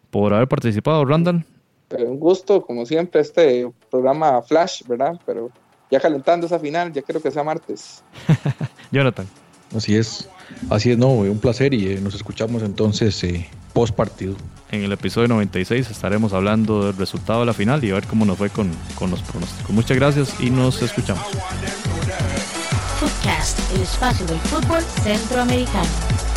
por 0.10 0.34
haber 0.34 0.48
participado, 0.48 1.06
Randall. 1.06 1.46
Eh, 1.92 2.04
un 2.04 2.20
gusto, 2.20 2.66
como 2.66 2.88
siempre, 2.88 3.22
este 3.22 3.70
programa 3.92 4.42
Flash, 4.42 4.82
¿verdad? 4.88 5.20
Pero 5.28 5.52
ya 5.92 6.00
calentando 6.00 6.48
esa 6.48 6.58
final, 6.58 6.92
ya 6.92 7.04
creo 7.04 7.22
que 7.22 7.30
sea 7.30 7.44
martes. 7.44 8.04
Jonathan. 8.92 9.28
Así 9.76 9.96
es. 9.96 10.28
Así 10.70 10.92
es, 10.92 10.98
no, 10.98 11.10
un 11.10 11.40
placer 11.40 11.74
y 11.74 11.88
eh, 11.88 12.00
nos 12.02 12.14
escuchamos 12.14 12.64
entonces 12.64 13.24
eh, 13.24 13.48
post 13.74 13.96
partido. 13.96 14.36
En 14.72 14.84
el 14.84 14.92
episodio 14.92 15.28
96 15.28 15.90
estaremos 15.90 16.34
hablando 16.34 16.86
del 16.86 16.98
resultado 16.98 17.42
de 17.42 17.46
la 17.48 17.54
final 17.54 17.84
y 17.84 17.92
a 17.92 17.96
ver 17.96 18.08
cómo 18.08 18.26
nos 18.26 18.38
fue 18.38 18.50
con, 18.50 18.72
con 18.96 19.12
los 19.12 19.22
pronósticos. 19.22 19.72
Muchas 19.72 19.98
gracias 19.98 20.36
y 20.40 20.50
nos 20.50 20.82
escuchamos. 20.82 21.24
Podcast, 23.00 23.60
el 23.76 23.82
espacio 23.82 24.26
del 24.26 24.40
fútbol 24.40 24.82
centroamericano. 25.04 26.35